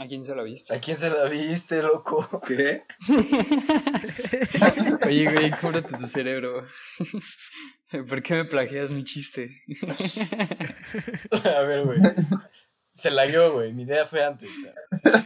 ¿A 0.00 0.06
quién 0.06 0.24
se 0.24 0.34
la 0.34 0.42
viste? 0.42 0.74
¿A 0.74 0.80
quién 0.80 0.96
se 0.96 1.08
la 1.10 1.24
viste, 1.24 1.82
loco? 1.82 2.40
¿Qué? 2.46 2.84
Oye, 5.06 5.32
güey, 5.32 5.50
cúbrate 5.52 5.96
tu 5.96 6.06
cerebro. 6.06 6.64
¿Por 8.08 8.22
qué 8.22 8.34
me 8.34 8.44
plagias 8.44 8.90
mi 8.90 9.02
chiste? 9.04 9.62
A 11.56 11.62
ver, 11.62 11.84
güey. 11.84 11.98
Se 12.92 13.10
la 13.10 13.22
dio, 13.24 13.52
güey. 13.54 13.72
Mi 13.72 13.84
idea 13.84 14.04
fue 14.04 14.22
antes, 14.24 14.50
cara. 14.62 15.22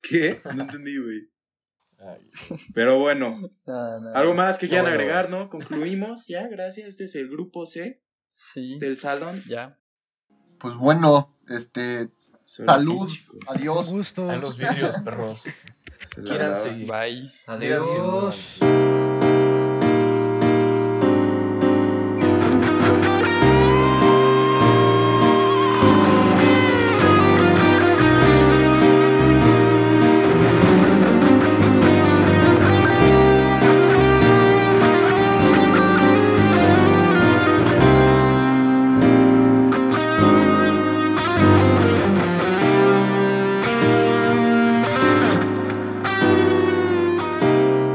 ¿Qué? 0.00 0.40
No 0.54 0.62
entendí, 0.62 0.96
güey. 0.98 1.28
Pero 2.74 2.98
bueno, 2.98 3.40
No, 3.66 4.00
no. 4.00 4.14
algo 4.14 4.32
más 4.34 4.56
que 4.58 4.68
quieran 4.68 4.84
bueno, 4.86 4.98
agregar, 5.00 5.28
¿no? 5.30 5.48
Concluimos, 5.50 6.26
ya, 6.28 6.46
gracias. 6.48 6.88
Este 6.88 7.04
es 7.04 7.14
el 7.16 7.28
grupo 7.28 7.66
C 7.66 8.00
Sí, 8.34 8.78
del 8.78 8.98
salón. 8.98 9.42
ya. 9.48 9.78
Pues 10.58 10.74
bueno, 10.74 11.34
este, 11.48 12.10
Solo 12.44 12.72
así, 12.72 12.84
salud, 12.86 13.08
un 13.32 13.40
adiós. 13.48 13.86
gusto. 13.88 14.30
A 14.30 14.36
los 14.36 14.56
vidrios, 14.58 14.96
perros. 15.00 15.40
Se 15.42 15.52
la 16.22 16.24
Quieran 16.24 16.52
daba. 16.52 16.64
seguir. 16.64 16.88
Bye. 16.90 17.32
Adiós. 17.46 18.58